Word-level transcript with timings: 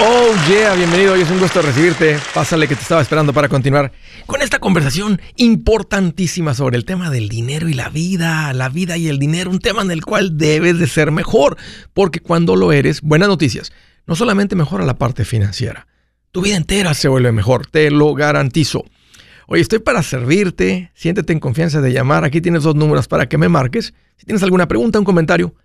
Oh 0.00 0.32
yeah, 0.48 0.76
bienvenido. 0.76 1.14
Hoy 1.14 1.22
es 1.22 1.30
un 1.30 1.40
gusto 1.40 1.60
recibirte. 1.60 2.18
Pásale 2.32 2.68
que 2.68 2.76
te 2.76 2.82
estaba 2.82 3.02
esperando 3.02 3.32
para 3.32 3.48
continuar 3.48 3.90
con 4.26 4.42
esta 4.42 4.60
conversación 4.60 5.20
importantísima 5.34 6.54
sobre 6.54 6.76
el 6.76 6.84
tema 6.84 7.10
del 7.10 7.28
dinero 7.28 7.68
y 7.68 7.74
la 7.74 7.88
vida, 7.88 8.52
la 8.52 8.68
vida 8.68 8.96
y 8.96 9.08
el 9.08 9.18
dinero, 9.18 9.50
un 9.50 9.58
tema 9.58 9.82
en 9.82 9.90
el 9.90 10.04
cual 10.04 10.38
debes 10.38 10.78
de 10.78 10.86
ser 10.86 11.10
mejor, 11.10 11.56
porque 11.94 12.20
cuando 12.20 12.54
lo 12.54 12.70
eres, 12.70 13.00
buenas 13.02 13.28
noticias, 13.28 13.72
no 14.06 14.14
solamente 14.14 14.54
mejora 14.54 14.84
la 14.84 14.98
parte 14.98 15.24
financiera, 15.24 15.88
tu 16.30 16.42
vida 16.42 16.54
entera 16.54 16.94
se 16.94 17.08
vuelve 17.08 17.32
mejor, 17.32 17.66
te 17.66 17.90
lo 17.90 18.14
garantizo. 18.14 18.84
Hoy 19.48 19.60
estoy 19.60 19.80
para 19.80 20.04
servirte, 20.04 20.92
siéntete 20.94 21.32
en 21.32 21.40
confianza 21.40 21.80
de 21.80 21.92
llamar, 21.92 22.24
aquí 22.24 22.40
tienes 22.40 22.62
dos 22.62 22.76
números 22.76 23.08
para 23.08 23.28
que 23.28 23.36
me 23.36 23.48
marques. 23.48 23.94
Si 24.16 24.26
tienes 24.26 24.44
alguna 24.44 24.68
pregunta, 24.68 25.00
un 25.00 25.04
comentario, 25.04 25.56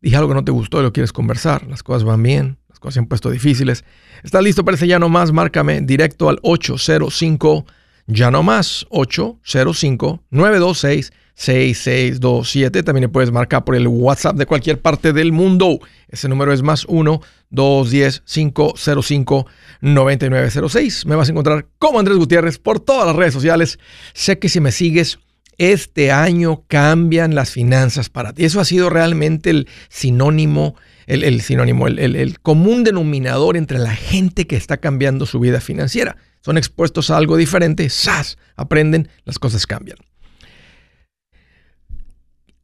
dije 0.00 0.14
algo 0.14 0.28
que 0.28 0.34
no 0.34 0.44
te 0.44 0.52
gustó 0.52 0.78
y 0.78 0.84
lo 0.84 0.92
quieres 0.92 1.12
conversar, 1.12 1.66
las 1.66 1.82
cosas 1.82 2.04
van 2.04 2.22
bien, 2.22 2.58
cosas 2.82 2.94
se 2.94 3.00
han 3.00 3.06
puesto 3.06 3.30
difíciles. 3.30 3.84
¿Estás 4.22 4.42
listo 4.42 4.64
para 4.64 4.74
ese 4.74 4.86
ya 4.86 4.98
no 4.98 5.08
más? 5.08 5.32
Márcame 5.32 5.80
directo 5.80 6.28
al 6.28 6.38
805 6.42 7.64
ya 8.06 8.30
no 8.30 8.42
más 8.42 8.84
805 8.90 10.22
926 10.30 11.12
6627. 11.34 12.82
También 12.82 13.02
le 13.02 13.08
puedes 13.08 13.32
marcar 13.32 13.64
por 13.64 13.74
el 13.74 13.88
WhatsApp 13.88 14.36
de 14.36 14.46
cualquier 14.46 14.80
parte 14.80 15.12
del 15.12 15.32
mundo. 15.32 15.78
Ese 16.08 16.28
número 16.28 16.52
es 16.52 16.62
más 16.62 16.84
1 16.86 17.20
210 17.50 18.22
505 18.26 19.46
9906. 19.80 21.06
Me 21.06 21.16
vas 21.16 21.28
a 21.28 21.32
encontrar 21.32 21.66
como 21.78 21.98
Andrés 21.98 22.18
Gutiérrez 22.18 22.58
por 22.58 22.80
todas 22.80 23.06
las 23.06 23.16
redes 23.16 23.32
sociales. 23.32 23.78
Sé 24.12 24.38
que 24.38 24.48
si 24.48 24.60
me 24.60 24.72
sigues 24.72 25.18
este 25.58 26.10
año 26.10 26.64
cambian 26.66 27.34
las 27.34 27.50
finanzas 27.50 28.08
para 28.08 28.32
ti. 28.32 28.44
Eso 28.44 28.60
ha 28.60 28.64
sido 28.64 28.90
realmente 28.90 29.50
el 29.50 29.68
sinónimo 29.88 30.74
el, 31.06 31.40
sinónimo, 31.40 31.88
el, 31.88 32.40
común 32.40 32.84
denominador 32.84 33.56
entre 33.56 33.78
la 33.78 33.94
gente 33.94 34.46
que 34.46 34.56
está 34.56 34.78
cambiando 34.78 35.26
su 35.26 35.40
vida 35.40 35.60
financiera. 35.60 36.16
Son 36.40 36.58
expuestos 36.58 37.10
a 37.10 37.16
algo 37.16 37.36
diferente, 37.36 37.88
¡zas! 37.88 38.38
Aprenden, 38.56 39.08
las 39.24 39.38
cosas 39.38 39.66
cambian. 39.66 39.98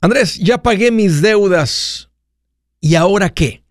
Andrés, 0.01 0.37
ya 0.39 0.63
pagué 0.63 0.91
mis 0.91 1.23
deudas. 1.23 2.11
¿Y 2.81 2.95
ahora 2.95 3.31
qué? 3.31 3.65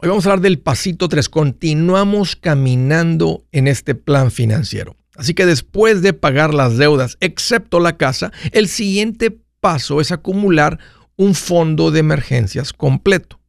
Hoy 0.00 0.08
vamos 0.08 0.26
a 0.26 0.30
hablar 0.30 0.42
del 0.42 0.58
pasito 0.58 1.08
3. 1.08 1.28
Continuamos 1.28 2.36
caminando 2.36 3.46
en 3.52 3.66
este 3.66 3.94
plan 3.94 4.30
financiero. 4.30 4.96
Así 5.16 5.34
que 5.34 5.46
después 5.46 6.02
de 6.02 6.12
pagar 6.12 6.52
las 6.52 6.76
deudas, 6.76 7.16
excepto 7.20 7.80
la 7.80 7.96
casa, 7.96 8.32
el 8.52 8.68
siguiente 8.68 9.36
paso 9.60 10.00
es 10.00 10.12
acumular 10.12 10.78
un 11.16 11.34
fondo 11.34 11.90
de 11.90 12.00
emergencias 12.00 12.72
completo 12.72 13.40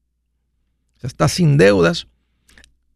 estás 1.03 1.33
sin 1.33 1.57
deudas, 1.57 2.07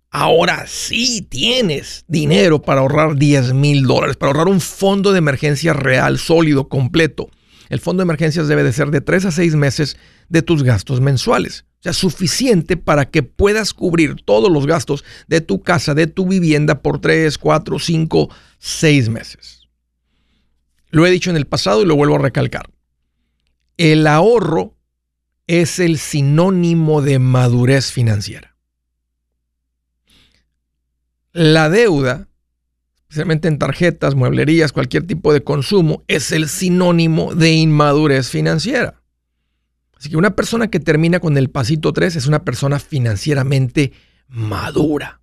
ahora 0.09 0.65
sí 0.67 1.21
tienes 1.21 2.03
dinero 2.07 2.61
para 2.61 2.81
ahorrar 2.81 3.15
10 3.15 3.53
mil 3.53 3.83
dólares, 3.83 4.17
para 4.17 4.31
ahorrar 4.31 4.47
un 4.47 4.61
fondo 4.61 5.11
de 5.11 5.19
emergencia 5.19 5.73
real, 5.73 6.19
sólido, 6.19 6.67
completo. 6.67 7.29
El 7.69 7.79
fondo 7.79 8.01
de 8.01 8.05
emergencias 8.05 8.49
debe 8.49 8.63
de 8.63 8.73
ser 8.73 8.91
de 8.91 8.99
3 8.99 9.25
a 9.25 9.31
6 9.31 9.55
meses 9.55 9.97
de 10.27 10.41
tus 10.41 10.63
gastos 10.63 10.99
mensuales. 10.99 11.65
O 11.79 11.83
sea, 11.83 11.93
suficiente 11.93 12.75
para 12.77 13.09
que 13.09 13.23
puedas 13.23 13.73
cubrir 13.73 14.17
todos 14.25 14.51
los 14.51 14.67
gastos 14.67 15.05
de 15.27 15.39
tu 15.39 15.63
casa, 15.63 15.95
de 15.95 16.05
tu 16.05 16.27
vivienda 16.27 16.81
por 16.81 16.99
3, 16.99 17.37
4, 17.37 17.79
5, 17.79 18.29
6 18.59 19.09
meses. 19.09 19.69
Lo 20.89 21.07
he 21.07 21.11
dicho 21.11 21.29
en 21.29 21.37
el 21.37 21.47
pasado 21.47 21.81
y 21.81 21.85
lo 21.85 21.95
vuelvo 21.95 22.15
a 22.15 22.19
recalcar. 22.19 22.69
El 23.77 24.05
ahorro 24.05 24.75
es 25.51 25.79
el 25.79 25.97
sinónimo 25.97 27.01
de 27.01 27.19
madurez 27.19 27.91
financiera. 27.91 28.55
La 31.33 31.69
deuda, 31.69 32.29
especialmente 33.01 33.49
en 33.49 33.59
tarjetas, 33.59 34.15
mueblerías, 34.15 34.71
cualquier 34.71 35.05
tipo 35.05 35.33
de 35.33 35.43
consumo, 35.43 36.05
es 36.07 36.31
el 36.31 36.47
sinónimo 36.47 37.35
de 37.35 37.51
inmadurez 37.51 38.29
financiera. 38.29 39.01
Así 39.97 40.09
que 40.09 40.15
una 40.15 40.37
persona 40.37 40.69
que 40.69 40.79
termina 40.79 41.19
con 41.19 41.37
el 41.37 41.49
pasito 41.49 41.91
3 41.91 42.15
es 42.15 42.27
una 42.27 42.45
persona 42.45 42.79
financieramente 42.79 43.91
madura. 44.29 45.19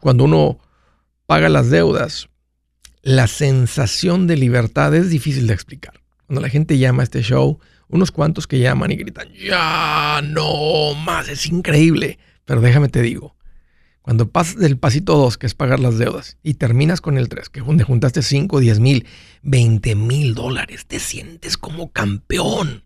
Cuando 0.00 0.24
uno 0.24 0.58
paga 1.26 1.50
las 1.50 1.68
deudas, 1.68 2.30
la 3.02 3.26
sensación 3.26 4.26
de 4.26 4.38
libertad 4.38 4.94
es 4.94 5.10
difícil 5.10 5.46
de 5.48 5.52
explicar. 5.52 6.00
Cuando 6.26 6.40
la 6.40 6.48
gente 6.48 6.78
llama 6.78 7.02
a 7.02 7.04
este 7.04 7.20
show, 7.22 7.60
unos 7.94 8.10
cuantos 8.10 8.48
que 8.48 8.58
llaman 8.58 8.90
y 8.90 8.96
gritan, 8.96 9.28
ya 9.32 10.20
no 10.22 10.94
más, 10.94 11.28
es 11.28 11.46
increíble. 11.46 12.18
Pero 12.44 12.60
déjame 12.60 12.88
te 12.88 13.00
digo, 13.00 13.36
cuando 14.02 14.28
pasas 14.28 14.56
del 14.56 14.76
pasito 14.76 15.16
2, 15.16 15.38
que 15.38 15.46
es 15.46 15.54
pagar 15.54 15.78
las 15.78 15.96
deudas, 15.96 16.36
y 16.42 16.54
terminas 16.54 17.00
con 17.00 17.16
el 17.16 17.28
3, 17.28 17.48
que 17.48 17.60
donde 17.60 17.84
juntaste 17.84 18.20
5, 18.20 18.58
10 18.58 18.80
mil, 18.80 19.06
20 19.42 19.94
mil 19.94 20.34
dólares, 20.34 20.86
te 20.86 20.98
sientes 20.98 21.56
como 21.56 21.92
campeón. 21.92 22.82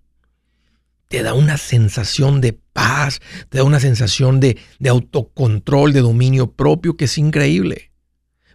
Te 1.08 1.22
da 1.22 1.32
una 1.32 1.56
sensación 1.56 2.42
de 2.42 2.52
paz, 2.52 3.20
te 3.48 3.58
da 3.58 3.64
una 3.64 3.80
sensación 3.80 4.40
de, 4.40 4.58
de 4.78 4.90
autocontrol, 4.90 5.94
de 5.94 6.02
dominio 6.02 6.52
propio, 6.52 6.98
que 6.98 7.06
es 7.06 7.16
increíble. 7.16 7.92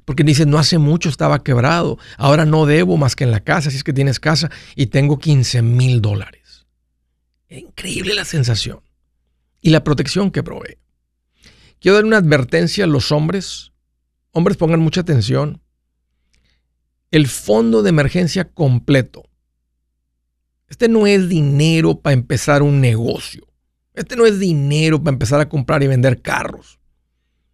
Porque 0.06 0.24
dices, 0.24 0.46
no 0.46 0.60
hace 0.60 0.78
mucho 0.78 1.10
estaba 1.10 1.44
quebrado, 1.44 1.98
ahora 2.18 2.46
no 2.46 2.68
debo 2.68 2.96
más 2.98 3.16
que 3.16 3.24
en 3.24 3.32
la 3.32 3.40
casa, 3.40 3.72
si 3.72 3.78
es 3.78 3.84
que 3.84 3.92
tienes 3.94 4.20
casa, 4.20 4.52
y 4.76 4.86
tengo 4.88 5.18
15 5.18 5.64
mil 5.64 6.00
dólares. 6.00 6.43
Increíble 7.60 8.14
la 8.14 8.26
sensación. 8.26 8.82
Y 9.62 9.70
la 9.70 9.84
protección 9.84 10.32
que 10.32 10.44
provee. 10.44 10.78
Quiero 11.80 11.96
dar 11.96 12.06
una 12.06 12.18
advertencia 12.18 12.86
a 12.86 12.88
los 12.88 13.12
hombres. 13.12 13.72
Hombres, 14.32 14.58
pongan 14.58 14.80
mucha 14.80 15.02
atención. 15.02 15.62
El 17.12 17.28
fondo 17.28 17.84
de 17.84 17.90
emergencia 17.90 18.50
completo. 18.50 19.30
Este 20.68 20.88
no 20.88 21.06
es 21.06 21.30
dinero 21.30 22.00
para 22.00 22.14
empezar 22.14 22.64
un 22.64 22.82
negocio. 22.82 23.46
Este 23.94 24.16
no 24.16 24.26
es 24.26 24.40
dinero 24.40 25.04
para 25.04 25.14
empezar 25.14 25.40
a 25.40 25.48
comprar 25.48 25.84
y 25.84 25.88
vender 25.88 26.22
carros. 26.22 26.80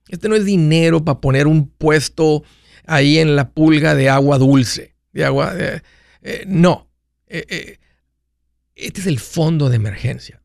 Este 0.07 0.29
no 0.29 0.35
es 0.35 0.45
dinero 0.45 1.03
para 1.03 1.19
poner 1.19 1.45
un 1.45 1.67
puesto 1.67 2.43
ahí 2.85 3.19
en 3.19 3.35
la 3.35 3.51
pulga 3.51 3.93
de 3.93 4.09
agua 4.09 4.37
dulce. 4.37 4.95
De 5.11 5.25
agua. 5.25 5.53
Eh, 5.57 6.43
no. 6.47 6.89
Eh, 7.27 7.45
eh, 7.49 7.79
este 8.79 9.01
es 9.01 9.07
el 9.07 9.19
fondo 9.19 9.69
de 9.69 9.75
emergencia. 9.75 10.41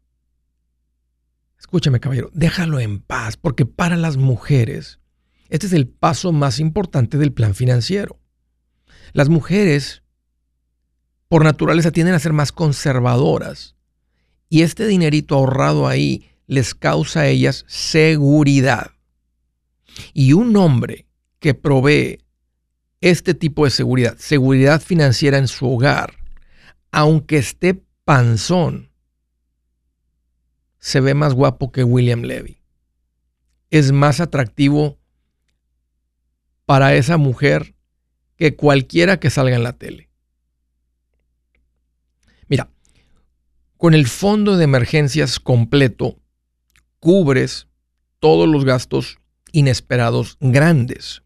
Escúchame, 1.58 2.00
caballero, 2.00 2.30
déjalo 2.34 2.78
en 2.78 3.00
paz, 3.00 3.36
porque 3.36 3.64
para 3.64 3.96
las 3.96 4.16
mujeres, 4.16 5.00
este 5.48 5.66
es 5.66 5.72
el 5.72 5.88
paso 5.88 6.32
más 6.32 6.60
importante 6.60 7.16
del 7.16 7.32
plan 7.32 7.54
financiero. 7.54 8.20
Las 9.12 9.28
mujeres, 9.28 10.02
por 11.28 11.44
naturaleza, 11.44 11.90
tienden 11.90 12.14
a 12.14 12.18
ser 12.18 12.32
más 12.32 12.52
conservadoras. 12.52 13.76
Y 14.48 14.62
este 14.62 14.86
dinerito 14.86 15.36
ahorrado 15.36 15.86
ahí 15.88 16.28
les 16.46 16.74
causa 16.74 17.20
a 17.20 17.28
ellas 17.28 17.64
seguridad. 17.66 18.90
Y 20.12 20.32
un 20.32 20.56
hombre 20.56 21.06
que 21.38 21.54
provee 21.54 22.18
este 23.00 23.34
tipo 23.34 23.64
de 23.64 23.70
seguridad, 23.70 24.16
seguridad 24.18 24.80
financiera 24.80 25.38
en 25.38 25.48
su 25.48 25.70
hogar, 25.70 26.14
aunque 26.90 27.38
esté 27.38 27.82
panzón, 28.04 28.90
se 30.78 31.00
ve 31.00 31.14
más 31.14 31.32
guapo 31.34 31.72
que 31.72 31.84
William 31.84 32.22
Levy. 32.22 32.58
Es 33.70 33.92
más 33.92 34.20
atractivo 34.20 34.98
para 36.66 36.94
esa 36.94 37.16
mujer 37.16 37.74
que 38.36 38.56
cualquiera 38.56 39.18
que 39.18 39.30
salga 39.30 39.56
en 39.56 39.62
la 39.62 39.78
tele. 39.78 40.10
Mira, 42.48 42.70
con 43.76 43.94
el 43.94 44.06
fondo 44.06 44.56
de 44.56 44.64
emergencias 44.64 45.40
completo, 45.40 46.18
cubres 47.00 47.68
todos 48.18 48.48
los 48.48 48.64
gastos 48.64 49.18
inesperados 49.52 50.36
grandes. 50.40 51.22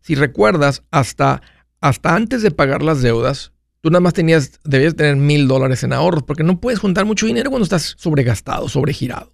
Si 0.00 0.14
recuerdas, 0.14 0.82
hasta, 0.90 1.42
hasta 1.80 2.14
antes 2.14 2.42
de 2.42 2.50
pagar 2.50 2.82
las 2.82 3.02
deudas, 3.02 3.53
tú 3.84 3.90
nada 3.90 4.00
más 4.00 4.14
tenías, 4.14 4.60
debías 4.64 4.96
tener 4.96 5.14
mil 5.14 5.46
dólares 5.46 5.84
en 5.84 5.92
ahorros, 5.92 6.22
porque 6.22 6.42
no 6.42 6.58
puedes 6.58 6.78
juntar 6.78 7.04
mucho 7.04 7.26
dinero 7.26 7.50
cuando 7.50 7.64
estás 7.64 7.96
sobregastado, 7.98 8.66
sobregirado. 8.66 9.30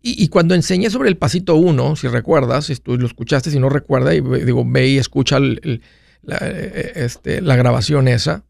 Y, 0.00 0.24
y 0.24 0.28
cuando 0.28 0.54
enseñé 0.54 0.88
sobre 0.88 1.10
el 1.10 1.18
pasito 1.18 1.54
uno, 1.56 1.96
si 1.96 2.08
recuerdas, 2.08 2.64
si 2.64 2.76
tú 2.76 2.96
lo 2.96 3.06
escuchaste, 3.06 3.50
si 3.50 3.58
no 3.58 3.68
recuerda, 3.68 4.14
y 4.14 4.22
digo, 4.22 4.64
ve 4.66 4.88
y 4.88 4.96
escucha 4.96 5.38
la, 5.38 6.38
eh, 6.40 6.92
este, 6.94 7.42
la 7.42 7.56
grabación 7.56 8.08
esa, 8.08 8.46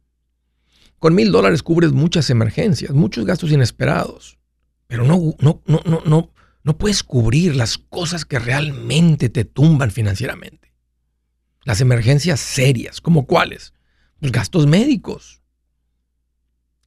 con 1.00 1.16
mil 1.16 1.32
dólares 1.32 1.64
cubres 1.64 1.90
muchas 1.90 2.30
emergencias, 2.30 2.92
muchos 2.92 3.26
gastos 3.26 3.50
inesperados. 3.50 4.38
Pero 4.86 5.02
no, 5.02 5.34
no, 5.40 5.62
no, 5.66 5.80
no, 5.84 6.00
no, 6.06 6.32
no 6.62 6.78
puedes 6.78 7.02
cubrir 7.02 7.56
las 7.56 7.76
cosas 7.76 8.24
que 8.24 8.38
realmente 8.38 9.30
te 9.30 9.44
tumban 9.44 9.90
financieramente. 9.90 10.72
Las 11.64 11.80
emergencias 11.80 12.38
serias, 12.38 13.00
como 13.00 13.26
cuáles? 13.26 13.72
Los 14.20 14.32
gastos 14.32 14.66
médicos. 14.66 15.40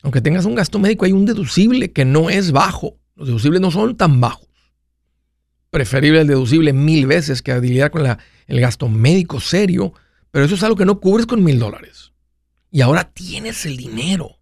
Aunque 0.04 0.22
tengas 0.22 0.46
un 0.46 0.56
gasto 0.56 0.80
médico, 0.80 1.06
hay 1.06 1.14
un 1.14 1.26
deducible 1.26 1.92
que 1.92 2.06
no 2.06 2.30
es 2.30 2.52
bajo. 2.52 2.98
Los 3.16 3.28
deducibles 3.28 3.62
no 3.62 3.72
son 3.72 3.96
tan 3.96 4.20
bajos. 4.20 4.48
preferible 5.70 6.22
el 6.22 6.28
deducible 6.28 6.72
mil 6.74 7.08
veces 7.08 7.42
que 7.42 7.60
lidiar 7.60 7.90
con 7.90 8.06
el 8.06 8.60
gasto 8.60 8.90
médico 8.90 9.40
serio, 9.40 9.94
pero 10.30 10.46
eso 10.46 10.56
es 10.56 10.64
algo 10.64 10.76
que 10.76 10.86
no 10.86 11.00
cubres 11.00 11.26
con 11.26 11.44
mil 11.44 11.58
dólares. 11.58 12.14
Y 12.70 12.82
ahora 12.82 13.12
tienes 13.12 13.66
el 13.66 13.78
dinero. 13.78 14.40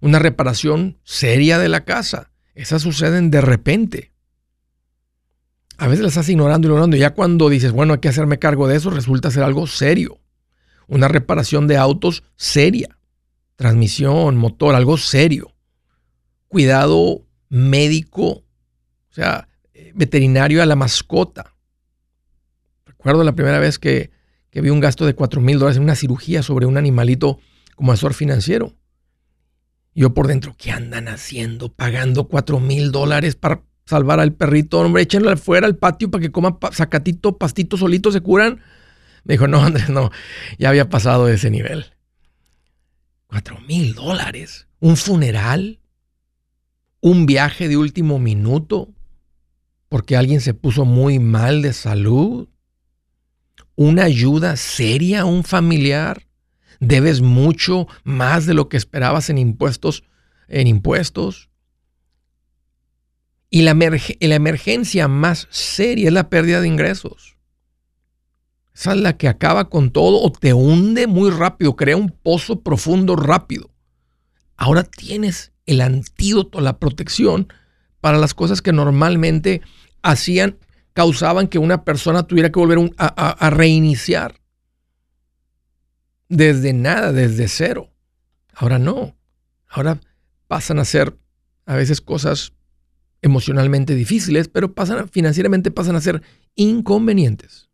Una 0.00 0.18
reparación 0.18 0.98
seria 1.04 1.58
de 1.58 1.68
la 1.68 1.84
casa. 1.84 2.30
Esas 2.54 2.82
suceden 2.82 3.30
de 3.30 3.40
repente. 3.40 4.12
A 5.78 5.88
veces 5.88 6.04
las 6.04 6.12
estás 6.12 6.28
ignorando 6.28 6.68
y 6.68 6.70
ignorando. 6.70 6.96
Y 6.96 7.00
ya 7.00 7.14
cuando 7.14 7.48
dices, 7.50 7.72
bueno, 7.72 7.94
hay 7.94 8.00
que 8.00 8.08
hacerme 8.08 8.38
cargo 8.38 8.68
de 8.68 8.76
eso, 8.76 8.90
resulta 8.90 9.30
ser 9.30 9.42
algo 9.42 9.66
serio. 9.66 10.20
Una 10.88 11.08
reparación 11.08 11.66
de 11.66 11.76
autos 11.76 12.22
seria. 12.36 12.98
Transmisión, 13.56 14.36
motor, 14.36 14.74
algo 14.74 14.98
serio. 14.98 15.52
Cuidado 16.48 17.26
médico, 17.48 18.26
o 18.26 18.44
sea, 19.10 19.48
veterinario 19.94 20.62
a 20.62 20.66
la 20.66 20.76
mascota. 20.76 21.54
Recuerdo 22.84 23.24
la 23.24 23.34
primera 23.34 23.58
vez 23.58 23.78
que, 23.78 24.10
vi 24.52 24.70
un 24.70 24.80
gasto 24.80 25.04
de 25.04 25.14
4 25.14 25.40
mil 25.40 25.58
dólares 25.58 25.76
en 25.76 25.82
una 25.82 25.94
cirugía 25.94 26.42
sobre 26.42 26.66
un 26.66 26.76
animalito 26.78 27.38
como 27.74 27.92
asesor 27.92 28.14
financiero. 28.14 28.74
Yo 29.94 30.14
por 30.14 30.28
dentro, 30.28 30.54
¿qué 30.58 30.72
andan 30.72 31.08
haciendo? 31.08 31.72
Pagando 31.72 32.28
4 32.28 32.58
mil 32.60 32.90
dólares 32.90 33.36
para 33.36 33.62
salvar 33.84 34.20
al 34.20 34.32
perrito. 34.32 34.80
Hombre, 34.80 35.02
échenlo 35.02 35.30
afuera 35.30 35.66
al 35.66 35.76
patio 35.76 36.10
para 36.10 36.22
que 36.22 36.30
coma 36.30 36.58
sacatito, 36.72 37.38
pastito 37.38 37.76
solito, 37.76 38.10
se 38.12 38.20
curan. 38.20 38.60
Me 39.26 39.34
dijo, 39.34 39.48
no, 39.48 39.62
Andrés, 39.62 39.88
no, 39.88 40.10
ya 40.58 40.68
había 40.68 40.88
pasado 40.88 41.26
de 41.26 41.34
ese 41.34 41.50
nivel. 41.50 41.92
4 43.26 43.60
mil 43.60 43.94
dólares. 43.94 44.68
Un 44.80 44.96
funeral. 44.96 45.80
Un 47.00 47.26
viaje 47.26 47.68
de 47.68 47.76
último 47.76 48.18
minuto 48.18 48.96
porque 49.88 50.16
alguien 50.16 50.40
se 50.40 50.54
puso 50.54 50.84
muy 50.84 51.18
mal 51.18 51.62
de 51.62 51.72
salud, 51.72 52.48
una 53.74 54.04
ayuda 54.04 54.56
seria 54.56 55.22
a 55.22 55.24
un 55.24 55.44
familiar, 55.44 56.26
debes 56.80 57.20
mucho 57.20 57.86
más 58.04 58.46
de 58.46 58.54
lo 58.54 58.68
que 58.68 58.76
esperabas 58.76 59.30
en 59.30 59.38
impuestos, 59.38 60.04
en 60.48 60.66
impuestos. 60.66 61.50
Y 63.48 63.62
la, 63.62 63.74
la 63.74 64.34
emergencia 64.34 65.08
más 65.08 65.46
seria 65.50 66.08
es 66.08 66.12
la 66.12 66.28
pérdida 66.28 66.60
de 66.60 66.68
ingresos. 66.68 67.35
Esa 68.76 68.92
es 68.92 69.00
la 69.00 69.16
que 69.16 69.26
acaba 69.26 69.70
con 69.70 69.90
todo 69.90 70.20
o 70.20 70.30
te 70.30 70.52
hunde 70.52 71.06
muy 71.06 71.30
rápido, 71.30 71.76
crea 71.76 71.96
un 71.96 72.10
pozo 72.10 72.60
profundo 72.60 73.16
rápido. 73.16 73.70
Ahora 74.54 74.82
tienes 74.82 75.52
el 75.64 75.80
antídoto, 75.80 76.60
la 76.60 76.78
protección 76.78 77.50
para 78.02 78.18
las 78.18 78.34
cosas 78.34 78.60
que 78.60 78.74
normalmente 78.74 79.62
hacían, 80.02 80.58
causaban 80.92 81.48
que 81.48 81.58
una 81.58 81.84
persona 81.84 82.26
tuviera 82.26 82.52
que 82.52 82.58
volver 82.58 82.92
a, 82.98 83.48
reiniciar. 83.48 84.42
Desde 86.28 86.74
nada, 86.74 87.12
desde 87.12 87.48
cero. 87.48 87.90
Ahora 88.52 88.78
no. 88.78 89.16
Ahora 89.68 90.00
pasan 90.48 90.80
a 90.80 90.84
ser 90.84 91.16
a 91.64 91.76
veces 91.76 92.02
cosas 92.02 92.52
emocionalmente 93.22 93.94
difíciles, 93.94 94.48
pero 94.48 94.74
pasan 94.74 95.08
financieramente 95.08 95.70
pasan 95.70 95.96
a 95.96 96.00
ser 96.02 96.20
inconvenientes. 96.56 97.66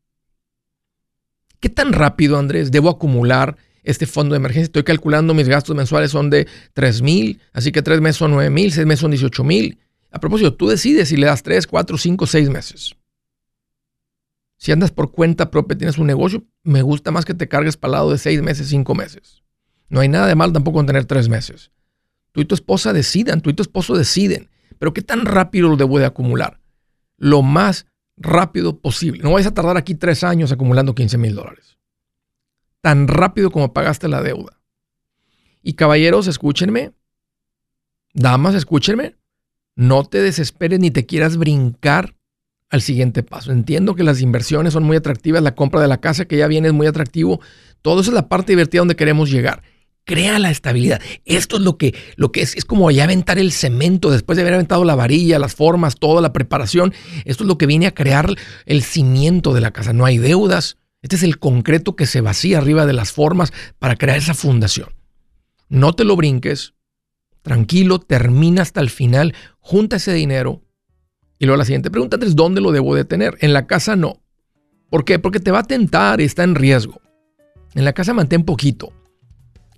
¿Qué 1.62 1.68
tan 1.68 1.92
rápido, 1.92 2.38
Andrés, 2.38 2.72
debo 2.72 2.90
acumular 2.90 3.56
este 3.84 4.04
fondo 4.04 4.32
de 4.32 4.38
emergencia? 4.38 4.64
Estoy 4.64 4.82
calculando 4.82 5.32
mis 5.32 5.46
gastos 5.46 5.76
mensuales 5.76 6.10
son 6.10 6.28
de 6.28 6.48
3 6.72 7.02
mil, 7.02 7.40
así 7.52 7.70
que 7.70 7.82
tres 7.82 8.00
meses 8.00 8.16
son 8.16 8.32
9 8.32 8.50
mil, 8.50 8.72
seis 8.72 8.84
meses 8.84 8.98
son 8.98 9.12
18 9.12 9.44
mil. 9.44 9.78
A 10.10 10.18
propósito, 10.18 10.52
tú 10.54 10.66
decides 10.66 11.08
si 11.08 11.16
le 11.16 11.26
das 11.26 11.44
3, 11.44 11.68
4, 11.68 11.96
5, 11.96 12.26
6 12.26 12.50
meses. 12.50 12.96
Si 14.56 14.72
andas 14.72 14.90
por 14.90 15.12
cuenta 15.12 15.52
propia, 15.52 15.78
tienes 15.78 15.98
un 15.98 16.08
negocio, 16.08 16.42
me 16.64 16.82
gusta 16.82 17.12
más 17.12 17.24
que 17.24 17.32
te 17.32 17.46
cargues 17.46 17.76
para 17.76 17.92
lado 17.92 18.10
de 18.10 18.18
6 18.18 18.42
meses, 18.42 18.66
5 18.66 18.92
meses. 18.96 19.44
No 19.88 20.00
hay 20.00 20.08
nada 20.08 20.26
de 20.26 20.34
mal 20.34 20.52
tampoco 20.52 20.80
en 20.80 20.86
tener 20.86 21.04
3 21.04 21.28
meses. 21.28 21.70
Tú 22.32 22.40
y 22.40 22.44
tu 22.44 22.56
esposa 22.56 22.92
decidan, 22.92 23.40
tú 23.40 23.50
y 23.50 23.54
tu 23.54 23.62
esposo 23.62 23.96
deciden. 23.96 24.50
Pero 24.80 24.92
¿qué 24.92 25.02
tan 25.02 25.26
rápido 25.26 25.68
lo 25.68 25.76
debo 25.76 26.00
de 26.00 26.06
acumular? 26.06 26.58
Lo 27.18 27.42
más 27.42 27.86
rápido 28.16 28.80
posible. 28.80 29.22
No 29.22 29.32
vais 29.32 29.46
a 29.46 29.54
tardar 29.54 29.76
aquí 29.76 29.94
3 29.94 30.24
años 30.24 30.52
acumulando 30.52 30.94
15 30.94 31.18
mil 31.18 31.34
dólares. 31.34 31.78
Tan 32.80 33.08
rápido 33.08 33.50
como 33.50 33.72
pagaste 33.72 34.08
la 34.08 34.22
deuda. 34.22 34.60
Y 35.62 35.74
caballeros, 35.74 36.26
escúchenme. 36.26 36.92
Damas, 38.14 38.54
escúchenme 38.54 39.16
no 39.74 40.04
te 40.04 40.20
desesperes 40.20 40.80
ni 40.80 40.90
te 40.90 41.06
quieras 41.06 41.36
brincar 41.36 42.14
al 42.70 42.82
siguiente 42.82 43.22
paso. 43.22 43.52
Entiendo 43.52 43.94
que 43.94 44.04
las 44.04 44.20
inversiones 44.20 44.72
son 44.72 44.84
muy 44.84 44.96
atractivas, 44.96 45.42
la 45.42 45.54
compra 45.54 45.80
de 45.80 45.88
la 45.88 46.00
casa 46.00 46.24
que 46.24 46.36
ya 46.36 46.46
viene 46.46 46.68
es 46.68 46.74
muy 46.74 46.86
atractivo. 46.86 47.40
Todo 47.82 48.00
eso 48.00 48.10
es 48.10 48.14
la 48.14 48.28
parte 48.28 48.52
divertida 48.52 48.80
donde 48.80 48.96
queremos 48.96 49.30
llegar. 49.30 49.62
Crea 50.04 50.38
la 50.38 50.50
estabilidad. 50.50 51.00
Esto 51.24 51.56
es 51.56 51.62
lo 51.62 51.78
que, 51.78 51.94
lo 52.16 52.32
que 52.32 52.42
es, 52.42 52.56
es 52.56 52.64
como 52.64 52.90
ya 52.90 53.04
aventar 53.04 53.38
el 53.38 53.52
cemento 53.52 54.10
después 54.10 54.36
de 54.36 54.42
haber 54.42 54.54
aventado 54.54 54.84
la 54.84 54.96
varilla, 54.96 55.38
las 55.38 55.54
formas, 55.54 55.96
toda 55.96 56.20
la 56.20 56.32
preparación. 56.32 56.92
Esto 57.24 57.44
es 57.44 57.48
lo 57.48 57.58
que 57.58 57.66
viene 57.66 57.86
a 57.86 57.94
crear 57.94 58.34
el 58.66 58.82
cimiento 58.82 59.54
de 59.54 59.60
la 59.60 59.70
casa. 59.70 59.92
No 59.92 60.04
hay 60.04 60.18
deudas. 60.18 60.78
Este 61.02 61.16
es 61.16 61.22
el 61.22 61.38
concreto 61.38 61.96
que 61.96 62.06
se 62.06 62.20
vacía 62.20 62.58
arriba 62.58 62.86
de 62.86 62.92
las 62.92 63.12
formas 63.12 63.52
para 63.78 63.96
crear 63.96 64.18
esa 64.18 64.34
fundación. 64.34 64.88
No 65.68 65.94
te 65.94 66.04
lo 66.04 66.16
brinques, 66.16 66.74
tranquilo, 67.42 67.98
termina 67.98 68.62
hasta 68.62 68.80
el 68.80 68.90
final, 68.90 69.34
junta 69.58 69.96
ese 69.96 70.12
dinero. 70.12 70.62
Y 71.38 71.46
luego 71.46 71.58
la 71.58 71.64
siguiente 71.64 71.90
pregunta 71.90 72.18
es, 72.20 72.36
¿dónde 72.36 72.60
lo 72.60 72.72
debo 72.72 72.94
de 72.94 73.04
tener? 73.04 73.36
En 73.40 73.52
la 73.52 73.66
casa 73.66 73.96
no. 73.96 74.22
¿Por 74.90 75.04
qué? 75.04 75.18
Porque 75.18 75.40
te 75.40 75.50
va 75.50 75.60
a 75.60 75.64
tentar 75.64 76.20
y 76.20 76.24
está 76.24 76.44
en 76.44 76.54
riesgo. 76.54 77.00
En 77.74 77.84
la 77.84 77.92
casa 77.92 78.12
mantén 78.12 78.44
poquito. 78.44 78.92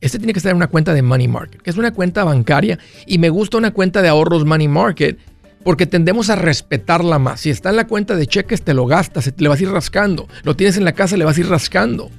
Este 0.05 0.19
tiene 0.19 0.35
que 0.35 0.39
estar 0.39 0.51
en 0.51 0.57
una 0.57 0.67
cuenta 0.67 0.93
de 0.93 1.01
Money 1.01 1.29
Market, 1.29 1.63
que 1.63 1.71
es 1.71 1.79
una 1.79 1.91
cuenta 1.95 2.25
bancaria. 2.25 2.79
Y 3.07 3.17
me 3.17 3.31
gusta 3.31 3.57
una 3.57 3.71
cuenta 3.71 4.03
de 4.03 4.09
ahorros 4.09 4.45
Money 4.45 4.69
Market 4.69 5.19
porque 5.65 5.87
tendemos 5.87 6.29
a 6.29 6.37
respetarla 6.37 7.19
más. 7.19 7.41
Si 7.41 7.49
está 7.49 7.71
en 7.71 7.77
la 7.77 7.87
cuenta 7.87 8.15
de 8.15 8.27
cheques, 8.27 8.61
te 8.61 8.75
lo 8.75 8.85
gastas, 8.85 9.33
le 9.35 9.49
vas 9.49 9.59
a 9.59 9.63
ir 9.63 9.71
rascando. 9.71 10.29
Lo 10.43 10.57
tienes 10.57 10.77
en 10.77 10.85
la 10.85 10.93
casa, 10.93 11.17
le 11.17 11.25
vas 11.25 11.39
a 11.39 11.41
ir 11.41 11.49
rascando. 11.49 12.11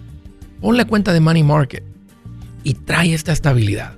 Pon 0.62 0.78
la 0.78 0.86
cuenta 0.86 1.14
de 1.14 1.20
Money 1.20 1.44
Market 1.44 1.84
y 2.64 2.74
trae 2.74 3.14
esta 3.14 3.32
estabilidad. 3.32 3.94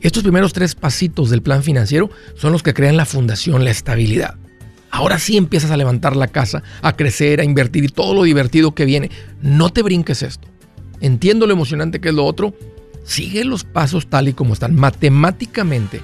Estos 0.00 0.22
primeros 0.22 0.54
tres 0.54 0.74
pasitos 0.74 1.28
del 1.28 1.42
plan 1.42 1.62
financiero 1.62 2.08
son 2.36 2.52
los 2.52 2.62
que 2.62 2.72
crean 2.72 2.96
la 2.96 3.04
fundación, 3.04 3.66
la 3.66 3.70
estabilidad. 3.70 4.36
Ahora 4.90 5.18
sí 5.18 5.36
empiezas 5.36 5.70
a 5.70 5.76
levantar 5.76 6.16
la 6.16 6.28
casa, 6.28 6.62
a 6.80 6.96
crecer, 6.96 7.40
a 7.40 7.44
invertir 7.44 7.84
y 7.84 7.88
todo 7.88 8.14
lo 8.14 8.22
divertido 8.22 8.74
que 8.74 8.86
viene. 8.86 9.10
No 9.42 9.68
te 9.68 9.82
brinques 9.82 10.22
esto. 10.22 10.48
Entiendo 11.02 11.46
lo 11.46 11.52
emocionante 11.52 12.00
que 12.00 12.08
es 12.08 12.14
lo 12.14 12.24
otro. 12.24 12.54
Sigue 13.04 13.44
los 13.44 13.64
pasos 13.64 14.08
tal 14.08 14.28
y 14.28 14.32
como 14.32 14.54
están. 14.54 14.74
Matemáticamente, 14.74 16.00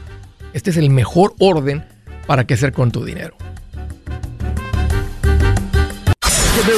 este 0.53 0.71
es 0.71 0.77
el 0.77 0.91
mejor 0.91 1.35
orden 1.39 1.85
para 2.27 2.47
que 2.47 2.55
hacer 2.55 2.73
con 2.73 2.93
tu 2.93 3.05
dinero. 3.05 3.37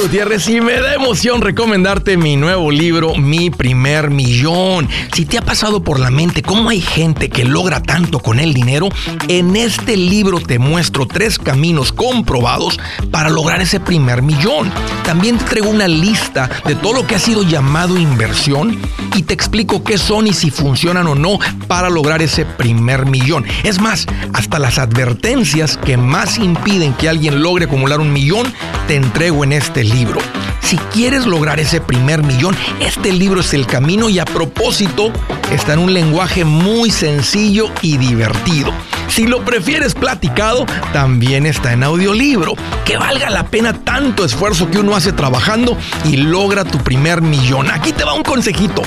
Gutiérrez 0.01 0.47
y 0.49 0.61
me 0.61 0.79
da 0.79 0.93
emoción 0.93 1.41
recomendarte 1.41 2.15
mi 2.15 2.35
nuevo 2.35 2.71
libro, 2.71 3.15
Mi 3.15 3.49
Primer 3.49 4.09
Millón. 4.09 4.87
Si 5.13 5.25
te 5.25 5.37
ha 5.37 5.41
pasado 5.41 5.83
por 5.83 5.99
la 5.99 6.09
mente 6.09 6.41
cómo 6.41 6.69
hay 6.69 6.79
gente 6.79 7.29
que 7.29 7.43
logra 7.43 7.81
tanto 7.81 8.19
con 8.19 8.39
el 8.39 8.53
dinero, 8.53 8.89
en 9.27 9.55
este 9.55 9.97
libro 9.97 10.39
te 10.39 10.59
muestro 10.59 11.07
tres 11.07 11.37
caminos 11.39 11.91
comprobados 11.91 12.79
para 13.11 13.29
lograr 13.29 13.61
ese 13.61 13.79
primer 13.79 14.21
millón. 14.21 14.71
También 15.03 15.37
te 15.37 15.45
traigo 15.45 15.69
una 15.69 15.87
lista 15.87 16.49
de 16.65 16.75
todo 16.75 16.93
lo 16.93 17.07
que 17.07 17.15
ha 17.15 17.19
sido 17.19 17.43
llamado 17.43 17.97
inversión 17.97 18.79
y 19.15 19.23
te 19.23 19.33
explico 19.33 19.83
qué 19.83 19.97
son 19.97 20.27
y 20.27 20.33
si 20.33 20.49
funcionan 20.51 21.07
o 21.07 21.15
no 21.15 21.39
para 21.67 21.89
lograr 21.89 22.21
ese 22.21 22.45
primer 22.45 23.05
millón. 23.05 23.45
Es 23.63 23.79
más, 23.79 24.07
hasta 24.33 24.59
las 24.59 24.79
advertencias 24.79 25.77
que 25.77 25.97
más 25.97 26.37
impiden 26.37 26.93
que 26.93 27.09
alguien 27.09 27.41
logre 27.41 27.65
acumular 27.65 27.99
un 27.99 28.13
millón, 28.13 28.53
te 28.87 28.95
entrego 28.95 29.43
en 29.43 29.53
este 29.53 29.72
este 29.73 29.85
libro. 29.85 30.19
Si 30.61 30.77
quieres 30.93 31.25
lograr 31.25 31.59
ese 31.59 31.81
primer 31.81 32.21
millón, 32.21 32.55
este 32.79 33.11
libro 33.11 33.41
es 33.41 33.55
el 33.55 33.65
camino 33.65 34.07
y 34.07 34.19
a 34.19 34.25
propósito 34.25 35.11
está 35.51 35.73
en 35.73 35.79
un 35.79 35.95
lenguaje 35.95 36.45
muy 36.45 36.91
sencillo 36.91 37.71
y 37.81 37.97
divertido. 37.97 38.71
Si 39.07 39.25
lo 39.25 39.43
prefieres 39.43 39.95
platicado, 39.95 40.67
también 40.93 41.47
está 41.47 41.73
en 41.73 41.81
audiolibro. 41.81 42.53
Que 42.85 42.97
valga 42.97 43.31
la 43.31 43.47
pena 43.47 43.73
tanto 43.73 44.23
esfuerzo 44.23 44.69
que 44.69 44.77
uno 44.77 44.95
hace 44.95 45.11
trabajando 45.11 45.75
y 46.05 46.17
logra 46.17 46.65
tu 46.65 46.77
primer 46.77 47.23
millón. 47.23 47.71
Aquí 47.71 47.93
te 47.93 48.03
va 48.03 48.13
un 48.13 48.21
consejito. 48.21 48.83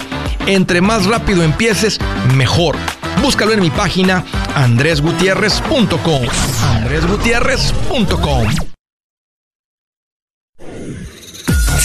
Entre 0.47 0.81
más 0.81 1.07
rápido 1.07 1.43
empieces, 1.43 1.99
mejor. 2.37 2.77
Búscalo 3.23 3.53
en 3.53 3.61
mi 3.61 3.71
página 3.71 4.25
andresgutierrez.com. 4.55 6.23
andresgutierrez.com. 6.77 8.76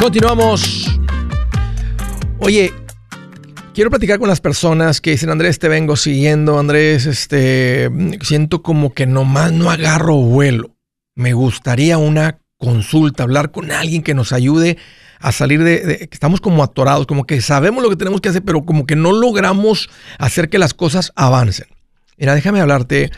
Continuamos. 0.00 0.88
Oye, 2.38 2.72
quiero 3.74 3.90
platicar 3.90 4.20
con 4.20 4.28
las 4.28 4.40
personas 4.40 5.00
que 5.00 5.10
dicen, 5.10 5.28
Andrés, 5.28 5.58
te 5.58 5.68
vengo 5.68 5.96
siguiendo, 5.96 6.56
Andrés, 6.60 7.06
este, 7.06 7.90
siento 8.22 8.62
como 8.62 8.94
que 8.94 9.06
nomás 9.06 9.50
no 9.50 9.72
agarro 9.72 10.14
vuelo. 10.14 10.76
Me 11.16 11.32
gustaría 11.32 11.98
una 11.98 12.38
consulta, 12.58 13.24
hablar 13.24 13.50
con 13.50 13.72
alguien 13.72 14.04
que 14.04 14.14
nos 14.14 14.32
ayude 14.32 14.78
a 15.18 15.32
salir 15.32 15.64
de, 15.64 16.08
estamos 16.12 16.40
como 16.40 16.62
atorados, 16.62 17.08
como 17.08 17.26
que 17.26 17.40
sabemos 17.40 17.82
lo 17.82 17.90
que 17.90 17.96
tenemos 17.96 18.20
que 18.20 18.28
hacer, 18.28 18.44
pero 18.44 18.64
como 18.64 18.86
que 18.86 18.94
no 18.94 19.10
logramos 19.10 19.90
hacer 20.18 20.48
que 20.48 20.58
las 20.58 20.74
cosas 20.74 21.12
avancen. 21.16 21.66
Mira, 22.16 22.36
déjame 22.36 22.60
hablarte 22.60 23.10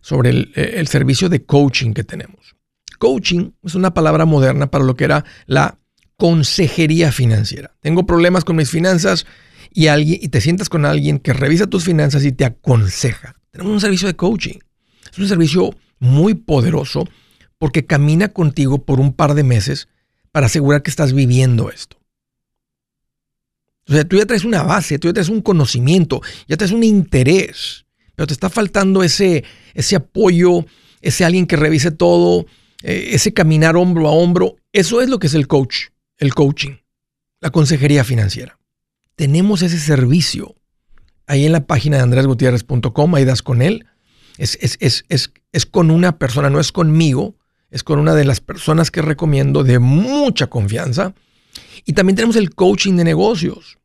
sobre 0.00 0.30
el, 0.30 0.52
el 0.54 0.86
servicio 0.86 1.28
de 1.28 1.44
coaching 1.44 1.94
que 1.94 2.04
tenemos. 2.04 2.54
Coaching 3.00 3.50
es 3.64 3.74
una 3.74 3.92
palabra 3.92 4.24
moderna 4.24 4.70
para 4.70 4.84
lo 4.84 4.94
que 4.94 5.04
era 5.04 5.24
la 5.46 5.78
consejería 6.18 7.12
financiera. 7.12 7.74
Tengo 7.80 8.04
problemas 8.04 8.44
con 8.44 8.56
mis 8.56 8.70
finanzas 8.70 9.24
y, 9.72 9.86
alguien, 9.86 10.18
y 10.20 10.28
te 10.28 10.40
sientas 10.40 10.68
con 10.68 10.84
alguien 10.84 11.20
que 11.20 11.32
revisa 11.32 11.68
tus 11.68 11.84
finanzas 11.84 12.24
y 12.24 12.32
te 12.32 12.44
aconseja. 12.44 13.36
Tenemos 13.52 13.72
un 13.72 13.80
servicio 13.80 14.08
de 14.08 14.16
coaching. 14.16 14.58
Es 15.10 15.18
un 15.18 15.28
servicio 15.28 15.74
muy 16.00 16.34
poderoso 16.34 17.08
porque 17.56 17.86
camina 17.86 18.28
contigo 18.28 18.84
por 18.84 19.00
un 19.00 19.12
par 19.12 19.34
de 19.34 19.44
meses 19.44 19.88
para 20.32 20.46
asegurar 20.46 20.82
que 20.82 20.90
estás 20.90 21.12
viviendo 21.12 21.70
esto. 21.70 21.96
O 23.88 23.92
sea, 23.92 24.04
tú 24.04 24.16
ya 24.16 24.26
traes 24.26 24.44
una 24.44 24.64
base, 24.64 24.98
tú 24.98 25.08
ya 25.08 25.14
traes 25.14 25.28
un 25.28 25.40
conocimiento, 25.40 26.20
ya 26.46 26.56
traes 26.56 26.72
un 26.72 26.82
interés, 26.82 27.86
pero 28.16 28.26
te 28.26 28.34
está 28.34 28.50
faltando 28.50 29.02
ese, 29.02 29.44
ese 29.72 29.96
apoyo, 29.96 30.66
ese 31.00 31.24
alguien 31.24 31.46
que 31.46 31.56
revise 31.56 31.92
todo, 31.92 32.44
eh, 32.82 33.10
ese 33.12 33.32
caminar 33.32 33.76
hombro 33.76 34.08
a 34.08 34.10
hombro. 34.10 34.56
Eso 34.72 35.00
es 35.00 35.08
lo 35.08 35.20
que 35.20 35.28
es 35.28 35.34
el 35.34 35.46
coach 35.46 35.86
el 36.18 36.34
coaching, 36.34 36.76
la 37.40 37.50
consejería 37.50 38.04
financiera. 38.04 38.58
Tenemos 39.14 39.62
ese 39.62 39.78
servicio 39.78 40.56
ahí 41.26 41.46
en 41.46 41.52
la 41.52 41.66
página 41.66 41.96
de 41.96 42.02
andresgutierrez.com, 42.02 43.14
ahí 43.14 43.24
das 43.24 43.42
con 43.42 43.62
él. 43.62 43.86
Es, 44.36 44.56
es, 44.60 45.66
con 45.66 45.90
una 45.90 46.18
persona, 46.18 46.50
no 46.50 46.60
es 46.60 46.70
conmigo, 46.70 47.36
es 47.70 47.82
con 47.82 47.98
una 47.98 48.14
de 48.14 48.24
las 48.24 48.40
personas 48.40 48.90
que 48.90 49.02
recomiendo 49.02 49.64
de 49.64 49.78
mucha 49.78 50.46
confianza. 50.46 51.14
Y 51.84 51.92
también 51.92 52.16
tenemos 52.16 52.36
el 52.36 52.54
coaching 52.54 52.94
de 52.94 53.04
negocios. 53.04 53.78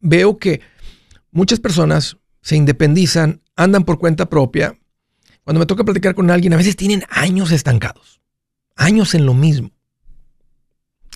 Veo 0.00 0.38
que 0.38 0.60
muchas 1.30 1.60
personas 1.60 2.16
se 2.42 2.56
independizan, 2.56 3.42
andan 3.54 3.84
por 3.84 3.98
cuenta 3.98 4.28
propia. 4.28 4.76
Cuando 5.44 5.60
me 5.60 5.66
toca 5.66 5.84
platicar 5.84 6.14
con 6.14 6.30
alguien, 6.30 6.52
a 6.52 6.56
veces 6.56 6.76
tienen 6.76 7.04
años 7.08 7.52
estancados, 7.52 8.20
años 8.74 9.14
en 9.14 9.24
lo 9.24 9.34
mismo. 9.34 9.70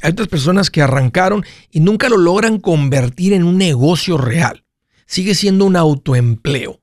Hay 0.03 0.13
otras 0.13 0.29
personas 0.29 0.71
que 0.71 0.83
arrancaron 0.83 1.45
y 1.71 1.81
nunca 1.81 2.09
lo 2.09 2.17
logran 2.17 2.59
convertir 2.59 3.33
en 3.33 3.45
un 3.45 3.59
negocio 3.59 4.17
real. 4.17 4.65
Sigue 5.07 5.35
siendo 5.35 5.65
un 5.65 5.77
autoempleo. 5.77 6.81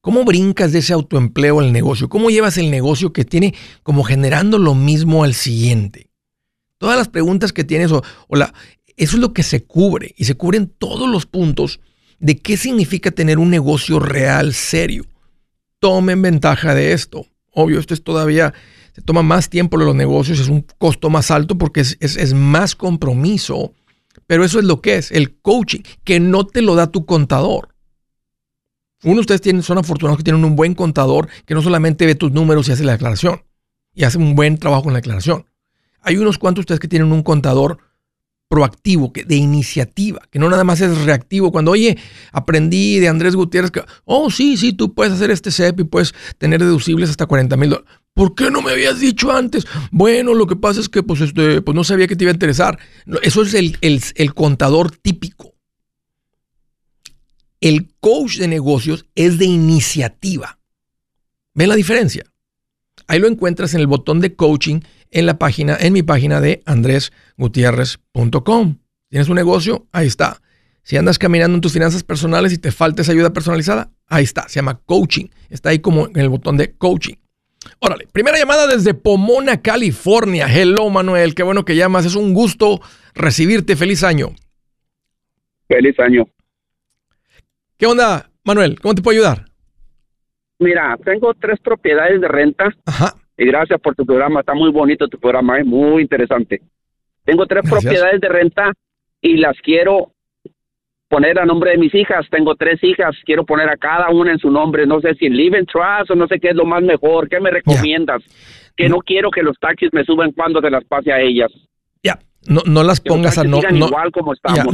¿Cómo 0.00 0.24
brincas 0.24 0.72
de 0.72 0.78
ese 0.78 0.92
autoempleo 0.92 1.60
al 1.60 1.72
negocio? 1.72 2.08
¿Cómo 2.08 2.30
llevas 2.30 2.56
el 2.56 2.70
negocio 2.70 3.12
que 3.12 3.24
tiene 3.24 3.54
como 3.82 4.04
generando 4.04 4.58
lo 4.58 4.74
mismo 4.74 5.24
al 5.24 5.34
siguiente? 5.34 6.10
Todas 6.78 6.96
las 6.96 7.08
preguntas 7.08 7.52
que 7.52 7.64
tienes, 7.64 7.90
o, 7.90 8.02
la, 8.30 8.54
eso 8.96 9.16
es 9.16 9.20
lo 9.20 9.32
que 9.32 9.42
se 9.42 9.64
cubre 9.64 10.14
y 10.16 10.24
se 10.24 10.36
cubren 10.36 10.68
todos 10.78 11.08
los 11.08 11.26
puntos 11.26 11.80
de 12.20 12.38
qué 12.38 12.56
significa 12.56 13.10
tener 13.10 13.38
un 13.38 13.50
negocio 13.50 13.98
real 13.98 14.54
serio. 14.54 15.04
Tomen 15.80 16.22
ventaja 16.22 16.74
de 16.74 16.92
esto. 16.92 17.26
Obvio, 17.52 17.80
esto 17.80 17.94
es 17.94 18.02
todavía 18.02 18.54
toma 19.04 19.22
más 19.22 19.48
tiempo 19.48 19.76
los 19.76 19.94
negocios, 19.94 20.40
es 20.40 20.48
un 20.48 20.64
costo 20.78 21.10
más 21.10 21.30
alto 21.30 21.56
porque 21.56 21.80
es, 21.80 22.34
más 22.34 22.74
compromiso. 22.74 23.74
Pero 24.26 24.44
eso 24.44 24.58
es 24.58 24.64
lo 24.64 24.80
que 24.80 24.96
es, 24.96 25.10
el 25.10 25.40
coaching, 25.40 25.80
que 26.04 26.20
no 26.20 26.46
te 26.46 26.62
lo 26.62 26.74
da 26.74 26.88
tu 26.88 27.06
contador. 27.06 27.74
Uno 29.04 29.14
de 29.14 29.20
ustedes 29.20 29.40
tienen, 29.40 29.62
son 29.62 29.78
afortunados 29.78 30.18
que 30.18 30.24
tienen 30.24 30.44
un 30.44 30.56
buen 30.56 30.74
contador 30.74 31.28
que 31.46 31.54
no 31.54 31.62
solamente 31.62 32.04
ve 32.04 32.14
tus 32.14 32.32
números 32.32 32.68
y 32.68 32.72
hace 32.72 32.84
la 32.84 32.92
declaración, 32.92 33.42
y 33.94 34.04
hace 34.04 34.18
un 34.18 34.34
buen 34.34 34.58
trabajo 34.58 34.84
con 34.84 34.92
la 34.92 34.98
declaración. 34.98 35.46
Hay 36.02 36.16
unos 36.16 36.38
cuantos 36.38 36.62
de 36.62 36.64
ustedes 36.64 36.80
que 36.80 36.88
tienen 36.88 37.12
un 37.12 37.22
contador 37.22 37.78
proactivo, 38.48 39.12
que, 39.12 39.24
de 39.24 39.36
iniciativa, 39.36 40.20
que 40.30 40.38
no 40.38 40.48
nada 40.48 40.64
más 40.64 40.80
es 40.80 41.04
reactivo. 41.04 41.52
Cuando, 41.52 41.72
oye, 41.72 41.98
aprendí 42.32 42.98
de 42.98 43.08
Andrés 43.08 43.36
Gutiérrez 43.36 43.70
que, 43.70 43.82
oh, 44.04 44.30
sí, 44.30 44.56
sí, 44.56 44.72
tú 44.72 44.94
puedes 44.94 45.12
hacer 45.12 45.30
este 45.30 45.50
CEP 45.50 45.80
y 45.80 45.84
puedes 45.84 46.14
tener 46.38 46.60
deducibles 46.60 47.10
hasta 47.10 47.26
40 47.26 47.56
mil 47.56 47.70
dólares. 47.70 47.90
¿Por 48.14 48.34
qué 48.34 48.50
no 48.50 48.62
me 48.62 48.72
habías 48.72 48.98
dicho 48.98 49.30
antes? 49.30 49.66
Bueno, 49.92 50.34
lo 50.34 50.46
que 50.46 50.56
pasa 50.56 50.80
es 50.80 50.88
que 50.88 51.02
pues, 51.02 51.20
este, 51.20 51.62
pues 51.62 51.74
no 51.74 51.84
sabía 51.84 52.08
que 52.08 52.16
te 52.16 52.24
iba 52.24 52.32
a 52.32 52.34
interesar. 52.34 52.78
Eso 53.22 53.42
es 53.42 53.54
el, 53.54 53.78
el 53.80 54.34
contador 54.34 54.90
típico. 54.90 55.54
El 57.60 57.92
coach 58.00 58.38
de 58.38 58.48
negocios 58.48 59.06
es 59.14 59.38
de 59.38 59.44
iniciativa. 59.44 60.58
¿Ven 61.54 61.68
la 61.68 61.74
diferencia? 61.76 62.24
Ahí 63.08 63.18
lo 63.18 63.26
encuentras 63.26 63.74
en 63.74 63.80
el 63.80 63.86
botón 63.86 64.20
de 64.20 64.36
coaching 64.36 64.80
en 65.10 65.26
la 65.26 65.38
página, 65.38 65.78
en 65.80 65.94
mi 65.94 66.02
página 66.02 66.42
de 66.42 66.62
andresgutierrez.com. 66.66 68.76
¿Tienes 69.08 69.30
un 69.30 69.36
negocio? 69.36 69.86
Ahí 69.92 70.06
está. 70.06 70.42
Si 70.82 70.98
andas 70.98 71.18
caminando 71.18 71.54
en 71.54 71.62
tus 71.62 71.72
finanzas 71.72 72.04
personales 72.04 72.52
y 72.52 72.58
te 72.58 72.70
falta 72.70 73.00
esa 73.02 73.12
ayuda 73.12 73.32
personalizada, 73.32 73.90
ahí 74.06 74.24
está. 74.24 74.46
Se 74.48 74.56
llama 74.56 74.82
coaching. 74.84 75.28
Está 75.48 75.70
ahí 75.70 75.78
como 75.78 76.08
en 76.08 76.18
el 76.18 76.28
botón 76.28 76.58
de 76.58 76.76
coaching. 76.76 77.14
Órale, 77.80 78.06
primera 78.12 78.38
llamada 78.38 78.66
desde 78.66 78.92
Pomona, 78.94 79.62
California. 79.62 80.46
Hello, 80.46 80.90
Manuel. 80.90 81.34
Qué 81.34 81.42
bueno 81.42 81.64
que 81.64 81.76
llamas. 81.76 82.04
Es 82.04 82.14
un 82.14 82.34
gusto 82.34 82.82
recibirte. 83.14 83.74
Feliz 83.76 84.04
año. 84.04 84.34
Feliz 85.66 85.98
año. 85.98 86.28
¿Qué 87.78 87.86
onda, 87.86 88.30
Manuel? 88.44 88.78
¿Cómo 88.80 88.94
te 88.94 89.00
puedo 89.02 89.18
ayudar? 89.18 89.47
Mira, 90.58 90.96
tengo 91.04 91.34
tres 91.34 91.58
propiedades 91.60 92.20
de 92.20 92.28
renta. 92.28 92.68
Ajá. 92.86 93.14
Y 93.36 93.46
gracias 93.46 93.80
por 93.80 93.94
tu 93.94 94.04
programa, 94.04 94.40
está 94.40 94.54
muy 94.54 94.72
bonito 94.72 95.06
tu 95.06 95.18
programa, 95.18 95.58
es 95.58 95.66
muy 95.66 96.02
interesante. 96.02 96.60
Tengo 97.24 97.46
tres 97.46 97.62
propiedades 97.68 98.20
de 98.20 98.28
renta 98.28 98.72
y 99.20 99.36
las 99.36 99.56
quiero 99.60 100.12
poner 101.08 101.38
a 101.38 101.46
nombre 101.46 101.72
de 101.72 101.78
mis 101.78 101.94
hijas. 101.94 102.26
Tengo 102.30 102.54
tres 102.56 102.82
hijas, 102.82 103.14
quiero 103.24 103.44
poner 103.44 103.68
a 103.68 103.76
cada 103.76 104.10
una 104.10 104.32
en 104.32 104.38
su 104.38 104.50
nombre. 104.50 104.86
No 104.86 105.00
sé 105.00 105.14
si 105.14 105.26
en 105.26 105.36
Living 105.36 105.66
Trust 105.66 106.10
o 106.10 106.14
no 106.14 106.26
sé 106.26 106.38
qué 106.40 106.48
es 106.48 106.56
lo 106.56 106.64
más 106.64 106.82
mejor. 106.82 107.28
¿Qué 107.28 107.40
me 107.40 107.50
recomiendas? 107.50 108.22
Que 108.76 108.88
no 108.88 108.98
quiero 108.98 109.30
que 109.30 109.42
los 109.42 109.58
taxis 109.58 109.90
me 109.92 110.04
suban 110.04 110.32
cuando 110.32 110.60
te 110.60 110.70
las 110.70 110.84
pase 110.84 111.12
a 111.12 111.20
ellas. 111.20 111.50
Ya, 112.02 112.18
no, 112.46 112.62
no 112.66 112.82
las 112.82 113.00
pongas 113.00 113.38
a 113.38 113.44
nombre. 113.44 113.72
No, 113.72 113.88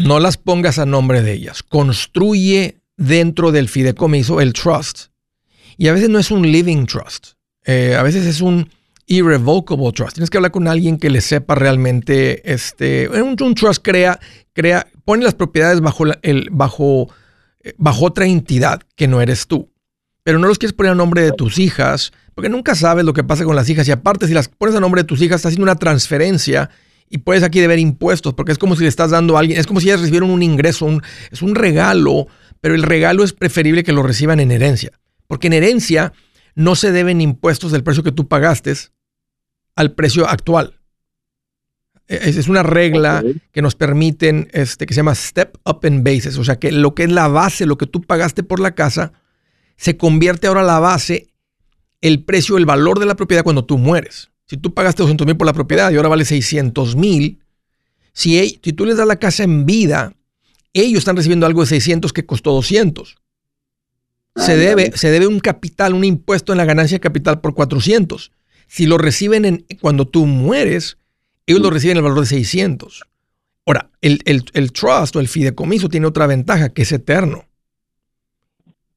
no 0.02 0.20
las 0.20 0.36
pongas 0.38 0.78
a 0.78 0.86
nombre 0.86 1.22
de 1.22 1.32
ellas. 1.32 1.62
Construye 1.62 2.76
dentro 2.96 3.50
del 3.52 3.68
fideicomiso 3.68 4.40
el 4.40 4.52
trust. 4.52 5.13
Y 5.76 5.88
a 5.88 5.92
veces 5.92 6.08
no 6.08 6.18
es 6.18 6.30
un 6.30 6.42
living 6.42 6.86
trust. 6.86 7.32
Eh, 7.64 7.96
a 7.98 8.02
veces 8.02 8.26
es 8.26 8.40
un 8.40 8.68
irrevocable 9.06 9.92
trust. 9.92 10.14
Tienes 10.14 10.30
que 10.30 10.38
hablar 10.38 10.52
con 10.52 10.68
alguien 10.68 10.98
que 10.98 11.10
le 11.10 11.20
sepa 11.20 11.54
realmente, 11.54 12.52
este, 12.52 13.08
un, 13.08 13.54
trust 13.54 13.82
crea, 13.82 14.18
crea, 14.52 14.86
pone 15.04 15.24
las 15.24 15.34
propiedades 15.34 15.80
bajo, 15.80 16.04
el, 16.22 16.48
bajo, 16.50 17.08
eh, 17.62 17.74
bajo 17.76 18.06
otra 18.06 18.26
entidad 18.26 18.82
que 18.96 19.08
no 19.08 19.20
eres 19.20 19.46
tú. 19.46 19.70
Pero 20.22 20.38
no 20.38 20.48
los 20.48 20.58
quieres 20.58 20.72
poner 20.72 20.92
a 20.92 20.94
nombre 20.94 21.22
de 21.22 21.32
tus 21.32 21.58
hijas, 21.58 22.12
porque 22.34 22.48
nunca 22.48 22.74
sabes 22.74 23.04
lo 23.04 23.12
que 23.12 23.24
pasa 23.24 23.44
con 23.44 23.56
las 23.56 23.68
hijas. 23.68 23.86
Y 23.88 23.92
aparte, 23.92 24.26
si 24.26 24.32
las 24.32 24.48
pones 24.48 24.74
a 24.74 24.80
nombre 24.80 25.02
de 25.02 25.06
tus 25.06 25.20
hijas, 25.20 25.36
estás 25.36 25.50
haciendo 25.50 25.64
una 25.64 25.76
transferencia 25.76 26.70
y 27.10 27.18
puedes 27.18 27.42
aquí 27.42 27.60
deber 27.60 27.78
impuestos, 27.78 28.32
porque 28.32 28.52
es 28.52 28.58
como 28.58 28.74
si 28.74 28.82
le 28.82 28.88
estás 28.88 29.10
dando 29.10 29.36
a 29.36 29.40
alguien, 29.40 29.60
es 29.60 29.66
como 29.66 29.80
si 29.80 29.88
ellas 29.88 30.00
recibieron 30.00 30.30
un 30.30 30.42
ingreso, 30.42 30.88
es 31.30 31.42
un 31.42 31.54
regalo, 31.54 32.26
pero 32.62 32.74
el 32.74 32.82
regalo 32.82 33.22
es 33.22 33.34
preferible 33.34 33.84
que 33.84 33.92
lo 33.92 34.02
reciban 34.02 34.40
en 34.40 34.50
herencia. 34.50 34.92
Porque 35.26 35.46
en 35.46 35.54
herencia 35.54 36.12
no 36.54 36.76
se 36.76 36.92
deben 36.92 37.20
impuestos 37.20 37.72
del 37.72 37.82
precio 37.82 38.02
que 38.02 38.12
tú 38.12 38.28
pagaste 38.28 38.74
al 39.74 39.92
precio 39.92 40.28
actual. 40.28 40.80
E, 42.06 42.28
es 42.28 42.48
una 42.48 42.62
regla 42.62 43.22
que 43.52 43.62
nos 43.62 43.74
permiten, 43.74 44.48
este, 44.52 44.86
que 44.86 44.94
se 44.94 44.98
llama 44.98 45.14
step 45.14 45.58
up 45.64 45.80
in 45.84 46.04
basis, 46.04 46.38
o 46.38 46.44
sea 46.44 46.56
que 46.56 46.70
lo 46.70 46.94
que 46.94 47.04
es 47.04 47.12
la 47.12 47.28
base, 47.28 47.66
lo 47.66 47.78
que 47.78 47.86
tú 47.86 48.02
pagaste 48.02 48.42
por 48.42 48.60
la 48.60 48.74
casa, 48.74 49.12
se 49.76 49.96
convierte 49.96 50.46
ahora 50.46 50.62
la 50.62 50.78
base, 50.78 51.28
el 52.00 52.22
precio, 52.22 52.56
el 52.58 52.66
valor 52.66 53.00
de 53.00 53.06
la 53.06 53.16
propiedad 53.16 53.42
cuando 53.42 53.64
tú 53.64 53.78
mueres. 53.78 54.30
Si 54.46 54.56
tú 54.58 54.74
pagaste 54.74 55.02
200 55.02 55.26
mil 55.26 55.36
por 55.36 55.46
la 55.46 55.54
propiedad 55.54 55.90
y 55.90 55.96
ahora 55.96 56.10
vale 56.10 56.24
600 56.24 56.96
mil, 56.96 57.40
si, 58.12 58.60
si 58.62 58.72
tú 58.72 58.84
les 58.84 58.96
das 58.96 59.06
la 59.06 59.18
casa 59.18 59.42
en 59.42 59.64
vida, 59.64 60.14
ellos 60.74 60.98
están 60.98 61.16
recibiendo 61.16 61.46
algo 61.46 61.62
de 61.62 61.66
600 61.66 62.12
que 62.12 62.26
costó 62.26 62.52
200 62.52 63.16
se 64.36 64.56
debe, 64.56 64.92
se 64.96 65.10
debe 65.10 65.26
un 65.26 65.40
capital, 65.40 65.94
un 65.94 66.04
impuesto 66.04 66.52
en 66.52 66.58
la 66.58 66.64
ganancia 66.64 66.96
de 66.96 67.00
capital 67.00 67.40
por 67.40 67.54
400. 67.54 68.32
Si 68.66 68.86
lo 68.86 68.98
reciben 68.98 69.44
en, 69.44 69.66
cuando 69.80 70.06
tú 70.06 70.26
mueres, 70.26 70.98
ellos 71.46 71.60
lo 71.60 71.70
reciben 71.70 71.96
el 71.96 72.02
valor 72.02 72.20
de 72.20 72.26
600. 72.26 73.04
Ahora, 73.66 73.90
el, 74.00 74.20
el, 74.24 74.72
trust 74.72 75.16
o 75.16 75.20
el 75.20 75.28
fideicomiso 75.28 75.88
tiene 75.88 76.06
otra 76.06 76.26
ventaja, 76.26 76.70
que 76.70 76.82
es 76.82 76.92
eterno. 76.92 77.46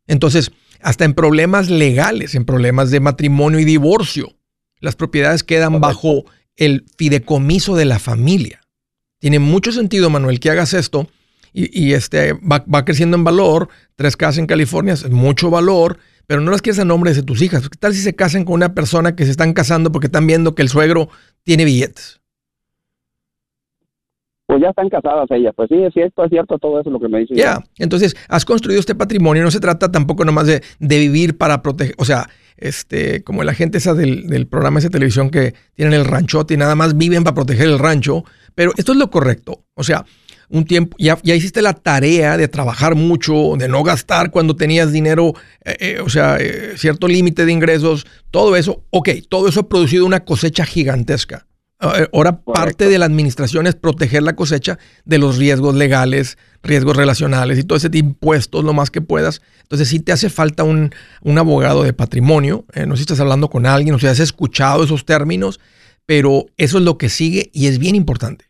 Entonces, 0.07 0.51
hasta 0.81 1.05
en 1.05 1.13
problemas 1.13 1.69
legales, 1.69 2.35
en 2.35 2.45
problemas 2.45 2.91
de 2.91 2.99
matrimonio 2.99 3.59
y 3.59 3.65
divorcio, 3.65 4.35
las 4.79 4.95
propiedades 4.95 5.43
quedan 5.43 5.79
bajo 5.79 6.25
el 6.55 6.85
fideicomiso 6.97 7.75
de 7.75 7.85
la 7.85 7.99
familia. 7.99 8.61
Tiene 9.19 9.39
mucho 9.39 9.71
sentido, 9.71 10.09
Manuel, 10.09 10.39
que 10.39 10.49
hagas 10.49 10.73
esto 10.73 11.09
y, 11.59 11.93
este, 11.93 12.33
va, 12.33 12.85
creciendo 12.85 13.17
en 13.17 13.23
valor. 13.23 13.69
Tres 13.95 14.15
casas 14.15 14.37
en 14.37 14.45
California 14.45 14.93
es 14.93 15.09
mucho 15.09 15.49
valor, 15.49 15.97
pero 16.27 16.39
no 16.39 16.51
las 16.51 16.61
quieres 16.61 16.79
a 16.79 16.85
nombre 16.85 17.13
de 17.13 17.23
tus 17.23 17.41
hijas. 17.41 17.67
¿Qué 17.67 17.77
tal 17.79 17.93
si 17.93 18.01
se 18.01 18.15
casan 18.15 18.45
con 18.45 18.53
una 18.53 18.75
persona 18.75 19.15
que 19.15 19.25
se 19.25 19.31
están 19.31 19.53
casando 19.53 19.91
porque 19.91 20.05
están 20.05 20.27
viendo 20.27 20.53
que 20.53 20.61
el 20.61 20.69
suegro 20.69 21.09
tiene 21.43 21.65
billetes? 21.65 22.21
Pues 24.45 24.61
ya 24.61 24.69
están 24.69 24.87
casadas 24.89 25.25
ellas. 25.31 25.53
Pues 25.55 25.67
sí, 25.69 25.81
es 25.83 25.93
cierto, 25.93 26.23
es 26.23 26.29
cierto 26.29 26.59
todo 26.59 26.79
eso 26.79 26.91
lo 26.91 26.99
que 26.99 27.09
me 27.09 27.19
dice. 27.19 27.33
Ya, 27.33 27.59
entonces 27.79 28.15
has 28.29 28.45
construido 28.45 28.79
este 28.79 28.93
patrimonio. 28.93 29.43
No 29.43 29.51
se 29.51 29.59
trata 29.59 29.91
tampoco 29.91 30.25
nomás 30.25 30.45
de, 30.45 30.61
de 30.79 30.99
vivir 30.99 31.39
para 31.39 31.63
proteger, 31.63 31.95
o 31.97 32.05
sea, 32.05 32.29
este, 32.55 33.23
como 33.23 33.43
la 33.43 33.53
gente 33.53 33.79
esa 33.79 33.95
del, 33.95 34.27
del 34.27 34.47
programa 34.47 34.79
de 34.79 34.89
televisión 34.89 35.31
que 35.31 35.55
tienen 35.73 35.99
el 35.99 36.05
ranchote 36.05 36.53
y 36.53 36.57
nada 36.57 36.75
más 36.75 36.95
viven 36.97 37.23
para 37.23 37.35
proteger 37.35 37.67
el 37.67 37.79
rancho. 37.79 38.23
Pero 38.53 38.73
esto 38.77 38.91
es 38.91 38.97
lo 38.99 39.09
correcto. 39.09 39.63
O 39.73 39.83
sea, 39.83 40.05
un 40.49 40.65
tiempo, 40.65 40.95
ya, 40.99 41.19
ya 41.23 41.35
hiciste 41.35 41.61
la 41.61 41.73
tarea 41.73 42.37
de 42.37 42.47
trabajar 42.47 42.95
mucho, 42.95 43.55
de 43.57 43.67
no 43.67 43.83
gastar 43.83 44.31
cuando 44.31 44.55
tenías 44.55 44.91
dinero, 44.91 45.33
eh, 45.63 45.77
eh, 45.79 45.99
o 45.99 46.09
sea, 46.09 46.37
eh, 46.39 46.73
cierto 46.77 47.07
límite 47.07 47.45
de 47.45 47.51
ingresos, 47.51 48.05
todo 48.31 48.55
eso, 48.55 48.83
ok, 48.91 49.09
todo 49.29 49.49
eso 49.49 49.61
ha 49.61 49.69
producido 49.69 50.05
una 50.05 50.23
cosecha 50.23 50.65
gigantesca. 50.65 51.45
Ahora 51.79 52.41
parte 52.41 52.89
de 52.89 52.97
la 52.97 53.05
administración 53.05 53.67
es 53.67 53.75
proteger 53.75 54.23
la 54.23 54.35
cosecha 54.35 54.79
de 55.05 55.19
los 55.19 55.37
riesgos 55.37 55.75
legales, 55.75 56.39
riesgos 56.63 56.97
relacionales 56.97 57.59
y 57.59 57.63
todo 57.63 57.77
ese 57.77 57.91
tipo 57.91 58.07
de 58.07 58.13
impuestos 58.13 58.63
lo 58.63 58.73
más 58.73 58.89
que 58.89 58.99
puedas. 58.99 59.43
Entonces 59.61 59.87
sí 59.87 59.99
te 59.99 60.11
hace 60.11 60.31
falta 60.31 60.63
un, 60.63 60.89
un 61.21 61.37
abogado 61.37 61.83
de 61.83 61.93
patrimonio. 61.93 62.65
no 62.73 62.95
sé 62.95 63.01
si 63.01 63.03
estás 63.03 63.19
hablando 63.19 63.51
con 63.51 63.67
alguien, 63.67 63.93
o 63.93 63.99
si 63.99 64.07
has 64.07 64.19
escuchado 64.19 64.85
esos 64.85 65.05
términos, 65.05 65.59
pero 66.07 66.47
eso 66.57 66.79
es 66.79 66.83
lo 66.83 66.97
que 66.97 67.09
sigue 67.09 67.51
y 67.53 67.67
es 67.67 67.77
bien 67.77 67.93
importante. 67.93 68.45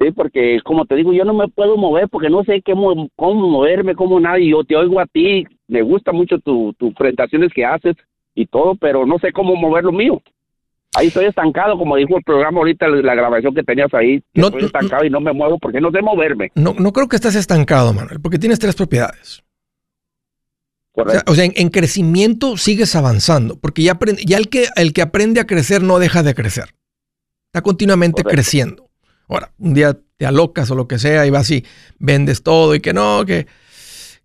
Sí, 0.00 0.12
porque 0.12 0.60
como 0.64 0.86
te 0.86 0.96
digo, 0.96 1.12
yo 1.12 1.24
no 1.24 1.34
me 1.34 1.48
puedo 1.48 1.76
mover 1.76 2.08
porque 2.08 2.30
no 2.30 2.42
sé 2.44 2.62
cómo, 2.62 3.10
cómo 3.16 3.48
moverme, 3.48 3.94
cómo 3.94 4.18
nada. 4.18 4.38
Y 4.38 4.50
yo 4.50 4.64
te 4.64 4.74
oigo 4.74 4.98
a 4.98 5.06
ti, 5.06 5.44
me 5.68 5.82
gusta 5.82 6.10
mucho 6.10 6.38
tus 6.38 6.74
tu 6.78 6.94
presentaciones 6.94 7.52
que 7.52 7.66
haces 7.66 7.96
y 8.34 8.46
todo, 8.46 8.76
pero 8.76 9.04
no 9.04 9.18
sé 9.18 9.30
cómo 9.32 9.54
mover 9.56 9.84
lo 9.84 9.92
mío. 9.92 10.22
Ahí 10.94 11.08
estoy 11.08 11.26
estancado, 11.26 11.76
como 11.76 11.96
dijo 11.96 12.16
el 12.16 12.24
programa 12.24 12.58
ahorita, 12.58 12.88
la 12.88 13.14
grabación 13.14 13.54
que 13.54 13.62
tenías 13.62 13.92
ahí. 13.92 14.22
No, 14.34 14.46
estoy 14.46 14.64
estancado 14.64 15.04
y 15.04 15.10
no 15.10 15.20
me 15.20 15.34
muevo 15.34 15.58
porque 15.58 15.80
no 15.80 15.90
sé 15.90 16.00
moverme. 16.00 16.50
No, 16.54 16.74
no 16.78 16.92
creo 16.92 17.06
que 17.06 17.16
estés 17.16 17.36
estancado, 17.36 17.92
Manuel, 17.92 18.20
porque 18.20 18.38
tienes 18.38 18.58
tres 18.58 18.74
propiedades. 18.74 19.44
O 21.26 21.34
sea, 21.34 21.44
en, 21.44 21.68
crecimiento 21.68 22.56
sigues 22.56 22.96
avanzando, 22.96 23.56
porque 23.60 23.82
ya, 23.82 23.98
ya 24.26 24.38
el, 24.38 24.48
que, 24.48 24.66
el 24.76 24.92
que 24.92 25.02
aprende 25.02 25.40
a 25.40 25.46
crecer 25.46 25.82
no 25.82 25.98
deja 25.98 26.22
de 26.22 26.34
crecer. 26.34 26.74
Está 27.46 27.62
continuamente 27.62 28.24
creciendo. 28.24 28.89
Ahora, 29.30 29.52
un 29.58 29.74
día 29.74 29.96
te 30.16 30.26
alocas 30.26 30.70
o 30.70 30.74
lo 30.74 30.88
que 30.88 30.98
sea 30.98 31.24
y 31.24 31.30
vas 31.30 31.50
y 31.50 31.64
vendes 31.98 32.42
todo 32.42 32.74
y 32.74 32.80
que 32.80 32.92
no, 32.92 33.24
que, 33.24 33.46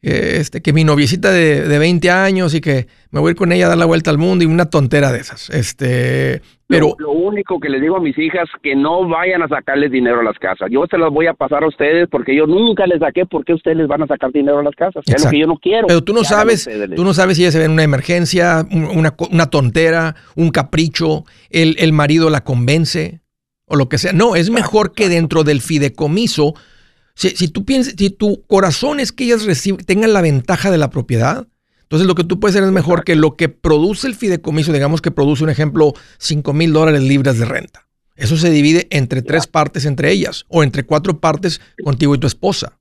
este, 0.02 0.62
que 0.62 0.74
mi 0.74 0.84
noviecita 0.84 1.32
de, 1.32 1.68
de, 1.68 1.80
20 1.80 2.10
años 2.10 2.54
y 2.54 2.60
que 2.62 2.88
me 3.12 3.20
voy 3.20 3.30
a 3.30 3.32
ir 3.32 3.38
con 3.38 3.52
ella 3.52 3.68
a 3.68 3.70
dar 3.70 3.78
la 3.78 3.86
vuelta 3.86 4.10
al 4.10 4.18
mundo 4.18 4.44
y 4.44 4.48
una 4.48 4.70
tontera 4.70 5.12
de 5.12 5.20
esas. 5.20 5.50
Este, 5.52 6.42
pero 6.68 6.96
lo, 6.98 7.12
único 7.12 7.60
que 7.60 7.70
les 7.70 7.82
digo 7.82 7.98
a 7.98 8.00
mis 8.00 8.18
hijas 8.18 8.50
que 8.64 8.76
no 8.76 9.08
vayan 9.08 9.44
a 9.44 9.48
sacarles 9.48 9.92
dinero 9.92 10.22
a 10.22 10.24
las 10.24 10.38
casas. 10.40 10.70
Yo 10.72 10.86
se 10.90 10.98
las 10.98 11.12
voy 11.12 11.28
a 11.28 11.34
pasar 11.34 11.64
a 11.64 11.68
ustedes 11.68 12.08
porque 12.10 12.36
yo 12.36 12.48
nunca 12.48 12.88
les 12.88 13.00
saqué 13.00 13.26
porque 13.26 13.54
ustedes 13.54 13.78
les 13.78 13.88
van 13.88 14.02
a 14.02 14.08
sacar 14.08 14.32
dinero 14.32 14.60
a 14.60 14.64
las 14.64 14.76
casas. 14.76 15.04
Es 15.06 15.24
lo 15.24 15.30
que 15.30 15.40
yo 15.40 15.48
no 15.48 15.58
quiero. 15.58 15.88
Pero 15.88 16.04
tú 16.04 16.14
no 16.14 16.24
sabes, 16.24 16.68
tú 16.96 17.04
no 17.04 17.14
sabes 17.14 17.38
si 17.38 17.44
ella 17.44 17.52
se 17.52 17.60
ve 17.60 17.66
en 17.66 17.72
una 17.72 17.84
emergencia, 17.84 18.66
una, 18.72 19.16
una 19.32 19.46
tontera, 19.52 20.16
un 20.36 20.50
capricho, 20.50 21.26
el, 21.52 21.76
el 21.80 21.94
marido 21.94 22.30
la 22.30 22.44
convence 22.44 23.25
o 23.66 23.76
lo 23.76 23.90
que 23.90 23.98
sea. 23.98 24.14
No, 24.14 24.36
es 24.36 24.50
mejor 24.50 24.94
que 24.94 25.10
dentro 25.10 25.44
del 25.44 25.62
fideicomiso, 25.62 26.54
si, 27.16 27.48
tú 27.48 27.66
piensas, 27.66 27.96
si 27.98 28.10
tu 28.10 28.44
corazón 28.46 29.00
es 29.00 29.12
que 29.12 29.26
ellas 29.26 29.46
tengan 29.86 30.14
la 30.14 30.22
ventaja 30.22 30.72
de 30.72 30.78
la 30.78 30.90
propiedad, 30.90 31.48
entonces 31.84 32.08
lo 32.08 32.16
que 32.16 32.24
tú 32.24 32.40
puedes 32.40 32.56
hacer 32.56 32.68
es 32.68 32.74
mejor 32.74 33.04
que 33.04 33.16
lo 33.16 33.36
que 33.36 33.48
produce 33.50 34.08
el 34.08 34.16
fideicomiso, 34.16 34.74
digamos 34.74 35.02
que 35.02 35.12
produce 35.12 35.44
un 35.44 35.50
ejemplo 35.50 35.94
5 36.18 36.54
mil 36.54 36.74
dólares 36.74 37.02
libres 37.02 37.38
de 37.38 37.46
renta. 37.46 37.88
Eso 38.16 38.38
se 38.38 38.50
divide 38.50 38.88
entre 38.92 39.22
tres 39.22 39.46
partes 39.46 39.86
entre 39.86 40.12
ellas 40.12 40.46
o 40.48 40.64
entre 40.64 40.84
cuatro 40.84 41.20
partes 41.20 41.60
contigo 41.84 42.16
y 42.16 42.18
tu 42.18 42.28
esposa. 42.28 42.80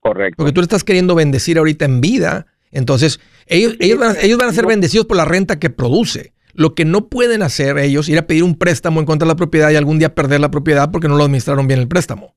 Correcto. 0.00 0.36
Porque 0.36 0.52
tú 0.52 0.60
le 0.60 0.66
estás 0.66 0.84
queriendo 0.84 1.14
bendecir 1.14 1.58
ahorita 1.58 1.86
en 1.86 2.00
vida. 2.00 2.46
Entonces, 2.70 3.18
ellos, 3.46 3.74
ellos, 3.80 3.98
van, 3.98 4.16
ellos 4.20 4.38
van 4.38 4.48
a 4.50 4.52
ser 4.52 4.66
bendecidos 4.66 5.06
por 5.06 5.16
la 5.16 5.24
renta 5.24 5.58
que 5.58 5.70
produce. 5.70 6.34
Lo 6.54 6.74
que 6.74 6.84
no 6.84 7.08
pueden 7.08 7.42
hacer 7.42 7.78
ellos, 7.78 8.08
ir 8.08 8.18
a 8.18 8.26
pedir 8.26 8.44
un 8.44 8.56
préstamo 8.56 9.00
en 9.00 9.06
contra 9.06 9.26
de 9.26 9.32
la 9.32 9.36
propiedad 9.36 9.70
y 9.70 9.76
algún 9.76 9.98
día 9.98 10.14
perder 10.14 10.40
la 10.40 10.50
propiedad 10.50 10.90
porque 10.90 11.08
no 11.08 11.16
lo 11.16 11.24
administraron 11.24 11.66
bien 11.66 11.80
el 11.80 11.88
préstamo. 11.88 12.34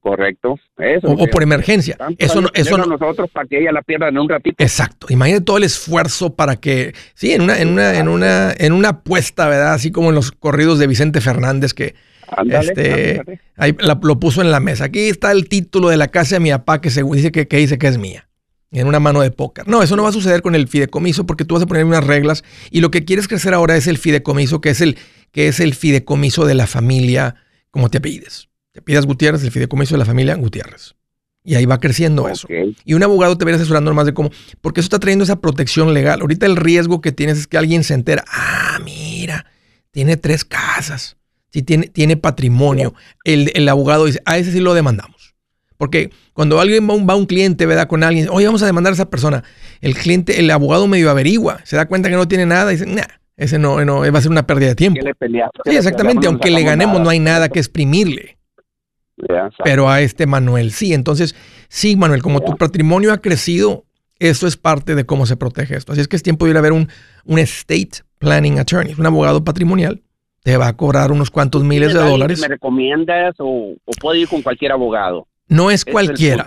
Correcto. 0.00 0.58
Eso, 0.78 1.08
o, 1.08 1.26
por 1.26 1.42
emergencia. 1.42 1.96
Eso 2.16 2.40
no, 2.40 2.48
eso 2.54 2.78
no. 2.78 2.86
nosotros 2.86 3.28
para 3.30 3.46
que 3.46 3.60
ella 3.60 3.70
la 3.70 3.82
pierda 3.82 4.08
en 4.08 4.18
un 4.18 4.28
ratito. 4.28 4.56
Exacto. 4.58 5.06
Imagínate 5.10 5.44
todo 5.44 5.58
el 5.58 5.64
esfuerzo 5.64 6.34
para 6.34 6.56
que, 6.56 6.94
sí, 7.14 7.32
en 7.32 7.42
una, 7.42 7.58
en 7.60 7.68
una, 7.68 7.98
en 7.98 8.08
una, 8.08 8.52
en 8.56 8.72
una 8.72 8.88
apuesta, 8.88 9.46
¿verdad? 9.48 9.74
Así 9.74 9.92
como 9.92 10.08
en 10.08 10.14
los 10.14 10.32
corridos 10.32 10.78
de 10.78 10.86
Vicente 10.86 11.20
Fernández 11.20 11.74
que 11.74 11.94
este, 12.46 13.40
ahí 13.56 13.76
lo 13.78 14.18
puso 14.18 14.40
en 14.40 14.50
la 14.50 14.60
mesa. 14.60 14.84
Aquí 14.84 15.08
está 15.08 15.32
el 15.32 15.48
título 15.48 15.90
de 15.90 15.98
la 15.98 16.08
casa 16.08 16.36
de 16.36 16.40
mi 16.40 16.50
papá 16.50 16.80
que 16.80 16.88
se 16.88 17.02
dice 17.02 17.30
que, 17.30 17.46
que 17.46 17.58
dice 17.58 17.76
que 17.76 17.88
es 17.88 17.98
mía 17.98 18.29
en 18.72 18.86
una 18.86 19.00
mano 19.00 19.20
de 19.20 19.30
póker. 19.30 19.66
No, 19.66 19.82
eso 19.82 19.96
no 19.96 20.04
va 20.04 20.10
a 20.10 20.12
suceder 20.12 20.42
con 20.42 20.54
el 20.54 20.68
fideicomiso 20.68 21.26
porque 21.26 21.44
tú 21.44 21.54
vas 21.54 21.62
a 21.64 21.66
poner 21.66 21.84
unas 21.84 22.04
reglas 22.04 22.44
y 22.70 22.80
lo 22.80 22.90
que 22.90 23.04
quieres 23.04 23.28
crecer 23.28 23.54
ahora 23.54 23.76
es 23.76 23.86
el 23.86 23.98
fideicomiso, 23.98 24.60
que 24.60 24.70
es 24.70 24.80
el, 24.80 24.96
que 25.32 25.48
es 25.48 25.60
el 25.60 25.74
fideicomiso 25.74 26.44
de 26.44 26.54
la 26.54 26.66
familia, 26.66 27.36
como 27.70 27.88
te 27.90 28.00
pides. 28.00 28.48
Te 28.72 28.80
pidas 28.82 29.06
Gutiérrez, 29.06 29.42
el 29.42 29.50
fideicomiso 29.50 29.94
de 29.94 29.98
la 29.98 30.04
familia 30.04 30.36
Gutiérrez. 30.36 30.94
Y 31.42 31.54
ahí 31.54 31.64
va 31.64 31.80
creciendo 31.80 32.28
eso. 32.28 32.46
Y 32.84 32.94
un 32.94 33.02
abogado 33.02 33.36
te 33.36 33.44
viene 33.44 33.56
asesorando 33.56 33.92
más 33.94 34.06
de 34.06 34.14
cómo, 34.14 34.30
porque 34.60 34.80
eso 34.80 34.86
está 34.86 34.98
trayendo 34.98 35.24
esa 35.24 35.40
protección 35.40 35.94
legal. 35.94 36.20
Ahorita 36.20 36.46
el 36.46 36.56
riesgo 36.56 37.00
que 37.00 37.12
tienes 37.12 37.38
es 37.38 37.46
que 37.46 37.56
alguien 37.56 37.82
se 37.82 37.94
entera, 37.94 38.24
ah, 38.28 38.78
mira, 38.84 39.46
tiene 39.90 40.16
tres 40.16 40.44
casas, 40.44 41.16
sí, 41.50 41.62
tiene, 41.62 41.88
tiene 41.88 42.16
patrimonio. 42.16 42.94
El, 43.24 43.50
el 43.54 43.68
abogado 43.68 44.04
dice, 44.04 44.20
a 44.26 44.36
ese 44.36 44.52
sí 44.52 44.60
lo 44.60 44.74
demandamos. 44.74 45.19
Porque 45.80 46.10
cuando 46.34 46.60
alguien 46.60 46.86
va 46.86 46.92
un, 46.92 47.08
va 47.08 47.16
un 47.16 47.24
cliente, 47.24 47.64
¿verdad? 47.64 47.88
Con 47.88 48.04
alguien, 48.04 48.28
oye, 48.30 48.44
vamos 48.44 48.62
a 48.62 48.66
demandar 48.66 48.90
a 48.90 48.94
esa 48.96 49.08
persona. 49.08 49.44
El 49.80 49.94
cliente, 49.94 50.38
el 50.38 50.50
abogado 50.50 50.86
medio 50.86 51.08
averigua, 51.08 51.60
se 51.64 51.74
da 51.74 51.88
cuenta 51.88 52.10
que 52.10 52.16
no 52.16 52.28
tiene 52.28 52.44
nada 52.44 52.70
y 52.70 52.76
dice, 52.76 52.84
nah, 52.84 53.06
ese 53.38 53.58
no, 53.58 53.82
no, 53.86 54.00
va 54.00 54.18
a 54.18 54.20
ser 54.20 54.30
una 54.30 54.46
pérdida 54.46 54.68
de 54.68 54.74
tiempo. 54.74 55.00
Sí, 55.64 55.74
exactamente. 55.74 56.26
Aunque 56.26 56.50
le 56.50 56.62
ganemos, 56.64 57.00
no 57.00 57.08
hay 57.08 57.18
nada 57.18 57.48
que 57.48 57.60
exprimirle. 57.60 58.36
Pero 59.64 59.88
a 59.88 60.02
este 60.02 60.26
Manuel 60.26 60.72
sí. 60.72 60.92
Entonces, 60.92 61.34
sí, 61.70 61.96
Manuel, 61.96 62.20
como 62.20 62.42
tu 62.42 62.58
patrimonio 62.58 63.10
ha 63.14 63.22
crecido, 63.22 63.86
Eso 64.18 64.46
es 64.46 64.58
parte 64.58 64.94
de 64.94 65.06
cómo 65.06 65.24
se 65.24 65.38
protege 65.38 65.76
esto. 65.76 65.92
Así 65.92 66.02
es 66.02 66.08
que 66.08 66.16
es 66.16 66.22
tiempo 66.22 66.44
de 66.44 66.50
ir 66.50 66.58
a 66.58 66.60
ver 66.60 66.72
un, 66.72 66.88
un 67.24 67.38
estate 67.38 68.02
planning 68.18 68.58
attorney, 68.58 68.94
un 68.98 69.06
abogado 69.06 69.42
patrimonial. 69.42 70.02
Te 70.42 70.58
va 70.58 70.68
a 70.68 70.76
cobrar 70.76 71.10
unos 71.10 71.30
cuantos 71.30 71.64
miles 71.64 71.94
de 71.94 72.00
dólares. 72.00 72.38
¿Me 72.40 72.48
recomiendas 72.48 73.34
o, 73.38 73.72
o 73.82 73.92
puedo 73.98 74.16
ir 74.16 74.28
con 74.28 74.42
cualquier 74.42 74.72
abogado? 74.72 75.26
No 75.50 75.72
es 75.72 75.84
cualquiera. 75.84 76.46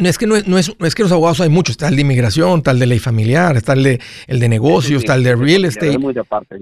no, 0.00 0.08
es 0.08 0.18
que 0.18 0.26
no, 0.26 0.36
es, 0.36 0.94
que 0.96 1.02
los 1.04 1.12
abogados 1.12 1.40
hay 1.40 1.48
muchos. 1.48 1.74
Está 1.74 1.86
el 1.86 1.94
de 1.94 2.02
inmigración, 2.02 2.58
está 2.58 2.72
el 2.72 2.80
de 2.80 2.86
ley 2.86 2.98
familiar, 2.98 3.56
está 3.56 3.74
el 3.74 3.84
de, 3.84 4.00
el 4.26 4.40
de 4.40 4.48
negocios, 4.48 5.04
está 5.04 5.14
el 5.14 5.22
de 5.22 5.36
real 5.36 5.64
estate. 5.64 5.96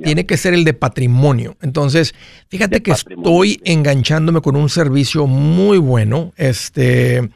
Tiene 0.04 0.26
que 0.26 0.36
ser 0.36 0.52
el 0.52 0.64
de 0.64 0.74
patrimonio. 0.74 1.56
Entonces, 1.62 2.14
fíjate 2.48 2.82
que 2.82 2.90
estoy 2.90 3.62
enganchándome 3.64 4.42
con 4.42 4.56
un 4.56 4.68
servicio 4.68 5.26
muy 5.26 5.78
bueno. 5.78 6.34
Este, 6.36 7.30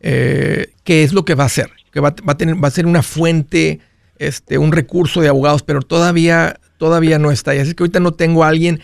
eh, 0.00 0.68
¿qué 0.84 1.02
es 1.02 1.12
lo 1.12 1.24
que 1.24 1.34
va 1.34 1.42
a 1.42 1.46
hacer? 1.46 1.68
Que 1.92 1.98
va, 1.98 2.14
a 2.24 2.36
tener, 2.36 2.62
va 2.62 2.68
a 2.68 2.70
ser 2.70 2.86
una 2.86 3.02
fuente, 3.02 3.80
este, 4.20 4.58
un 4.58 4.70
recurso 4.70 5.20
de 5.22 5.28
abogados, 5.28 5.64
pero 5.64 5.82
todavía, 5.82 6.60
todavía 6.76 7.18
no 7.18 7.32
está. 7.32 7.52
Y 7.52 7.58
así 7.58 7.74
que 7.74 7.82
ahorita 7.82 7.98
no 7.98 8.12
tengo 8.12 8.44
a 8.44 8.48
alguien. 8.48 8.80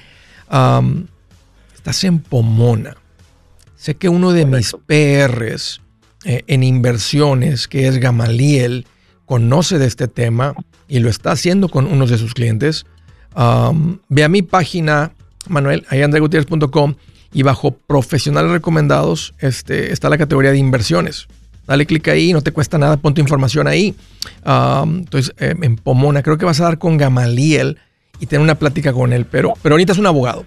estás 1.73 2.03
en 2.03 2.19
Pomona. 2.19 2.97
Sé 3.85 3.97
que 3.97 4.09
uno 4.09 4.33
de 4.33 4.47
mis 4.47 4.75
PRs 4.87 5.83
eh, 6.25 6.43
en 6.47 6.63
inversiones, 6.63 7.69
que 7.69 7.87
es 7.87 7.99
Gamaliel, 7.99 8.87
conoce 9.27 9.79
de 9.79 9.85
este 9.85 10.09
tema 10.09 10.55
y 10.89 11.01
lo 11.01 11.11
está 11.11 11.33
haciendo 11.33 11.69
con 11.69 11.85
unos 11.85 12.09
de 12.09 12.17
sus 12.17 12.33
clientes. 12.33 12.87
ve 14.09 14.25
a 14.25 14.29
mi 14.31 14.41
página, 14.41 15.13
Manuel, 15.49 15.85
ahí 15.91 16.01
andregutierrez.com 16.01 16.95
y 17.35 17.43
bajo 17.43 17.73
profesionales 17.73 18.53
recomendados 18.53 19.35
este, 19.39 19.93
está 19.93 20.09
la 20.09 20.17
categoría 20.17 20.53
de 20.53 20.57
inversiones. 20.57 21.27
Dale 21.67 21.85
clic 21.85 22.09
ahí, 22.09 22.33
no 22.33 22.41
te 22.41 22.53
cuesta 22.53 22.79
nada, 22.79 22.97
pon 22.97 23.13
tu 23.13 23.21
información 23.21 23.67
ahí. 23.67 23.95
entonces, 24.47 25.35
eh, 25.37 25.55
en 25.61 25.77
Pomona, 25.77 26.23
creo 26.23 26.39
que 26.39 26.47
vas 26.47 26.59
a 26.59 26.65
dar 26.65 26.79
con 26.79 26.97
Gamaliel 26.97 27.77
y 28.19 28.25
tener 28.25 28.43
una 28.43 28.55
plática 28.55 28.95
con 28.95 29.13
él, 29.13 29.27
pero, 29.27 29.53
pero 29.61 29.75
ahorita 29.75 29.93
es 29.93 29.99
un 29.99 30.07
abogado. 30.07 30.47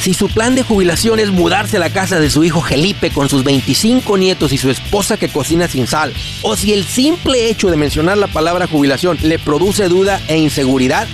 Si 0.00 0.14
su 0.14 0.28
plan 0.28 0.54
de 0.54 0.62
jubilación 0.62 1.20
es 1.20 1.30
mudarse 1.30 1.76
a 1.76 1.80
la 1.80 1.90
casa 1.90 2.18
de 2.18 2.30
su 2.30 2.42
hijo 2.42 2.62
Felipe 2.62 3.10
con 3.10 3.28
sus 3.28 3.44
25 3.44 4.16
nietos 4.16 4.50
y 4.50 4.56
su 4.56 4.70
esposa 4.70 5.18
que 5.18 5.28
cocina 5.28 5.68
sin 5.68 5.86
sal, 5.86 6.14
o 6.40 6.56
si 6.56 6.72
el 6.72 6.86
simple 6.86 7.50
hecho 7.50 7.70
de 7.70 7.76
mencionar 7.76 8.16
la 8.16 8.26
palabra 8.26 8.66
jubilación 8.66 9.18
le 9.20 9.38
produce 9.38 9.88
duda 9.88 10.18
e 10.26 10.38
inseguridad, 10.38 11.06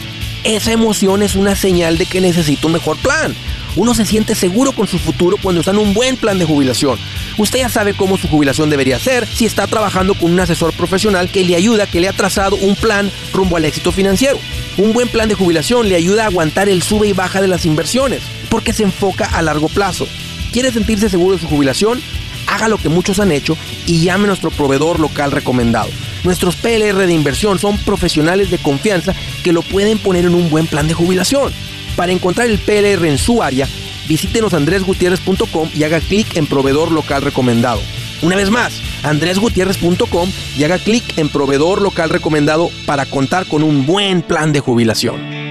esa 0.54 0.70
emoción 0.72 1.22
es 1.22 1.34
una 1.34 1.56
señal 1.56 1.98
de 1.98 2.06
que 2.06 2.20
necesita 2.20 2.68
un 2.68 2.74
mejor 2.74 2.96
plan. 2.98 3.34
Uno 3.74 3.94
se 3.94 4.06
siente 4.06 4.36
seguro 4.36 4.72
con 4.72 4.86
su 4.86 4.98
futuro 4.98 5.36
cuando 5.42 5.60
está 5.60 5.72
en 5.72 5.78
un 5.78 5.92
buen 5.92 6.16
plan 6.16 6.38
de 6.38 6.44
jubilación. 6.44 6.98
Usted 7.36 7.58
ya 7.58 7.68
sabe 7.68 7.94
cómo 7.94 8.16
su 8.16 8.28
jubilación 8.28 8.70
debería 8.70 8.98
ser 9.00 9.26
si 9.26 9.44
está 9.44 9.66
trabajando 9.66 10.14
con 10.14 10.32
un 10.32 10.38
asesor 10.38 10.72
profesional 10.72 11.28
que 11.30 11.44
le 11.44 11.56
ayuda, 11.56 11.86
que 11.86 12.00
le 12.00 12.08
ha 12.08 12.12
trazado 12.12 12.56
un 12.56 12.76
plan 12.76 13.10
rumbo 13.32 13.56
al 13.56 13.64
éxito 13.64 13.90
financiero. 13.90 14.38
Un 14.78 14.92
buen 14.92 15.08
plan 15.08 15.28
de 15.28 15.34
jubilación 15.34 15.88
le 15.88 15.96
ayuda 15.96 16.22
a 16.22 16.26
aguantar 16.28 16.68
el 16.68 16.82
sube 16.82 17.08
y 17.08 17.12
baja 17.12 17.40
de 17.40 17.48
las 17.48 17.66
inversiones 17.66 18.22
porque 18.48 18.72
se 18.72 18.84
enfoca 18.84 19.24
a 19.26 19.42
largo 19.42 19.68
plazo. 19.68 20.06
¿Quiere 20.52 20.70
sentirse 20.70 21.10
seguro 21.10 21.34
de 21.34 21.42
su 21.42 21.48
jubilación? 21.48 22.00
Haga 22.46 22.68
lo 22.68 22.78
que 22.78 22.88
muchos 22.88 23.20
han 23.20 23.32
hecho 23.32 23.56
y 23.86 24.00
llame 24.00 24.24
a 24.24 24.28
nuestro 24.28 24.50
proveedor 24.50 25.00
local 25.00 25.32
recomendado. 25.32 25.90
Nuestros 26.24 26.56
PLR 26.56 27.06
de 27.06 27.12
inversión 27.12 27.58
son 27.58 27.78
profesionales 27.78 28.50
de 28.50 28.58
confianza 28.58 29.14
que 29.42 29.52
lo 29.52 29.62
pueden 29.62 29.98
poner 29.98 30.24
en 30.24 30.34
un 30.34 30.50
buen 30.50 30.66
plan 30.66 30.88
de 30.88 30.94
jubilación. 30.94 31.52
Para 31.96 32.12
encontrar 32.12 32.48
el 32.48 32.58
PLR 32.58 33.06
en 33.06 33.18
su 33.18 33.42
área, 33.42 33.68
visítenos 34.08 34.54
andresgutierrez.com 34.54 35.70
y 35.74 35.84
haga 35.84 36.00
clic 36.00 36.36
en 36.36 36.46
proveedor 36.46 36.92
local 36.92 37.22
recomendado. 37.22 37.80
Una 38.22 38.36
vez 38.36 38.50
más, 38.50 38.80
andresgutierrez.com 39.02 40.30
y 40.58 40.64
haga 40.64 40.78
clic 40.78 41.04
en 41.18 41.28
proveedor 41.28 41.82
local 41.82 42.10
recomendado 42.10 42.70
para 42.86 43.06
contar 43.06 43.46
con 43.46 43.62
un 43.62 43.86
buen 43.86 44.22
plan 44.22 44.52
de 44.52 44.60
jubilación. 44.60 45.45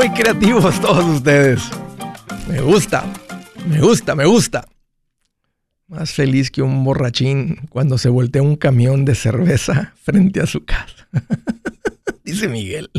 Muy 0.00 0.08
creativos 0.12 0.80
todos 0.80 1.04
ustedes. 1.04 1.70
Me 2.48 2.62
gusta, 2.62 3.04
me 3.68 3.80
gusta, 3.82 4.14
me 4.14 4.24
gusta. 4.24 4.64
Más 5.88 6.14
feliz 6.14 6.50
que 6.50 6.62
un 6.62 6.82
borrachín 6.84 7.66
cuando 7.68 7.98
se 7.98 8.08
voltea 8.08 8.40
un 8.40 8.56
camión 8.56 9.04
de 9.04 9.14
cerveza 9.14 9.92
frente 10.02 10.40
a 10.40 10.46
su 10.46 10.64
casa. 10.64 11.06
Dice 12.24 12.48
Miguel. 12.48 12.90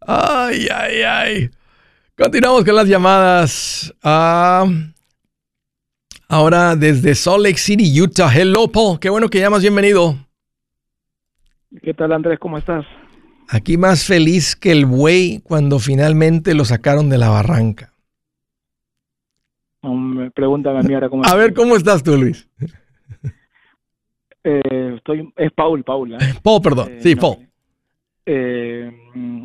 Ay, 0.00 0.66
ay, 0.74 1.02
ay. 1.02 1.50
Continuamos 2.18 2.64
con 2.64 2.74
las 2.74 2.88
llamadas. 2.88 3.94
Ah, 4.02 4.66
ahora 6.26 6.74
desde 6.74 7.14
Salt 7.14 7.44
Lake 7.44 7.58
City, 7.58 8.00
Utah. 8.00 8.32
Hello, 8.34 8.66
Paul. 8.66 8.98
Qué 8.98 9.08
bueno 9.08 9.28
que 9.28 9.38
llamas. 9.38 9.62
Bienvenido. 9.62 10.16
¿Qué 11.84 11.94
tal, 11.94 12.10
Andrés? 12.10 12.40
¿Cómo 12.40 12.58
estás? 12.58 12.84
Aquí 13.52 13.76
más 13.76 14.06
feliz 14.06 14.54
que 14.54 14.70
el 14.70 14.86
buey 14.86 15.40
cuando 15.42 15.80
finalmente 15.80 16.54
lo 16.54 16.64
sacaron 16.64 17.10
de 17.10 17.18
la 17.18 17.30
barranca. 17.30 17.92
pregúntame 20.34 20.78
a 20.78 20.82
mí 20.82 20.94
ahora 20.94 21.08
cómo 21.08 21.24
A 21.24 21.34
ver, 21.34 21.52
¿cómo 21.52 21.74
estás 21.74 22.02
tú, 22.02 22.16
Luis? 22.16 22.48
Eh, 24.42 24.94
estoy, 24.96 25.30
es 25.36 25.52
Paul, 25.52 25.84
Paul. 25.84 26.14
¿eh? 26.14 26.18
Paul, 26.42 26.62
perdón. 26.62 26.88
sí, 27.00 27.14
Paul. 27.14 27.46
Eh, 28.24 28.90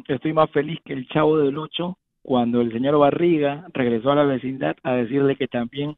estoy 0.07 0.31
más 0.31 0.49
feliz 0.51 0.79
que 0.85 0.93
el 0.93 1.07
chavo 1.09 1.37
del 1.37 1.57
8 1.57 1.97
cuando 2.21 2.61
el 2.61 2.71
señor 2.71 2.97
Barriga 2.97 3.65
regresó 3.73 4.11
a 4.11 4.15
la 4.15 4.23
vecindad 4.23 4.75
a 4.83 4.93
decirle 4.93 5.35
que 5.35 5.47
también 5.47 5.97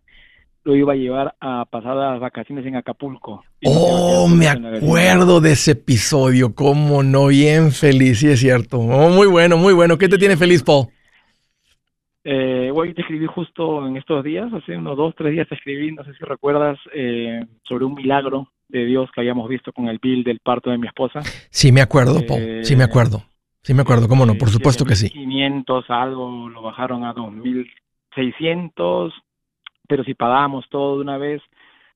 lo 0.67 0.75
iba 0.75 0.91
a 0.91 0.97
llevar 0.97 1.33
a 1.39 1.63
pasadas 1.63 2.19
vacaciones 2.19 2.65
en 2.65 2.75
Acapulco. 2.75 3.41
Oh, 3.63 4.27
me 4.27 4.49
acuerdo 4.49 5.39
de 5.39 5.53
ese 5.53 5.71
episodio, 5.71 6.53
cómo 6.53 7.03
no, 7.03 7.27
bien 7.27 7.71
feliz, 7.71 8.19
sí 8.19 8.27
es 8.27 8.41
cierto. 8.41 8.77
Oh, 8.77 9.07
muy 9.09 9.27
bueno, 9.27 9.55
muy 9.55 9.73
bueno. 9.73 9.97
¿Qué 9.97 10.09
te 10.09 10.17
tiene 10.17 10.35
feliz, 10.35 10.63
Paul? 10.63 10.87
Eh, 12.25 12.69
hoy 12.75 12.93
te 12.93 12.99
escribí 12.99 13.25
justo 13.27 13.87
en 13.87 13.95
estos 13.95 14.21
días, 14.25 14.51
hace 14.51 14.75
unos 14.75 14.97
dos, 14.97 15.15
tres 15.17 15.31
días 15.31 15.47
te 15.47 15.55
escribí, 15.55 15.93
no 15.93 16.03
sé 16.03 16.13
si 16.15 16.25
recuerdas, 16.25 16.77
eh, 16.93 17.45
sobre 17.63 17.85
un 17.85 17.93
milagro 17.93 18.51
de 18.67 18.83
Dios 18.83 19.09
que 19.15 19.21
habíamos 19.21 19.47
visto 19.47 19.71
con 19.71 19.87
el 19.87 19.99
bill 19.99 20.25
del 20.25 20.39
parto 20.39 20.69
de 20.69 20.77
mi 20.77 20.87
esposa. 20.87 21.21
Sí, 21.49 21.71
me 21.71 21.79
acuerdo, 21.79 22.25
Paul, 22.27 22.65
sí 22.65 22.75
me 22.75 22.83
acuerdo. 22.83 23.23
Sí 23.61 23.73
me 23.73 23.83
acuerdo, 23.83 24.09
cómo 24.09 24.25
no, 24.25 24.35
por 24.35 24.49
supuesto 24.49 24.83
que 24.83 24.95
sí. 24.95 25.09
500 25.09 25.85
algo, 25.89 26.49
lo 26.49 26.61
bajaron 26.61 27.05
a 27.05 27.15
2.600, 27.15 29.13
pero 29.87 30.03
si 30.03 30.13
pagábamos 30.13 30.65
todo 30.69 30.95
de 30.95 31.01
una 31.01 31.17
vez, 31.17 31.41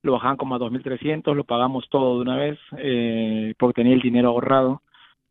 lo 0.02 0.12
bajaban 0.12 0.36
como 0.36 0.54
a 0.54 0.58
2.300, 0.58 1.34
lo 1.34 1.44
pagamos 1.44 1.84
todo 1.90 2.16
de 2.16 2.22
una 2.22 2.36
vez, 2.36 2.58
eh, 2.78 3.54
porque 3.58 3.82
tenía 3.82 3.94
el 3.94 4.00
dinero 4.00 4.30
ahorrado. 4.30 4.82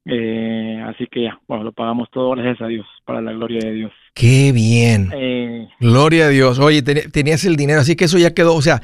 Eh, 0.04 0.82
así 0.88 1.06
que 1.08 1.24
ya, 1.24 1.40
bueno, 1.48 1.64
lo 1.64 1.74
pagamos 1.74 2.10
todo, 2.10 2.32
gracias 2.32 2.60
a 2.62 2.68
Dios, 2.68 2.88
para 3.06 3.22
la 3.22 3.34
gloria 3.34 3.60
de 3.60 3.72
Dios. 3.72 3.92
Qué 4.16 4.52
bien. 4.52 5.10
Eh, 5.14 5.68
gloria 5.80 6.26
a 6.26 6.30
Dios. 6.30 6.58
Oye, 6.60 6.82
tenías 6.82 7.46
el 7.46 7.56
dinero, 7.56 7.82
así 7.82 7.96
que 7.96 8.06
eso 8.06 8.18
ya 8.18 8.34
quedó, 8.34 8.56
o 8.56 8.62
sea, 8.62 8.80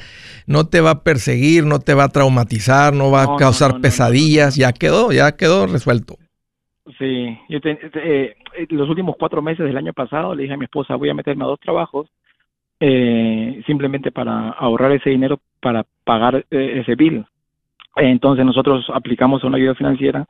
no 0.46 0.68
te 0.68 0.80
va 0.80 0.90
a 0.90 1.02
perseguir, 1.02 1.64
no 1.64 1.80
te 1.80 1.94
va 1.94 2.04
a 2.04 2.08
traumatizar, 2.08 2.92
no 2.94 3.10
va 3.10 3.22
a 3.24 3.36
causar 3.36 3.80
pesadillas, 3.80 4.56
ya 4.56 4.72
quedó, 4.72 5.10
ya 5.10 5.32
quedó 5.32 5.66
resuelto. 5.66 6.16
Sí, 6.98 7.36
yo 7.48 7.58
eh, 7.64 8.36
los 8.70 8.88
últimos 8.88 9.16
cuatro 9.18 9.42
meses 9.42 9.66
del 9.66 9.76
año 9.76 9.92
pasado 9.92 10.34
le 10.34 10.44
dije 10.44 10.54
a 10.54 10.58
mi 10.58 10.64
esposa, 10.64 10.94
voy 10.94 11.10
a 11.10 11.14
meterme 11.14 11.44
a 11.44 11.48
dos 11.48 11.60
trabajos 11.60 12.08
eh, 12.80 13.62
simplemente 13.66 14.10
para 14.10 14.50
ahorrar 14.50 14.92
ese 14.92 15.10
dinero 15.10 15.40
para 15.60 15.84
pagar 16.04 16.44
eh, 16.50 16.80
ese 16.80 16.94
bill. 16.94 17.24
Entonces 17.96 18.44
nosotros 18.44 18.86
aplicamos 18.94 19.42
una 19.44 19.56
ayuda 19.56 19.74
financiera, 19.74 20.26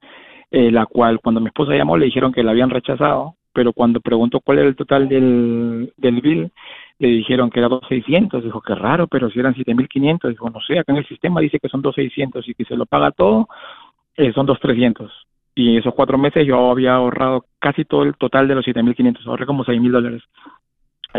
eh, 0.51 0.71
la 0.71 0.87
cual 0.87 1.21
cuando 1.21 1.41
mi 1.41 1.49
esposa 1.49 1.75
llamó 1.75 1.97
le 1.97 2.07
dijeron 2.07 2.33
que 2.33 2.43
la 2.43 2.53
habían 2.53 2.71
rechazado, 2.71 3.35
pero 3.53 3.73
cuando 3.73 4.01
preguntó 4.01 4.41
cuál 4.41 4.61
era 4.61 4.69
el 4.69 4.77
total 4.77 5.09
del, 5.09 5.93
del 5.97 6.21
bill, 6.21 6.51
le 6.99 7.09
dijeron 7.09 7.51
que 7.51 7.61
era 7.61 7.69
2.600. 7.69 8.43
Dijo, 8.43 8.61
qué 8.61 8.75
raro, 8.75 9.07
pero 9.07 9.31
si 9.31 9.39
eran 9.39 9.55
7.500. 9.55 10.29
Dijo, 10.31 10.51
no 10.51 10.61
sé, 10.61 10.79
acá 10.79 10.93
en 10.93 10.99
el 10.99 11.07
sistema 11.07 11.41
dice 11.41 11.59
que 11.59 11.69
son 11.69 11.83
2.600 11.83 12.43
y 12.47 12.55
que 12.55 12.65
se 12.65 12.77
lo 12.77 12.87
paga 12.87 13.11
todo, 13.11 13.49
eh, 14.17 14.33
son 14.33 14.47
2.300. 14.47 15.11
Y 15.55 15.77
esos 15.77 15.95
cuatro 15.95 16.19
meses 16.19 16.47
yo 16.47 16.71
había 16.71 16.95
ahorrado 16.95 17.45
casi 17.59 17.85
todo 17.85 18.05
el 18.05 18.15
total 18.17 18.47
de 18.47 18.55
los 18.55 18.65
7.500, 18.65 19.27
ahorré 19.27 19.47
como 19.47 19.65
6.000 19.65 19.91
dólares. 19.91 20.23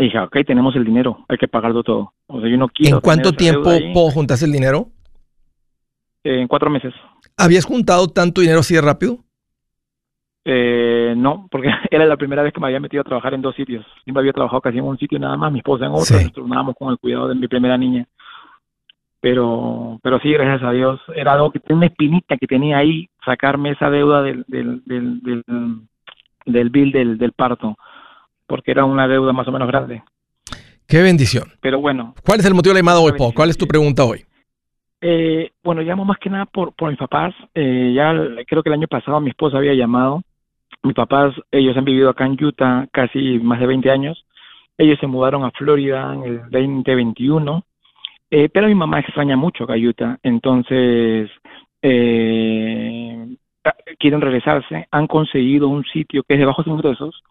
Y 0.00 0.04
dije, 0.04 0.18
ok, 0.18 0.38
tenemos 0.46 0.74
el 0.76 0.84
dinero, 0.84 1.26
hay 1.28 1.36
que 1.36 1.46
pagarlo 1.46 1.82
todo. 1.82 2.14
O 2.26 2.40
sea, 2.40 2.48
yo 2.48 2.56
no 2.56 2.68
quiero. 2.68 2.96
¿En 2.96 3.00
cuánto 3.02 3.32
tiempo 3.32 3.70
juntas 4.10 4.42
el 4.42 4.52
dinero? 4.52 4.88
en 6.24 6.48
cuatro 6.48 6.68
meses. 6.70 6.92
¿Habías 7.36 7.64
juntado 7.64 8.08
tanto 8.08 8.40
dinero 8.40 8.60
así 8.60 8.74
de 8.74 8.80
rápido? 8.80 9.18
Eh, 10.44 11.14
no, 11.16 11.48
porque 11.50 11.68
era 11.90 12.06
la 12.06 12.16
primera 12.16 12.42
vez 12.42 12.52
que 12.52 12.60
me 12.60 12.66
había 12.66 12.80
metido 12.80 13.02
a 13.02 13.04
trabajar 13.04 13.34
en 13.34 13.42
dos 13.42 13.54
sitios. 13.54 13.84
Siempre 14.04 14.20
había 14.20 14.32
trabajado 14.32 14.60
casi 14.60 14.78
en 14.78 14.84
un 14.84 14.98
sitio 14.98 15.18
nada 15.18 15.36
más, 15.36 15.52
mi 15.52 15.58
esposa 15.58 15.86
en 15.86 15.92
otro, 15.92 16.04
sí. 16.04 16.24
nos 16.24 16.32
turnábamos 16.32 16.76
con 16.78 16.90
el 16.90 16.98
cuidado 16.98 17.28
de 17.28 17.34
mi 17.34 17.48
primera 17.48 17.76
niña. 17.76 18.06
pero 19.20 19.98
pero 20.02 20.18
sí 20.20 20.32
gracias 20.32 20.62
a 20.62 20.72
Dios 20.72 21.00
era 21.14 21.34
algo 21.34 21.50
que 21.50 21.60
tenía 21.60 21.76
una 21.76 21.86
espinita 21.86 22.38
que 22.38 22.46
tenía 22.46 22.78
ahí 22.78 23.08
sacarme 23.24 23.72
esa 23.72 23.90
deuda 23.90 24.22
del 24.22 24.44
del 24.48 24.82
del 24.86 25.20
del, 25.22 25.44
del 26.46 26.70
bill 26.70 26.92
del, 26.92 27.18
del 27.18 27.32
parto 27.32 27.76
porque 28.50 28.72
era 28.72 28.84
una 28.84 29.06
deuda 29.06 29.32
más 29.32 29.46
o 29.46 29.52
menos 29.52 29.68
grande. 29.68 30.02
Qué 30.86 31.00
bendición. 31.00 31.44
Pero 31.60 31.80
bueno 31.80 32.14
¿cuál 32.26 32.40
es 32.40 32.46
el 32.46 32.54
motivo 32.54 32.74
de 32.74 32.74
la 32.74 32.80
llamada 32.80 33.00
hoy 33.00 33.12
Paul? 33.16 33.32
¿cuál 33.32 33.48
es 33.48 33.56
tu 33.56 33.66
pregunta 33.66 34.04
hoy? 34.04 34.24
Eh, 35.00 35.52
bueno 35.62 35.80
llamo 35.82 36.04
más 36.04 36.18
que 36.18 36.28
nada 36.28 36.46
por 36.46 36.74
por 36.74 36.90
mis 36.90 36.98
papás. 36.98 37.32
Eh, 37.54 37.92
ya 37.94 38.12
creo 38.46 38.62
que 38.62 38.68
el 38.70 38.74
año 38.74 38.88
pasado 38.88 39.20
mi 39.20 39.30
esposa 39.30 39.58
había 39.58 39.74
llamado. 39.74 40.22
Mis 40.82 40.94
papás 40.94 41.32
ellos 41.52 41.76
han 41.76 41.84
vivido 41.84 42.10
acá 42.10 42.26
en 42.26 42.42
Utah 42.44 42.88
casi 42.92 43.38
más 43.38 43.60
de 43.60 43.66
20 43.66 43.88
años. 43.90 44.26
Ellos 44.76 44.98
se 44.98 45.06
mudaron 45.06 45.44
a 45.44 45.52
Florida 45.52 46.12
en 46.12 46.24
el 46.24 46.40
2021 46.50 47.64
eh, 48.30 48.48
pero 48.48 48.68
mi 48.68 48.76
mamá 48.76 49.00
extraña 49.00 49.36
mucho 49.36 49.66
Cayuta, 49.66 50.18
entonces 50.22 51.28
eh, 51.82 53.26
quieren 53.98 54.20
regresarse, 54.20 54.86
han 54.90 55.08
conseguido 55.08 55.66
un 55.66 55.84
sitio 55.84 56.22
que 56.22 56.34
es 56.34 56.40
de 56.40 56.46
bajos 56.46 56.66
ingresos, 56.68 57.22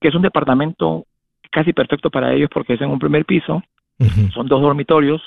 que 0.00 0.08
es 0.08 0.14
un 0.14 0.22
departamento 0.22 1.04
casi 1.50 1.72
perfecto 1.72 2.10
para 2.10 2.32
ellos 2.32 2.50
porque 2.52 2.74
es 2.74 2.80
en 2.80 2.90
un 2.90 2.98
primer 2.98 3.24
piso, 3.24 3.62
son 4.34 4.46
dos 4.46 4.60
dormitorios, 4.60 5.22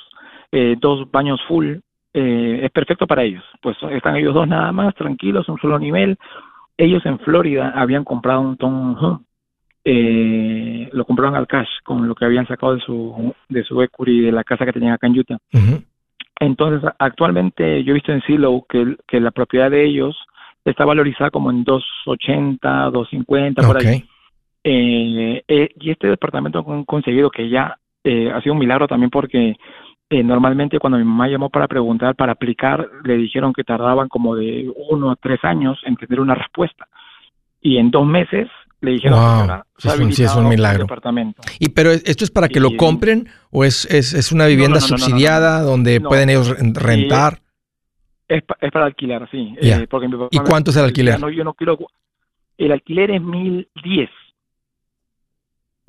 eh, 0.52 0.76
dos 0.80 1.10
baños 1.10 1.42
full, 1.48 1.78
es 2.14 2.72
perfecto 2.72 3.08
para 3.08 3.24
ellos. 3.24 3.44
Pues 3.62 3.78
están 3.92 4.16
ellos 4.16 4.34
dos 4.34 4.48
nada 4.48 4.72
más, 4.72 4.94
tranquilos, 4.96 5.48
un 5.48 5.60
solo 5.60 5.80
nivel. 5.80 6.18
Ellos 6.78 7.06
en 7.06 7.18
Florida 7.20 7.72
habían 7.76 8.04
comprado 8.04 8.42
un 8.42 8.58
townhome 8.58 9.20
eh, 9.86 10.90
lo 10.92 11.06
compraron 11.06 11.36
al 11.36 11.48
cash 11.48 11.70
con 11.84 12.08
lo 12.08 12.14
que 12.14 12.26
habían 12.26 12.46
sacado 12.48 12.76
de 12.76 12.82
su 12.82 13.34
de 13.48 13.64
su 13.64 13.82
equity 13.82 14.22
de 14.22 14.32
la 14.32 14.44
casa 14.44 14.66
que 14.66 14.74
tenían 14.74 14.94
acá 14.94 15.08
en 15.08 15.18
Utah. 15.18 15.38
Entonces, 16.40 16.90
actualmente 17.00 17.84
yo 17.84 17.92
he 17.92 17.96
visto 17.96 18.12
en 18.12 18.22
Silo 18.22 18.66
que, 18.70 18.98
que 19.08 19.20
la 19.20 19.32
propiedad 19.32 19.72
de 19.72 19.86
ellos 19.86 20.18
está 20.64 20.86
valorizada 20.86 21.32
como 21.32 21.50
en 21.50 21.64
280, 21.64 22.92
250, 22.92 23.62
por 23.66 23.78
ahí. 23.78 24.06
Eh, 24.64 25.44
eh, 25.48 25.70
y 25.80 25.92
este 25.92 26.08
departamento 26.08 26.64
han 26.68 26.84
conseguido 26.84 27.30
que 27.30 27.50
ya 27.50 27.78
eh, 28.04 28.32
ha 28.32 28.42
sido 28.42 28.54
un 28.54 28.60
milagro 28.60 28.88
también 28.88 29.10
porque 29.10 29.56
eh, 30.10 30.24
normalmente 30.24 30.80
cuando 30.80 30.98
mi 30.98 31.04
mamá 31.04 31.28
llamó 31.28 31.50
para 31.50 31.68
preguntar, 31.68 32.16
para 32.16 32.32
aplicar, 32.32 32.90
le 33.04 33.16
dijeron 33.16 33.54
que 33.54 33.64
tardaban 33.64 34.10
como 34.10 34.36
de 34.36 34.72
uno 34.90 35.12
a 35.12 35.16
tres 35.16 35.40
años 35.44 35.80
en 35.86 35.96
tener 35.98 36.20
una 36.20 36.34
respuesta. 36.34 36.88
Y 37.62 37.78
en 37.78 37.92
dos 37.92 38.08
meses 38.08 38.48
le 38.82 38.92
dijeron, 38.92 39.20
wow. 39.20 40.12
sí, 40.12 40.24
es 40.24 40.36
un 40.36 40.50
milagro. 40.50 40.88
¿Y 41.60 41.70
pero 41.70 41.92
esto 41.92 42.24
es 42.24 42.32
para 42.32 42.48
que 42.48 42.60
lo 42.60 42.76
compren 42.76 43.28
o 43.52 43.64
es, 43.64 43.86
es, 43.86 44.14
es 44.14 44.32
una 44.32 44.48
vivienda 44.48 44.80
subsidiada 44.80 45.62
donde 45.62 46.02
pueden 46.02 46.30
ellos 46.30 46.56
rentar? 46.58 47.40
Es, 48.28 48.44
es, 48.62 48.72
para 48.72 48.86
alquilar, 48.86 49.30
sí. 49.30 49.56
Eh, 49.62 49.86
porque 49.90 50.08
¿Y 50.32 50.40
cuánto 50.40 50.72
es 50.72 50.78
el 50.78 50.86
alquiler? 50.86 51.20
yo 51.20 51.44
no 51.44 51.54
quiero, 51.54 51.78
el 52.58 52.72
alquiler 52.72 53.12
es 53.12 53.22
mil 53.22 53.68
diez. 53.84 54.10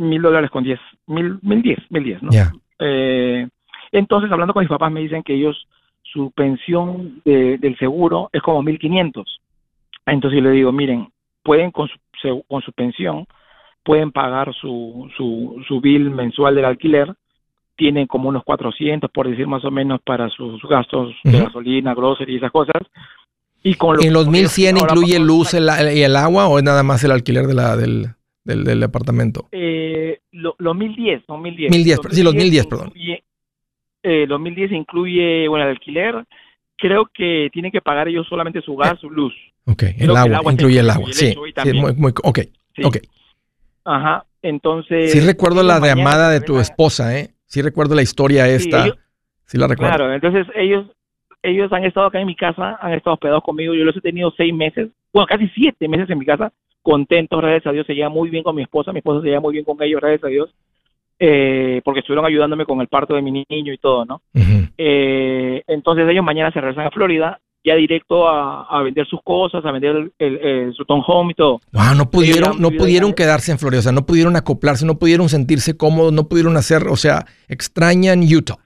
Mil 0.00 0.22
dólares 0.22 0.50
con 0.50 0.64
diez. 0.64 0.80
Mil, 1.06 1.38
mil 1.42 1.60
diez, 1.60 1.78
mil 1.90 2.02
diez, 2.02 2.22
¿no? 2.22 2.30
Eh, 2.78 3.46
entonces, 3.92 4.32
hablando 4.32 4.54
con 4.54 4.62
mis 4.62 4.70
papás, 4.70 4.90
me 4.90 5.00
dicen 5.00 5.22
que 5.22 5.34
ellos, 5.34 5.66
su 6.02 6.30
pensión 6.30 7.20
de, 7.24 7.58
del 7.58 7.76
seguro 7.78 8.30
es 8.32 8.40
como 8.40 8.62
mil 8.62 8.78
quinientos. 8.78 9.40
Entonces 10.06 10.38
yo 10.38 10.44
le 10.44 10.52
digo, 10.52 10.72
miren, 10.72 11.08
pueden 11.42 11.70
con 11.70 11.88
su, 11.88 12.44
con 12.48 12.62
su 12.62 12.72
pensión, 12.72 13.26
pueden 13.84 14.10
pagar 14.10 14.54
su, 14.54 15.10
su, 15.16 15.62
su 15.68 15.80
bill 15.82 16.10
mensual 16.10 16.54
del 16.54 16.64
alquiler, 16.64 17.14
tienen 17.76 18.06
como 18.06 18.30
unos 18.30 18.42
400, 18.44 19.10
por 19.10 19.28
decir 19.28 19.46
más 19.46 19.64
o 19.64 19.70
menos, 19.70 20.00
para 20.02 20.30
sus 20.30 20.62
gastos 20.62 21.14
de 21.24 21.40
gasolina, 21.40 21.94
grocery 21.94 22.34
y 22.34 22.36
esas 22.36 22.52
cosas. 22.52 22.82
Y 23.62 23.74
con 23.74 24.02
¿En 24.02 24.14
los 24.14 24.26
1100 24.26 24.78
incluye 24.78 25.18
luz 25.18 25.52
y 25.54 26.02
el 26.02 26.16
agua 26.16 26.48
o 26.48 26.58
es 26.58 26.64
nada 26.64 26.82
más 26.82 27.04
el 27.04 27.10
alquiler 27.10 27.46
de 27.46 27.54
la, 27.54 27.76
del, 27.76 28.14
del, 28.44 28.64
del 28.64 28.80
departamento? 28.80 29.48
Eh, 29.52 30.20
lo, 30.32 30.54
los 30.58 30.76
1010, 30.76 31.22
no 31.28 31.38
1010. 31.38 31.70
1010, 31.70 32.00
sí, 32.10 32.22
los 32.22 32.34
1010, 32.34 32.66
perdón. 32.66 32.92
eh, 34.02 34.26
los 34.26 34.40
1010 34.40 34.72
incluye, 34.72 35.48
bueno, 35.48 35.64
el 35.64 35.70
alquiler, 35.70 36.24
creo 36.76 37.10
que 37.12 37.50
tienen 37.52 37.70
que 37.70 37.80
pagar 37.80 38.08
ellos 38.08 38.26
solamente 38.28 38.60
su 38.62 38.76
gas, 38.76 38.98
su 39.00 39.10
luz. 39.10 39.34
Ok, 39.66 39.84
el 39.98 40.16
agua, 40.16 40.52
incluye 40.52 40.80
el 40.80 40.90
agua, 40.90 41.08
sí. 41.12 41.34
sí 41.62 41.72
muy, 41.72 41.94
muy, 41.94 42.12
ok, 42.22 42.38
ok. 42.82 42.96
Ajá, 43.84 44.24
entonces... 44.42 45.12
Sí 45.12 45.20
recuerdo 45.20 45.62
la 45.62 45.78
llamada 45.80 46.30
de 46.30 46.40
tu 46.40 46.58
esposa, 46.58 47.18
¿eh? 47.18 47.34
Sí 47.46 47.62
recuerdo 47.62 47.94
la 47.94 48.02
historia 48.02 48.48
esta. 48.48 48.96
Sí, 49.46 49.58
la 49.58 49.66
recuerdo. 49.66 49.96
Claro, 49.96 50.14
entonces 50.14 50.46
ellos 50.54 50.86
ellos 51.42 51.72
han 51.72 51.84
estado 51.84 52.06
acá 52.06 52.20
en 52.20 52.26
mi 52.26 52.36
casa, 52.36 52.78
han 52.80 52.92
estado 52.92 53.14
hospedados 53.14 53.42
conmigo, 53.42 53.74
yo 53.74 53.84
los 53.84 53.96
he 53.96 54.00
tenido 54.00 54.32
seis 54.36 54.52
meses, 54.54 54.88
bueno, 55.12 55.26
casi 55.26 55.48
siete 55.48 55.88
meses 55.88 56.08
en 56.10 56.18
mi 56.18 56.26
casa, 56.26 56.52
contentos, 56.82 57.40
gracias 57.40 57.66
a 57.66 57.72
Dios, 57.72 57.86
se 57.86 57.94
lleva 57.94 58.08
muy 58.08 58.30
bien 58.30 58.42
con 58.42 58.54
mi 58.54 58.62
esposa, 58.62 58.92
mi 58.92 58.98
esposa 58.98 59.20
se 59.20 59.28
lleva 59.28 59.40
muy 59.40 59.52
bien 59.52 59.64
con 59.64 59.80
ellos, 59.82 60.00
gracias 60.00 60.24
a 60.24 60.28
Dios, 60.28 60.50
eh, 61.18 61.80
porque 61.84 62.00
estuvieron 62.00 62.26
ayudándome 62.26 62.64
con 62.64 62.80
el 62.80 62.88
parto 62.88 63.14
de 63.14 63.22
mi 63.22 63.30
niño 63.30 63.72
y 63.72 63.78
todo, 63.78 64.04
¿no? 64.04 64.22
eh, 64.78 65.62
entonces 65.66 66.08
ellos 66.08 66.24
mañana 66.24 66.50
se 66.52 66.60
regresan 66.60 66.86
a 66.86 66.90
Florida 66.90 67.40
ya 67.62 67.74
directo 67.74 68.26
a, 68.26 68.82
vender 68.82 69.06
sus 69.06 69.20
cosas, 69.22 69.64
a 69.64 69.70
vender 69.70 70.10
el, 70.18 70.72
su 70.74 70.84
town 70.84 71.02
home 71.06 71.32
y 71.32 71.34
todo. 71.34 71.60
Wow, 71.72 71.94
no 71.94 72.10
pudieron, 72.10 72.60
no 72.60 72.70
pudieron 72.70 73.12
quedarse 73.12 73.52
en 73.52 73.58
Florida, 73.58 73.80
o 73.80 73.82
sea, 73.82 73.92
no 73.92 74.06
pudieron 74.06 74.36
acoplarse, 74.36 74.86
no 74.86 74.98
pudieron 74.98 75.28
sentirse 75.28 75.76
cómodos, 75.76 76.12
no 76.12 76.28
pudieron 76.28 76.56
hacer, 76.56 76.88
o 76.88 76.96
sea, 76.96 77.26
extrañan 77.48 78.22
Utah. 78.22 78.56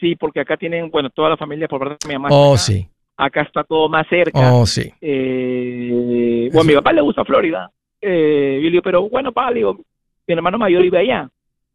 Sí, 0.00 0.16
porque 0.16 0.40
acá 0.40 0.56
tienen, 0.56 0.90
bueno, 0.90 1.10
toda 1.10 1.30
la 1.30 1.36
familia 1.36 1.68
por 1.68 1.78
parte 1.78 2.08
de 2.08 2.08
mi 2.08 2.18
mamá. 2.18 2.28
Oh, 2.32 2.56
sí. 2.56 2.88
Acá 3.16 3.42
está 3.42 3.64
todo 3.64 3.88
más 3.88 4.06
cerca. 4.08 4.52
Oh, 4.52 4.66
sí. 4.66 4.92
Eh, 5.00 6.50
bueno, 6.52 6.68
mi 6.68 6.74
papá 6.74 6.92
le 6.92 7.00
gusta 7.00 7.24
Florida. 7.24 7.70
Eh, 8.00 8.56
yo 8.56 8.64
le 8.64 8.70
digo, 8.70 8.82
pero 8.82 9.08
bueno, 9.08 9.32
papá, 9.32 9.52
digo, 9.52 9.78
mi 10.26 10.34
hermano 10.34 10.58
mayor 10.58 10.82
vive 10.82 10.98
allá. 10.98 11.28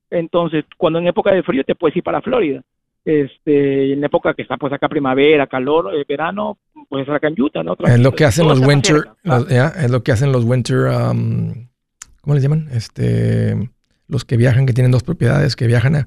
Entonces, 0.10 0.66
cuando 0.78 1.00
en 1.00 1.08
época 1.08 1.32
de 1.32 1.44
frío 1.44 1.64
te 1.64 1.76
puedes 1.76 1.96
ir 1.96 2.04
para 2.04 2.22
Florida 2.22 2.62
este, 3.06 3.94
en 3.94 4.04
época 4.04 4.34
que 4.34 4.42
está 4.42 4.58
pues 4.58 4.74
acá 4.74 4.88
primavera, 4.88 5.48
calor, 5.48 5.94
eh, 5.96 6.06
verano, 6.08 6.58
pues 6.88 7.08
acá 7.10 7.28
en 7.28 7.42
Utah, 7.42 7.64
¿no? 7.64 7.76
es 7.86 8.00
lo 8.00 8.14
que 8.14 8.26
hacen 8.26 8.48
los 8.48 8.60
winter, 8.60 9.10
es 9.24 9.92
lo 9.92 10.04
que 10.04 10.12
hacen 10.12 10.32
los 10.32 10.44
winter, 10.44 10.88
um, 10.88 11.68
¿cómo 12.22 12.34
les 12.34 12.44
llaman? 12.44 12.70
Este, 12.72 13.70
los 14.08 14.26
que 14.26 14.38
viajan, 14.38 14.66
que 14.66 14.74
tienen 14.74 14.92
dos 14.92 15.04
propiedades, 15.04 15.56
que 15.56 15.68
viajan, 15.68 16.06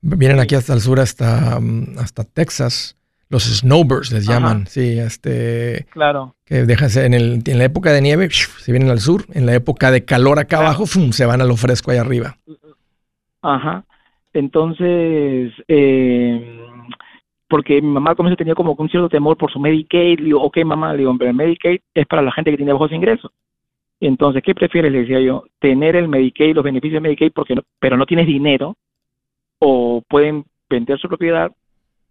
vienen 0.00 0.40
aquí 0.40 0.54
hasta 0.54 0.74
el 0.74 0.80
sur, 0.80 1.00
hasta, 1.00 1.58
um, 1.58 1.98
hasta 1.98 2.24
Texas, 2.24 2.96
los 3.32 3.44
snowbirds 3.44 4.12
les 4.12 4.26
llaman, 4.26 4.66
sí, 4.66 4.98
este, 4.98 5.86
claro, 5.90 6.36
que 6.44 6.66
dejan 6.66 6.90
en, 7.02 7.14
el, 7.14 7.42
en 7.46 7.58
la 7.58 7.64
época 7.64 7.90
de 7.90 8.02
nieve, 8.02 8.28
se 8.30 8.70
vienen 8.70 8.90
al 8.90 9.00
sur, 9.00 9.24
en 9.32 9.46
la 9.46 9.54
época 9.54 9.90
de 9.90 10.04
calor 10.04 10.38
acá 10.38 10.58
abajo, 10.58 10.86
se 10.86 11.24
van 11.24 11.40
a 11.40 11.44
lo 11.44 11.56
fresco 11.56 11.90
allá 11.90 12.02
arriba. 12.02 12.36
Ajá. 13.40 13.84
Entonces, 14.34 15.52
eh, 15.66 16.60
porque 17.48 17.80
mi 17.80 17.88
mamá 17.88 18.10
al 18.10 18.16
comienzo 18.16 18.36
tenía 18.36 18.54
como 18.54 18.74
un 18.78 18.88
cierto 18.90 19.08
temor 19.08 19.38
por 19.38 19.50
su 19.50 19.58
Medicaid, 19.58 20.18
le 20.18 20.26
digo, 20.26 20.42
ok 20.42 20.58
mamá, 20.66 20.92
le 20.92 20.98
digo, 20.98 21.16
pero 21.16 21.30
el 21.30 21.36
Medicaid 21.36 21.80
es 21.94 22.06
para 22.06 22.20
la 22.20 22.32
gente 22.32 22.50
que 22.50 22.58
tiene 22.58 22.74
bajos 22.74 22.92
ingresos. 22.92 23.32
Entonces, 23.98 24.42
¿qué 24.42 24.54
prefieres? 24.54 24.92
Le 24.92 25.00
decía 25.00 25.20
yo, 25.20 25.44
tener 25.58 25.96
el 25.96 26.08
Medicaid, 26.08 26.54
los 26.54 26.64
beneficios 26.64 27.02
de 27.02 27.08
Medicaid, 27.08 27.32
porque 27.32 27.54
no, 27.54 27.62
pero 27.78 27.96
no 27.96 28.04
tienes 28.04 28.26
dinero, 28.26 28.76
o 29.58 30.02
pueden 30.06 30.44
vender 30.68 30.98
su 30.98 31.08
propiedad, 31.08 31.50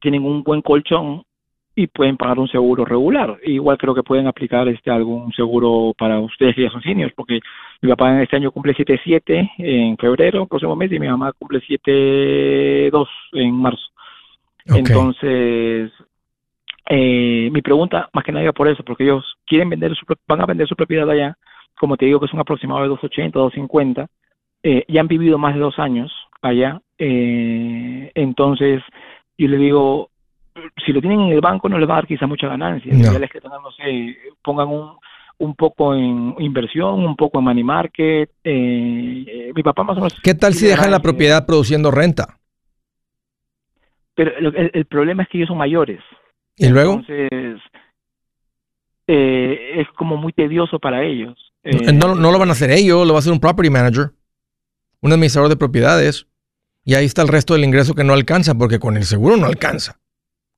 tienen 0.01 0.25
un 0.25 0.43
buen 0.43 0.61
colchón 0.61 1.23
y 1.75 1.87
pueden 1.87 2.17
pagar 2.17 2.39
un 2.39 2.47
seguro 2.47 2.83
regular. 2.83 3.37
Igual 3.43 3.77
creo 3.77 3.95
que 3.95 4.03
pueden 4.03 4.27
aplicar 4.27 4.67
este 4.67 4.91
algún 4.91 5.31
seguro 5.33 5.93
para 5.97 6.19
ustedes 6.19 6.55
que 6.55 6.63
ya 6.63 6.69
son 6.69 6.81
seniors, 6.81 7.13
porque 7.15 7.39
mi 7.81 7.89
papá 7.89 8.21
este 8.21 8.35
año 8.35 8.51
cumple 8.51 8.75
7-7 8.75 9.51
en 9.57 9.97
febrero, 9.97 10.45
próximo 10.47 10.75
mes, 10.75 10.91
y 10.91 10.99
mi 10.99 11.07
mamá 11.07 11.31
cumple 11.33 11.61
7-2 11.61 13.07
en 13.33 13.53
marzo. 13.53 13.85
Entonces, 14.65 15.91
eh, 16.89 17.49
mi 17.51 17.61
pregunta 17.61 18.09
más 18.13 18.23
que 18.23 18.31
nada 18.31 18.51
por 18.51 18.67
eso, 18.67 18.83
porque 18.83 19.03
ellos 19.03 19.37
quieren 19.45 19.69
vender 19.69 19.95
su, 19.95 20.05
van 20.27 20.41
a 20.41 20.45
vender 20.45 20.67
su 20.67 20.75
propiedad 20.75 21.09
allá, 21.09 21.37
como 21.79 21.97
te 21.97 22.05
digo 22.05 22.19
que 22.19 22.25
es 22.25 22.33
un 22.33 22.41
aproximado 22.41 22.81
de 22.81 22.89
280, 22.89 23.39
250, 23.39 24.07
eh, 24.63 24.85
ya 24.87 25.01
han 25.01 25.07
vivido 25.07 25.37
más 25.37 25.55
de 25.55 25.61
dos 25.61 25.79
años 25.79 26.11
allá, 26.41 26.81
eh, 26.97 28.11
entonces 28.13 28.83
yo 29.41 29.47
le 29.47 29.57
digo, 29.57 30.09
si 30.85 30.91
lo 30.91 31.01
tienen 31.01 31.21
en 31.21 31.31
el 31.33 31.41
banco 31.41 31.67
no 31.67 31.79
les 31.79 31.89
va 31.89 31.93
a 31.93 31.97
dar 31.97 32.07
quizá 32.07 32.27
mucha 32.27 32.47
ganancia. 32.47 32.93
No. 32.93 33.19
que 33.27 33.41
tengan, 33.41 33.61
no 33.63 33.71
sé, 33.71 34.17
pongan 34.43 34.67
un, 34.67 34.91
un 35.39 35.55
poco 35.55 35.95
en 35.95 36.35
inversión, 36.39 37.03
un 37.03 37.15
poco 37.15 37.39
en 37.39 37.45
money 37.45 37.63
market. 37.63 38.29
Eh, 38.43 39.25
eh 39.27 39.51
mi 39.55 39.63
papá 39.63 39.83
más 39.83 39.97
o 39.97 40.01
menos... 40.01 40.19
¿Qué 40.21 40.35
tal 40.35 40.53
si 40.53 40.67
dejan 40.67 40.91
la 40.91 41.01
propiedad 41.01 41.45
produciendo 41.45 41.89
renta? 41.89 42.37
Pero 44.13 44.37
el, 44.37 44.71
el, 44.73 44.85
problema 44.85 45.23
es 45.23 45.29
que 45.29 45.39
ellos 45.39 45.47
son 45.47 45.57
mayores. 45.57 45.99
¿Y 46.57 46.69
luego? 46.69 46.93
Entonces, 46.93 47.59
eh, 49.07 49.81
es 49.81 49.87
como 49.97 50.17
muy 50.17 50.33
tedioso 50.33 50.77
para 50.77 51.03
ellos. 51.03 51.53
Eh, 51.63 51.91
no, 51.93 52.13
no, 52.13 52.31
lo 52.31 52.37
van 52.37 52.49
a 52.49 52.51
hacer 52.51 52.69
ellos, 52.69 53.07
lo 53.07 53.13
va 53.13 53.19
a 53.19 53.21
hacer 53.21 53.33
un 53.33 53.39
property 53.39 53.69
manager, 53.69 54.11
un 55.01 55.11
administrador 55.11 55.49
de 55.49 55.57
propiedades. 55.57 56.27
Y 56.83 56.95
ahí 56.95 57.05
está 57.05 57.21
el 57.21 57.27
resto 57.27 57.53
del 57.53 57.63
ingreso 57.63 57.93
que 57.93 58.03
no 58.03 58.13
alcanza, 58.13 58.55
porque 58.55 58.79
con 58.79 58.97
el 58.97 59.05
seguro 59.05 59.37
no 59.37 59.45
alcanza. 59.45 59.99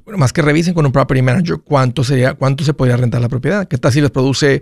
más 0.06 0.34
que 0.34 0.42
revisen 0.42 0.74
con 0.74 0.86
un 0.86 0.92
property 0.92 1.22
manager 1.22 1.58
cuánto 1.64 2.04
sería, 2.04 2.34
cuánto 2.34 2.64
se 2.64 2.74
podría 2.74 2.98
rentar 2.98 3.22
la 3.22 3.30
propiedad. 3.30 3.68
¿Qué 3.68 3.78
tal 3.78 3.92
si 3.92 4.02
les 4.02 4.12
produce 4.12 4.62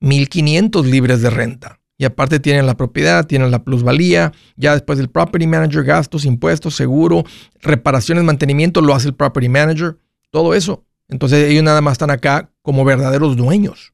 1.500 0.00 0.84
libres 0.84 1.22
de 1.22 1.30
renta? 1.30 1.80
Y 1.96 2.04
aparte 2.04 2.40
tienen 2.40 2.66
la 2.66 2.76
propiedad, 2.76 3.26
tienen 3.26 3.50
la 3.50 3.62
plusvalía, 3.62 4.32
ya 4.56 4.72
después 4.72 4.98
del 4.98 5.08
property 5.08 5.46
manager, 5.46 5.84
gastos, 5.84 6.24
impuestos, 6.24 6.74
seguro, 6.74 7.24
reparaciones, 7.62 8.24
mantenimiento, 8.24 8.80
lo 8.80 8.94
hace 8.94 9.08
el 9.08 9.14
property 9.14 9.48
manager, 9.48 9.98
todo 10.30 10.54
eso. 10.54 10.84
Entonces 11.08 11.48
ellos 11.50 11.62
nada 11.62 11.80
más 11.80 11.92
están 11.92 12.10
acá 12.10 12.50
como 12.62 12.84
verdaderos 12.84 13.36
dueños. 13.36 13.92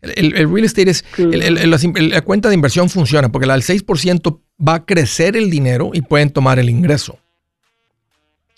El, 0.00 0.32
real 0.32 0.64
estate 0.64 0.90
es, 0.90 1.04
la 1.18 2.20
cuenta 2.22 2.48
de 2.48 2.54
inversión 2.54 2.88
funciona 2.88 3.32
porque 3.32 3.50
al 3.50 3.62
6% 3.62 4.40
va 4.66 4.74
a 4.74 4.86
crecer 4.86 5.36
el 5.36 5.50
dinero 5.50 5.90
y 5.92 6.02
pueden 6.02 6.30
tomar 6.30 6.58
el 6.60 6.70
ingreso. 6.70 7.18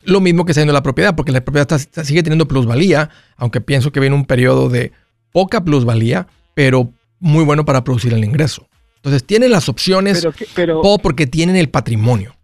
Lo 0.02 0.20
mismo 0.20 0.44
que 0.44 0.54
siendo 0.54 0.72
la 0.72 0.83
propiedad, 0.83 1.14
porque 1.14 1.33
la 1.33 1.42
propiedad 1.42 1.78
sigue 2.04 2.22
teniendo 2.22 2.48
plusvalía, 2.48 3.11
aunque 3.37 3.61
pienso 3.61 3.90
que 3.90 4.00
viene 4.00 4.16
un 4.16 4.26
periodo 4.26 4.68
de 4.68 4.92
poca 5.33 5.62
plusvalía, 5.62 6.26
pero 6.54 6.92
muy 7.20 7.44
bueno 7.44 7.64
para 7.64 7.85
producir 7.85 8.12
el 8.12 8.24
ingreso. 8.24 8.66
Entonces 8.96 9.24
tienen 9.24 9.50
las 9.50 9.68
opciones, 9.68 10.26
pero, 10.54 10.80
todo 10.83 10.98
porque 10.98 11.26
tienen 11.26 11.56
el 11.56 11.70
patrimonio. 11.70 12.35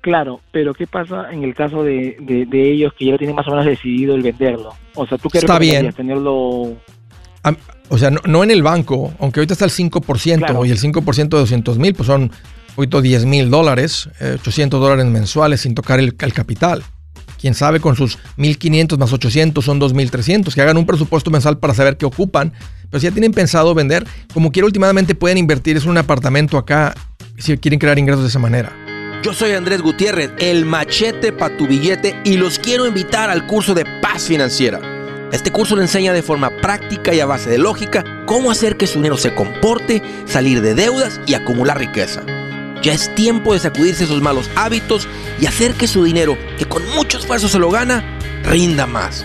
Claro, 0.00 0.40
pero 0.50 0.72
¿qué 0.72 0.86
pasa 0.86 1.30
en 1.30 1.44
el 1.44 1.54
caso 1.54 1.84
de, 1.84 2.16
ellos 2.52 2.92
que 2.98 3.04
ya 3.04 3.12
lo 3.12 3.18
tienen 3.18 3.36
más 3.36 3.46
o 3.46 3.50
menos 3.50 3.66
decidido 3.66 4.14
el 4.14 4.22
venderlo? 4.22 4.74
O 4.94 5.06
sea, 5.06 5.18
¿tú 5.18 5.28
qué 5.28 5.38
Está 5.38 5.58
bien. 5.58 5.92
tenerlo...? 5.92 6.74
o 7.88 7.98
sea, 7.98 8.10
no, 8.10 8.44
en 8.44 8.50
el 8.50 8.62
banco, 8.62 9.12
aunque 9.18 9.40
ahorita 9.40 9.54
está 9.54 9.64
el 9.64 9.70
5% 9.70 10.66
y 10.66 10.70
el 10.70 10.78
5% 10.78 11.28
de 11.28 11.38
200 11.38 11.78
mil, 11.78 11.94
pues 11.94 12.06
son 12.06 12.30
poquito 12.74 13.02
10 13.02 13.26
mil 13.26 13.50
dólares, 13.50 14.08
800 14.20 14.78
eh, 14.78 14.80
dólares 14.80 15.06
mensuales 15.06 15.60
sin 15.60 15.74
tocar 15.74 15.98
el, 15.98 16.14
el 16.18 16.32
capital 16.32 16.82
quién 17.40 17.54
sabe, 17.54 17.80
con 17.80 17.96
sus 17.96 18.18
1.500 18.36 18.98
más 18.98 19.12
800 19.12 19.64
son 19.64 19.80
2.300, 19.80 20.52
que 20.52 20.60
hagan 20.60 20.76
un 20.76 20.84
presupuesto 20.84 21.30
mensual 21.30 21.58
para 21.58 21.72
saber 21.72 21.96
qué 21.96 22.04
ocupan. 22.04 22.52
Pero 22.90 23.00
si 23.00 23.06
ya 23.06 23.12
tienen 23.12 23.32
pensado 23.32 23.74
vender, 23.74 24.06
como 24.34 24.50
quiera, 24.50 24.66
últimamente 24.66 25.14
pueden 25.14 25.38
invertir 25.38 25.76
en 25.76 25.88
un 25.88 25.98
apartamento 25.98 26.58
acá 26.58 26.94
si 27.38 27.56
quieren 27.58 27.78
crear 27.78 27.98
ingresos 27.98 28.22
de 28.22 28.28
esa 28.28 28.38
manera. 28.38 28.72
Yo 29.22 29.32
soy 29.32 29.52
Andrés 29.52 29.82
Gutiérrez, 29.82 30.30
el 30.38 30.64
machete 30.64 31.32
para 31.32 31.56
tu 31.56 31.66
billete, 31.66 32.18
y 32.24 32.36
los 32.36 32.58
quiero 32.58 32.86
invitar 32.86 33.30
al 33.30 33.46
curso 33.46 33.74
de 33.74 33.84
paz 34.00 34.24
financiera. 34.24 34.80
Este 35.30 35.52
curso 35.52 35.76
le 35.76 35.82
enseña 35.82 36.12
de 36.12 36.22
forma 36.22 36.50
práctica 36.60 37.14
y 37.14 37.20
a 37.20 37.26
base 37.26 37.50
de 37.50 37.58
lógica 37.58 38.04
cómo 38.26 38.50
hacer 38.50 38.76
que 38.76 38.86
su 38.86 38.94
dinero 38.94 39.16
se 39.16 39.34
comporte, 39.34 40.02
salir 40.26 40.60
de 40.60 40.74
deudas 40.74 41.20
y 41.26 41.34
acumular 41.34 41.78
riqueza. 41.78 42.22
Ya 42.82 42.94
es 42.94 43.14
tiempo 43.14 43.52
de 43.52 43.60
sacudirse 43.60 44.04
esos 44.04 44.22
malos 44.22 44.50
hábitos 44.56 45.06
y 45.38 45.46
hacer 45.46 45.74
que 45.74 45.86
su 45.86 46.02
dinero, 46.02 46.36
que 46.58 46.64
con 46.64 46.82
mucho 46.96 47.18
esfuerzo 47.18 47.48
se 47.48 47.58
lo 47.58 47.70
gana, 47.70 48.02
rinda 48.42 48.86
más. 48.86 49.24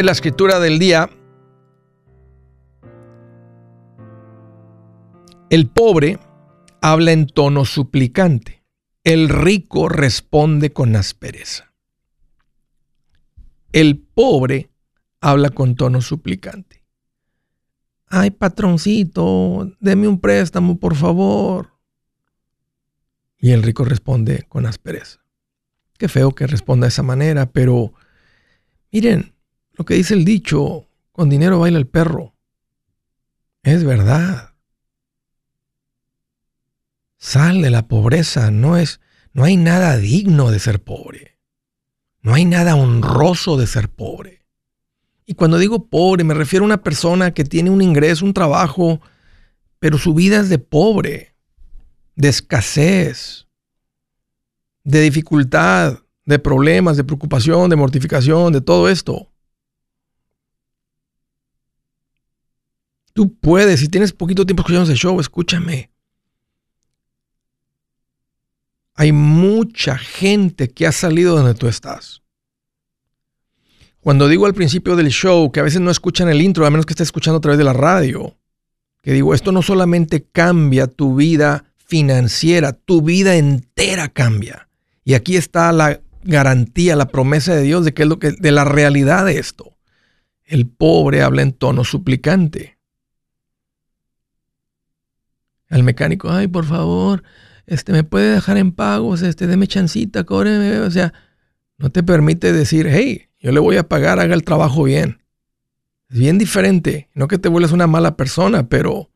La 0.00 0.12
escritura 0.12 0.58
del 0.58 0.78
día, 0.78 1.10
el 5.50 5.68
pobre 5.68 6.18
habla 6.80 7.12
en 7.12 7.26
tono 7.26 7.66
suplicante, 7.66 8.64
el 9.04 9.28
rico 9.28 9.90
responde 9.90 10.72
con 10.72 10.96
aspereza. 10.96 11.74
El 13.72 13.98
pobre 13.98 14.70
habla 15.20 15.50
con 15.50 15.76
tono 15.76 16.00
suplicante. 16.00 16.86
Ay, 18.06 18.30
patroncito, 18.30 19.76
deme 19.78 20.08
un 20.08 20.20
préstamo, 20.20 20.80
por 20.80 20.94
favor. 20.94 21.78
Y 23.38 23.50
el 23.50 23.62
rico 23.62 23.84
responde 23.84 24.46
con 24.48 24.64
aspereza. 24.64 25.22
Qué 25.98 26.08
feo 26.08 26.34
que 26.34 26.46
responda 26.46 26.86
de 26.86 26.88
esa 26.88 27.02
manera, 27.02 27.52
pero 27.52 27.92
miren, 28.90 29.31
lo 29.82 29.86
que 29.86 29.94
dice 29.94 30.14
el 30.14 30.24
dicho, 30.24 30.86
con 31.10 31.28
dinero 31.28 31.58
baila 31.58 31.76
el 31.76 31.88
perro. 31.88 32.36
Es 33.64 33.82
verdad. 33.82 34.54
Sal 37.18 37.62
de 37.62 37.70
la 37.70 37.88
pobreza, 37.88 38.52
no 38.52 38.76
es 38.76 39.00
no 39.32 39.42
hay 39.42 39.56
nada 39.56 39.96
digno 39.96 40.52
de 40.52 40.60
ser 40.60 40.80
pobre. 40.84 41.40
No 42.20 42.32
hay 42.32 42.44
nada 42.44 42.76
honroso 42.76 43.56
de 43.56 43.66
ser 43.66 43.88
pobre. 43.88 44.46
Y 45.26 45.34
cuando 45.34 45.58
digo 45.58 45.88
pobre 45.88 46.22
me 46.22 46.34
refiero 46.34 46.64
a 46.64 46.66
una 46.66 46.84
persona 46.84 47.34
que 47.34 47.42
tiene 47.42 47.68
un 47.68 47.82
ingreso, 47.82 48.24
un 48.24 48.34
trabajo, 48.34 49.00
pero 49.80 49.98
su 49.98 50.14
vida 50.14 50.38
es 50.38 50.48
de 50.48 50.60
pobre, 50.60 51.34
de 52.14 52.28
escasez, 52.28 53.48
de 54.84 55.00
dificultad, 55.00 55.98
de 56.24 56.38
problemas, 56.38 56.96
de 56.96 57.02
preocupación, 57.02 57.68
de 57.68 57.74
mortificación, 57.74 58.52
de 58.52 58.60
todo 58.60 58.88
esto. 58.88 59.31
Tú 63.12 63.34
puedes, 63.34 63.80
si 63.80 63.88
tienes 63.88 64.12
poquito 64.12 64.46
tiempo 64.46 64.62
escuchando 64.62 64.90
ese 64.90 65.00
show, 65.00 65.18
escúchame. 65.20 65.90
Hay 68.94 69.12
mucha 69.12 69.96
gente 69.96 70.70
que 70.70 70.86
ha 70.86 70.92
salido 70.92 71.36
donde 71.36 71.54
tú 71.54 71.66
estás. 71.66 72.22
Cuando 74.00 74.28
digo 74.28 74.46
al 74.46 74.54
principio 74.54 74.96
del 74.96 75.08
show 75.08 75.52
que 75.52 75.60
a 75.60 75.62
veces 75.62 75.80
no 75.80 75.90
escuchan 75.90 76.28
el 76.28 76.42
intro, 76.42 76.66
a 76.66 76.70
menos 76.70 76.86
que 76.86 76.92
estés 76.92 77.08
escuchando 77.08 77.38
a 77.38 77.40
través 77.40 77.58
de 77.58 77.64
la 77.64 77.72
radio, 77.72 78.36
que 79.02 79.12
digo, 79.12 79.34
esto 79.34 79.52
no 79.52 79.62
solamente 79.62 80.26
cambia 80.30 80.86
tu 80.86 81.14
vida 81.14 81.66
financiera, 81.76 82.72
tu 82.72 83.02
vida 83.02 83.36
entera 83.36 84.08
cambia. 84.08 84.68
Y 85.04 85.14
aquí 85.14 85.36
está 85.36 85.72
la 85.72 86.00
garantía, 86.24 86.96
la 86.96 87.08
promesa 87.08 87.54
de 87.54 87.62
Dios 87.62 87.84
de 87.84 87.94
que 87.94 88.02
es 88.02 88.08
lo 88.08 88.18
que, 88.18 88.32
de 88.32 88.52
la 88.52 88.64
realidad 88.64 89.24
de 89.24 89.38
esto. 89.38 89.76
El 90.44 90.66
pobre 90.66 91.22
habla 91.22 91.42
en 91.42 91.52
tono 91.52 91.84
suplicante. 91.84 92.78
Al 95.72 95.84
mecánico, 95.84 96.30
ay, 96.30 96.48
por 96.48 96.66
favor, 96.66 97.22
este, 97.64 97.92
me 97.92 98.04
puede 98.04 98.34
dejar 98.34 98.58
en 98.58 98.72
pagos, 98.72 99.22
este, 99.22 99.46
deme 99.46 99.66
chancita, 99.66 100.24
cóbreme. 100.24 100.80
O 100.80 100.90
sea, 100.90 101.14
no 101.78 101.90
te 101.90 102.02
permite 102.02 102.52
decir, 102.52 102.86
hey, 102.90 103.30
yo 103.40 103.52
le 103.52 103.58
voy 103.58 103.78
a 103.78 103.88
pagar, 103.88 104.20
haga 104.20 104.34
el 104.34 104.44
trabajo 104.44 104.82
bien. 104.82 105.22
Es 106.10 106.18
bien 106.18 106.36
diferente. 106.36 107.08
No 107.14 107.26
que 107.26 107.38
te 107.38 107.48
vuelvas 107.48 107.72
una 107.72 107.86
mala 107.86 108.18
persona, 108.18 108.68
pero 108.68 109.08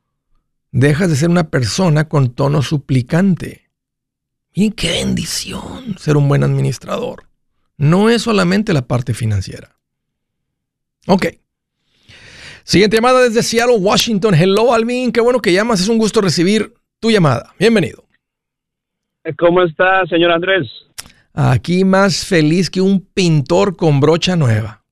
dejas 0.72 1.11
de 1.11 1.16
ser 1.16 1.28
una 1.28 1.50
persona 1.50 2.09
con 2.09 2.30
tono 2.30 2.62
suplicante. 2.62 3.70
Y 4.54 4.70
qué 4.70 4.92
bendición 4.92 5.98
ser 5.98 6.16
un 6.16 6.26
buen 6.26 6.42
administrador. 6.42 7.28
No 7.76 8.09
es 8.09 8.22
solamente 8.22 8.72
la 8.72 8.88
parte 8.88 9.12
financiera. 9.12 9.78
Ok. 11.07 11.26
Siguiente 12.67 12.97
llamada 12.97 13.23
desde 13.23 13.45
Seattle, 13.45 13.77
Washington. 13.79 14.35
Hello, 14.35 14.75
Alvin. 14.75 15.12
Qué 15.12 15.21
bueno 15.21 15.39
que 15.39 15.53
llamas. 15.53 15.81
Es 15.81 15.89
un 15.89 15.99
gusto 15.99 16.21
recibir 16.21 16.75
tu 16.99 17.12
llamada. 17.12 17.55
Bienvenido. 17.61 18.03
¿Cómo 19.39 19.62
está, 19.62 20.05
señor 20.07 20.33
Andrés? 20.33 20.67
Aquí 21.33 21.85
más 21.85 22.27
feliz 22.27 22.69
que 22.69 22.81
un 22.81 23.07
pintor 23.14 23.77
con 23.77 24.01
brocha 24.01 24.35
nueva. 24.35 24.83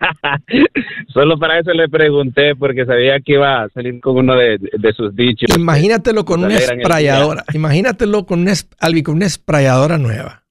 Solo 1.14 1.38
para 1.38 1.60
eso 1.60 1.72
le 1.72 1.88
pregunté, 1.88 2.54
porque 2.54 2.84
sabía 2.84 3.20
que 3.20 3.32
iba 3.32 3.62
a 3.62 3.70
salir 3.70 3.98
con 4.02 4.18
uno 4.18 4.36
de, 4.36 4.58
sus 4.94 5.16
dichos. 5.16 5.48
Imagínatelo 5.56 6.26
con 6.26 6.44
una 6.44 6.56
esprayadora. 6.56 7.44
Imagínatelo 7.54 8.26
con 8.26 8.40
una, 8.40 8.52
con 9.02 9.14
una 9.14 9.24
esprayadora 9.24 9.96
nueva. 9.96 10.43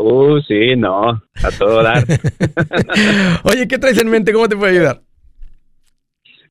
Uh, 0.00 0.40
sí, 0.46 0.76
no, 0.76 1.10
a 1.10 1.50
todo 1.58 1.82
dar. 1.82 2.04
Oye, 3.42 3.66
¿qué 3.66 3.78
traes 3.78 4.00
en 4.00 4.08
mente? 4.08 4.32
¿Cómo 4.32 4.48
te 4.48 4.56
puedo 4.56 4.70
ayudar? 4.70 5.00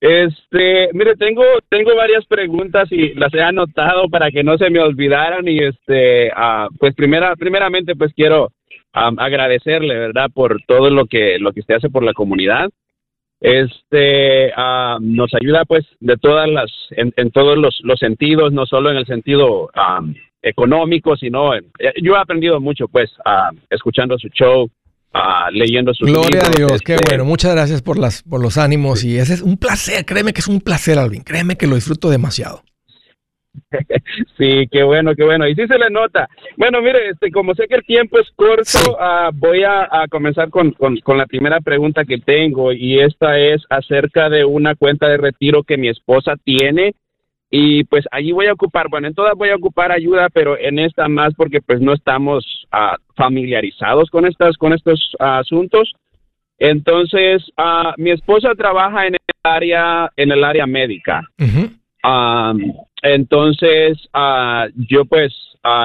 Este, 0.02 0.90
mire, 0.92 1.16
tengo 1.16 1.44
tengo 1.70 1.96
varias 1.96 2.26
preguntas 2.26 2.92
y 2.92 3.14
las 3.14 3.34
he 3.34 3.42
anotado 3.42 4.10
para 4.10 4.32
que 4.32 4.44
no 4.44 4.58
se 4.58 4.70
me 4.70 4.82
olvidaran 4.82 5.48
y 5.48 5.60
este, 5.60 6.28
uh, 6.28 6.68
pues 6.78 6.94
primera 6.94 7.38
primeramente 7.38 7.96
pues 7.96 8.14
quiero 8.14 8.52
agradecerle, 8.92 9.96
¿verdad? 9.96 10.30
Por 10.34 10.62
todo 10.68 10.90
lo 10.90 11.06
que 11.06 11.40
lo 11.40 11.54
que 11.54 11.62
usted 11.62 11.76
hace 11.76 11.90
por 11.90 12.04
la 12.04 12.14
comunidad. 12.14 12.70
Este 13.40 14.52
nos 15.00 15.34
ayuda 15.34 15.64
pues 15.64 15.86
de 16.02 16.18
todas 16.18 16.50
las 16.50 16.72
en, 16.92 17.32
todos 17.32 17.58
los, 17.58 17.80
los, 17.84 18.00
sentidos, 18.00 18.52
no 18.52 18.66
solo 18.66 18.92
en 18.92 18.98
el 18.98 19.06
sentido 19.06 19.70
económico, 20.50 21.16
sino 21.16 21.52
yo 22.02 22.16
he 22.16 22.20
aprendido 22.20 22.60
mucho 22.60 22.88
pues 22.88 23.12
escuchando 23.70 24.18
su 24.18 24.30
show, 24.30 24.70
leyendo 25.52 25.94
su 25.94 26.06
Gloria 26.06 26.42
a 26.46 26.50
Dios, 26.50 26.82
qué 26.82 26.96
este 26.96 27.10
bueno. 27.10 27.26
Muchas 27.26 27.54
gracias 27.54 27.82
por 27.82 27.98
las 27.98 28.24
por 28.24 28.42
los 28.42 28.58
ánimos 28.58 29.04
y 29.04 29.18
ese 29.18 29.34
es 29.34 29.42
un 29.42 29.58
placer, 29.58 30.06
créeme 30.06 30.34
que 30.34 30.42
es 30.42 30.48
un 30.48 30.62
placer, 30.62 30.98
Alvin. 31.00 31.24
Créeme 31.24 31.56
que 31.56 31.68
lo 31.68 31.76
disfruto 31.76 32.10
demasiado. 32.10 32.64
Sí, 34.38 34.68
qué 34.72 34.84
bueno, 34.84 35.16
qué 35.16 35.24
bueno. 35.24 35.48
Y 35.48 35.56
sí 35.56 35.66
se 35.68 35.78
le 35.78 35.90
nota. 35.90 36.30
Bueno, 36.58 36.82
mire, 36.82 37.10
este, 37.10 37.32
como 37.32 37.56
sé 37.56 37.68
que 37.68 37.76
el 37.76 37.84
tiempo 37.84 38.20
es 38.20 38.28
corto, 38.36 38.98
ah, 39.00 39.32
voy 39.34 39.64
a, 39.64 40.06
comenzar 40.10 40.50
con, 40.50 40.72
con, 40.72 41.18
la 41.18 41.26
primera 41.26 41.60
pregunta 41.60 42.06
que 42.06 42.20
tengo 42.20 42.72
y 42.72 43.00
esta 43.00 43.40
es 43.40 43.64
acerca 43.70 44.30
de 44.30 44.46
una 44.46 44.76
cuenta 44.76 45.08
de 45.08 45.18
retiro 45.18 45.64
que 45.64 45.78
mi 45.78 45.90
esposa 45.90 46.36
tiene 46.44 46.94
y 47.50 47.86
pues 47.86 48.06
allí 48.12 48.32
voy 48.32 48.48
a 48.48 48.54
ocupar, 48.54 48.90
bueno, 48.90 49.08
en 49.08 49.14
todas 49.14 49.34
voy 49.36 49.50
a 49.50 49.56
ocupar 49.56 49.92
ayuda, 49.92 50.28
pero 50.30 50.58
en 50.58 50.80
esta 50.80 51.08
más 51.08 51.34
porque 51.36 51.62
pues 51.62 51.80
no 51.80 51.94
estamos 51.94 52.68
ah, 52.72 52.98
familiarizados 53.16 54.10
con 54.10 54.26
estas, 54.26 54.58
con 54.58 54.74
estos 54.74 55.12
asuntos. 55.20 55.94
Entonces, 56.60 57.44
uh, 57.58 57.94
mi 57.98 58.12
esposa 58.12 58.54
trabaja 58.56 59.06
en 59.06 59.14
el 59.14 59.20
área, 59.44 60.12
en 60.16 60.32
el 60.32 60.44
área 60.44 60.66
médica. 60.66 61.22
entonces, 63.04 63.98
yo 64.76 65.06
pues 65.06 65.34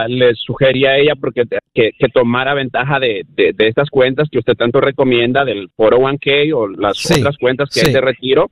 le 0.08 0.34
sugería 0.34 0.90
a 0.90 0.98
ella 0.98 1.14
porque 1.14 1.44
que, 1.74 1.92
tomara 2.12 2.54
ventaja 2.54 2.98
de, 2.98 3.24
de, 3.28 3.54
estas 3.58 3.90
cuentas 3.90 4.28
que 4.30 4.38
usted 4.38 4.54
tanto 4.54 4.80
recomienda 4.80 5.44
del 5.44 5.68
401k 5.76 6.54
o 6.54 6.68
las 6.68 7.10
otras 7.10 7.36
cuentas 7.38 7.68
que 7.70 7.86
hay 7.86 7.92
de 7.92 8.00
retiro. 8.00 8.50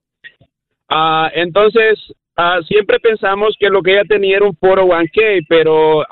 entonces, 1.34 1.98
Ah, 2.42 2.60
siempre 2.66 2.98
pensamos 3.00 3.54
que 3.60 3.68
lo 3.68 3.82
que 3.82 3.92
ella 3.92 4.04
tenía 4.08 4.38
era 4.38 4.46
un 4.46 4.56
401k, 4.56 5.44
pero 5.46 6.06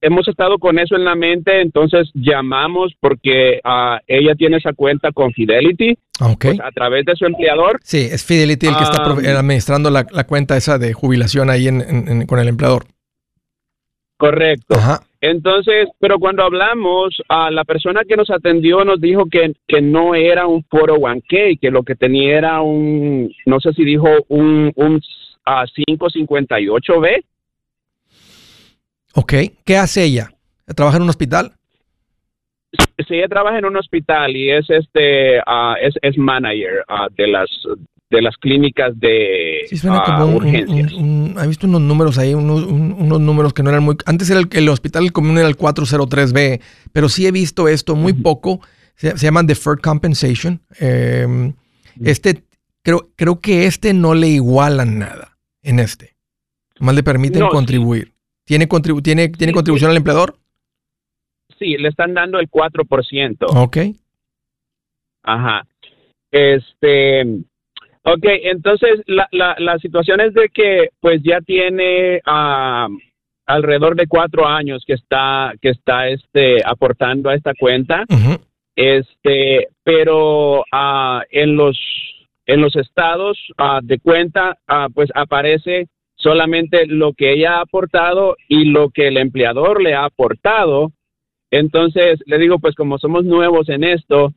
hemos 0.00 0.26
estado 0.26 0.58
con 0.58 0.80
eso 0.80 0.96
en 0.96 1.04
la 1.04 1.14
mente, 1.14 1.60
entonces 1.60 2.10
llamamos 2.12 2.92
porque 2.98 3.60
uh, 3.64 3.98
ella 4.08 4.34
tiene 4.34 4.56
esa 4.56 4.72
cuenta 4.72 5.12
con 5.12 5.32
Fidelity 5.32 5.96
pues, 6.40 6.58
a 6.58 6.72
través 6.72 7.04
de 7.04 7.14
su 7.14 7.24
empleador. 7.24 7.78
Sí, 7.84 8.08
es 8.10 8.24
Fidelity 8.24 8.66
el 8.66 8.76
que 8.76 8.82
está 8.82 9.04
administrando 9.04 9.90
la, 9.90 10.02
cuenta 10.24 10.56
esa 10.56 10.78
de 10.78 10.92
jubilación 10.92 11.50
ahí 11.50 11.68
con 12.26 12.40
el 12.40 12.48
empleador. 12.48 12.86
Correcto. 14.22 14.76
Entonces, 15.20 15.88
pero 15.98 16.20
cuando 16.20 16.44
hablamos, 16.44 17.20
a 17.28 17.50
la 17.50 17.64
persona 17.64 18.02
que 18.06 18.14
nos 18.14 18.30
atendió 18.30 18.84
nos 18.84 19.00
dijo 19.00 19.26
que, 19.26 19.52
que 19.66 19.82
no 19.82 20.14
era 20.14 20.46
un 20.46 20.62
401k, 20.62 21.58
que 21.60 21.72
lo 21.72 21.82
que 21.82 21.96
tenía 21.96 22.38
era 22.38 22.60
un, 22.60 23.34
no 23.46 23.58
sé 23.58 23.72
si 23.72 23.84
dijo 23.84 24.06
un, 24.28 24.70
un 24.76 25.00
558B. 25.44 27.24
Ok, 29.14 29.32
¿qué 29.64 29.76
hace 29.76 30.04
ella? 30.04 30.30
¿Trabaja 30.72 30.98
en 30.98 31.02
un 31.02 31.08
hospital? 31.08 31.54
Sí, 33.08 33.16
ella 33.16 33.26
trabaja 33.26 33.58
en 33.58 33.64
un 33.64 33.76
hospital 33.76 34.36
y 34.36 34.52
es 34.52 34.70
este 34.70 35.40
uh, 35.40 35.74
es, 35.82 35.94
es 36.00 36.16
manager 36.16 36.84
uh, 36.88 37.12
de 37.16 37.26
las 37.26 37.50
de 38.12 38.22
las 38.22 38.36
clínicas 38.36 38.98
de 39.00 39.62
sí, 39.68 39.76
suena 39.78 40.02
como 40.04 40.26
uh, 40.26 40.36
urgencias. 40.36 40.92
¿Ha 41.36 41.46
visto 41.46 41.66
unos 41.66 41.80
números 41.80 42.18
ahí? 42.18 42.34
Unos, 42.34 42.64
unos, 42.64 43.20
números 43.20 43.54
que 43.54 43.62
no 43.62 43.70
eran 43.70 43.82
muy... 43.82 43.96
Antes 44.04 44.28
era 44.30 44.38
el, 44.38 44.48
el 44.52 44.68
hospital 44.68 45.10
común 45.12 45.38
era 45.38 45.48
el 45.48 45.56
403B, 45.56 46.60
pero 46.92 47.08
sí 47.08 47.26
he 47.26 47.32
visto 47.32 47.68
esto 47.68 47.96
muy 47.96 48.12
poco. 48.12 48.60
Se, 48.94 49.16
se, 49.16 49.26
llama 49.26 49.42
Deferred 49.42 49.80
Compensation. 49.80 50.60
Em, 50.78 51.54
este, 52.04 52.44
creo, 52.82 53.08
creo 53.16 53.40
que 53.40 53.64
este 53.66 53.94
no 53.94 54.14
le 54.14 54.28
igualan 54.28 54.98
nada 54.98 55.38
en 55.62 55.80
este. 55.80 56.14
Más 56.80 56.94
le 56.94 57.02
permiten 57.02 57.46
contribuir. 57.48 58.12
¿Tiene, 58.44 58.66
tiene, 59.02 59.28
¿Tiene 59.30 59.52
contribución 59.52 59.90
al 59.90 59.96
empleador? 59.96 60.36
Sí, 61.58 61.76
le 61.78 61.88
están 61.88 62.12
dando 62.12 62.38
el 62.38 62.50
4%. 62.50 63.36
Ok. 63.56 63.76
Ajá. 65.22 65.66
Este, 66.30 67.24
Ok, 68.04 68.24
entonces 68.24 69.00
la, 69.06 69.28
la, 69.30 69.54
la 69.58 69.78
situación 69.78 70.20
es 70.20 70.34
de 70.34 70.48
que 70.48 70.88
pues 71.00 71.20
ya 71.22 71.40
tiene 71.40 72.20
ah, 72.26 72.88
alrededor 73.46 73.94
de 73.94 74.08
cuatro 74.08 74.46
años 74.46 74.82
que 74.86 74.94
está 74.94 75.52
que 75.60 75.70
está 75.70 76.08
este 76.08 76.58
aportando 76.64 77.30
a 77.30 77.34
esta 77.34 77.52
cuenta, 77.54 78.04
este, 78.74 79.68
pero 79.84 80.60
uh, 80.60 81.20
en 81.30 81.56
los 81.56 81.78
en 82.46 82.60
los 82.60 82.74
estados 82.74 83.38
uh, 83.58 83.84
de 83.84 83.98
cuenta 84.00 84.58
pues 84.94 85.10
aparece 85.14 85.86
solamente 86.16 86.86
lo 86.86 87.12
que 87.12 87.32
ella 87.32 87.58
ha 87.58 87.60
aportado 87.60 88.36
y 88.48 88.64
lo 88.64 88.90
que 88.90 89.08
el 89.08 89.16
empleador 89.16 89.80
le 89.80 89.94
ha 89.94 90.04
aportado. 90.04 90.90
Entonces 91.52 92.20
le 92.26 92.38
digo 92.38 92.58
pues 92.58 92.74
como 92.74 92.98
somos 92.98 93.24
nuevos 93.24 93.68
en 93.68 93.84
esto 93.84 94.32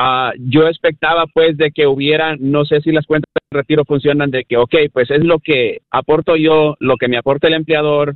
Ah, 0.00 0.30
yo 0.38 0.68
expectaba 0.68 1.26
pues 1.26 1.56
de 1.56 1.72
que 1.72 1.88
hubiera, 1.88 2.36
no 2.38 2.64
sé 2.64 2.80
si 2.82 2.92
las 2.92 3.04
cuentas 3.04 3.32
de 3.34 3.58
retiro 3.58 3.84
funcionan, 3.84 4.30
de 4.30 4.44
que, 4.44 4.56
ok, 4.56 4.72
pues 4.92 5.10
es 5.10 5.24
lo 5.24 5.40
que 5.40 5.78
aporto 5.90 6.36
yo, 6.36 6.76
lo 6.78 6.96
que 6.98 7.08
me 7.08 7.18
aporta 7.18 7.48
el 7.48 7.54
empleador, 7.54 8.10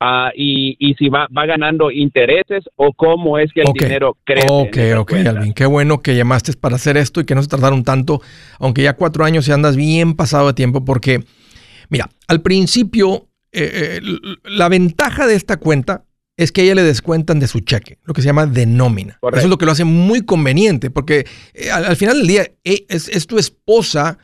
uh, 0.00 0.30
y, 0.36 0.76
y, 0.78 0.94
si 0.94 1.08
va, 1.08 1.26
va 1.36 1.44
ganando 1.44 1.90
intereses 1.90 2.62
o 2.76 2.92
cómo 2.92 3.36
es 3.40 3.52
que 3.52 3.62
el 3.62 3.72
dinero 3.72 4.16
crece. 4.22 4.46
Ok, 4.48 4.76
ok, 4.96 5.12
Alvin, 5.26 5.54
qué 5.54 5.66
bueno 5.66 6.02
que 6.02 6.14
llamaste 6.14 6.52
para 6.52 6.76
hacer 6.76 6.96
esto 6.96 7.20
y 7.20 7.24
que 7.24 7.34
no 7.34 7.42
se 7.42 7.48
tardaron 7.48 7.82
tanto, 7.82 8.20
aunque 8.60 8.82
ya 8.82 8.94
cuatro 8.94 9.24
años 9.24 9.48
y 9.48 9.50
andas 9.50 9.76
bien 9.76 10.14
pasado 10.14 10.46
de 10.46 10.54
tiempo, 10.54 10.84
porque, 10.84 11.24
mira, 11.88 12.10
al 12.28 12.42
principio, 12.42 13.26
eh, 13.50 13.98
eh, 13.98 14.00
la 14.44 14.68
ventaja 14.68 15.26
de 15.26 15.34
esta 15.34 15.56
cuenta 15.56 16.04
es 16.36 16.52
que 16.52 16.62
a 16.62 16.64
ella 16.64 16.74
le 16.74 16.82
descuentan 16.82 17.38
de 17.38 17.46
su 17.46 17.60
cheque, 17.60 17.98
lo 18.04 18.12
que 18.12 18.22
se 18.22 18.26
llama 18.26 18.46
de 18.46 18.66
nómina. 18.66 19.18
Eso 19.22 19.42
es 19.42 19.48
lo 19.48 19.58
que 19.58 19.66
lo 19.66 19.72
hace 19.72 19.84
muy 19.84 20.22
conveniente, 20.22 20.90
porque 20.90 21.26
eh, 21.54 21.70
al, 21.70 21.96
final 21.96 22.18
del 22.18 22.26
día 22.26 22.42
eh, 22.64 22.86
es, 22.88 23.08
es, 23.08 23.26
tu 23.26 23.38
esposa 23.38 24.18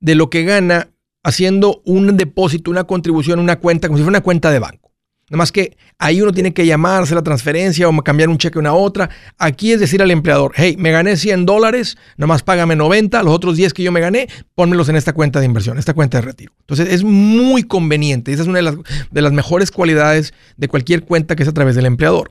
de 0.00 0.14
lo 0.14 0.30
que 0.30 0.44
gana 0.44 0.90
haciendo 1.24 1.82
un 1.84 2.16
depósito, 2.16 2.70
una 2.70 2.84
contribución, 2.84 3.40
una 3.40 3.58
cuenta, 3.58 3.88
como 3.88 3.98
si 3.98 4.04
fuera 4.04 4.18
una 4.18 4.22
cuenta 4.22 4.50
de 4.50 4.60
banco. 4.60 4.87
Nada 5.30 5.38
más 5.38 5.52
que 5.52 5.76
ahí 5.98 6.22
uno 6.22 6.32
tiene 6.32 6.54
que 6.54 6.64
llamarse 6.64 7.14
la 7.14 7.22
transferencia 7.22 7.88
o 7.88 8.02
cambiar 8.02 8.30
un 8.30 8.38
cheque 8.38 8.58
a 8.58 8.60
una 8.60 8.72
otra. 8.72 9.10
Aquí 9.36 9.72
es 9.72 9.80
decir 9.80 10.00
al 10.00 10.10
empleador, 10.10 10.52
hey, 10.56 10.76
me 10.78 10.90
gané 10.90 11.16
100 11.16 11.44
dólares, 11.44 11.98
nada 12.16 12.28
más 12.28 12.42
págame 12.42 12.76
90, 12.76 13.22
los 13.22 13.34
otros 13.34 13.56
10 13.56 13.74
que 13.74 13.82
yo 13.82 13.92
me 13.92 14.00
gané, 14.00 14.28
pónmelos 14.54 14.88
en 14.88 14.96
esta 14.96 15.12
cuenta 15.12 15.40
de 15.40 15.46
inversión, 15.46 15.78
esta 15.78 15.92
cuenta 15.92 16.18
de 16.18 16.22
retiro. 16.22 16.52
Entonces 16.60 16.88
es 16.92 17.04
muy 17.04 17.62
conveniente. 17.62 18.32
Esa 18.32 18.42
es 18.42 18.48
una 18.48 18.58
de 18.58 18.62
las, 18.62 18.76
de 19.10 19.22
las 19.22 19.32
mejores 19.32 19.70
cualidades 19.70 20.32
de 20.56 20.68
cualquier 20.68 21.04
cuenta 21.04 21.36
que 21.36 21.42
es 21.42 21.48
a 21.48 21.52
través 21.52 21.76
del 21.76 21.86
empleador. 21.86 22.30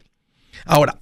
Ahora, 0.66 1.00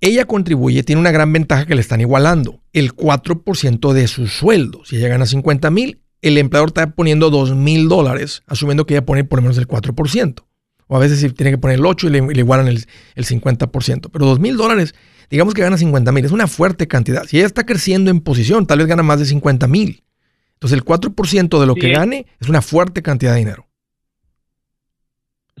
ella 0.00 0.24
contribuye, 0.24 0.82
tiene 0.82 1.00
una 1.00 1.10
gran 1.10 1.32
ventaja 1.32 1.66
que 1.66 1.74
le 1.74 1.80
están 1.80 2.00
igualando, 2.00 2.60
el 2.72 2.94
4% 2.94 3.92
de 3.92 4.08
su 4.08 4.28
sueldo. 4.28 4.82
Si 4.84 4.96
ella 4.96 5.08
gana 5.08 5.26
50 5.26 5.70
mil, 5.70 6.00
el 6.22 6.38
empleador 6.38 6.70
está 6.70 6.90
poniendo 6.90 7.30
2 7.30 7.54
mil 7.54 7.88
dólares, 7.88 8.42
asumiendo 8.46 8.86
que 8.86 8.94
ella 8.94 9.04
pone 9.04 9.24
por 9.24 9.38
lo 9.38 9.42
menos 9.42 9.58
el 9.58 9.68
4%. 9.68 10.45
O 10.88 10.96
a 10.96 11.00
veces 11.00 11.20
si 11.20 11.30
tiene 11.30 11.50
que 11.50 11.58
poner 11.58 11.78
el 11.78 11.86
8 11.86 12.06
y 12.06 12.10
le, 12.10 12.18
igualan 12.40 12.68
el, 12.68 12.84
50%. 13.16 14.10
Pero 14.12 14.26
2 14.26 14.40
mil 14.40 14.56
dólares, 14.56 14.94
digamos 15.30 15.54
que 15.54 15.62
gana 15.62 15.76
50 15.76 16.12
mil, 16.12 16.24
es 16.24 16.32
una 16.32 16.46
fuerte 16.46 16.86
cantidad. 16.86 17.24
Si 17.24 17.38
ella 17.38 17.46
está 17.46 17.66
creciendo 17.66 18.10
en 18.10 18.20
posición, 18.20 18.66
tal 18.66 18.78
vez 18.78 18.86
gana 18.86 19.02
más 19.02 19.18
de 19.18 19.26
50 19.26 19.66
mil. 19.66 20.02
Entonces 20.54 20.78
el 20.78 20.84
4% 20.84 21.60
de 21.60 21.66
lo 21.66 21.74
que 21.74 21.90
gane 21.90 22.26
es 22.40 22.48
una 22.48 22.62
fuerte 22.62 23.02
cantidad 23.02 23.32
de 23.32 23.38
dinero. 23.38 23.66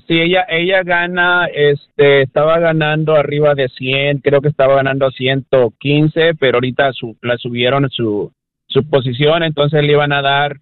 Sí, 0.06 0.14
ella, 0.14 0.46
ella 0.48 0.84
gana, 0.84 1.46
este, 1.46 2.22
estaba 2.22 2.60
ganando 2.60 3.16
arriba 3.16 3.56
de 3.56 3.68
100, 3.68 4.18
creo 4.18 4.40
que 4.40 4.48
estaba 4.48 4.76
ganando 4.76 5.10
115, 5.10 6.34
pero 6.38 6.58
ahorita 6.58 6.92
su, 6.92 7.16
la 7.22 7.36
subieron 7.38 7.90
su, 7.90 8.32
su 8.68 8.88
posición, 8.88 9.42
entonces 9.42 9.82
le 9.82 9.92
iban 9.92 10.12
a 10.12 10.22
dar, 10.22 10.58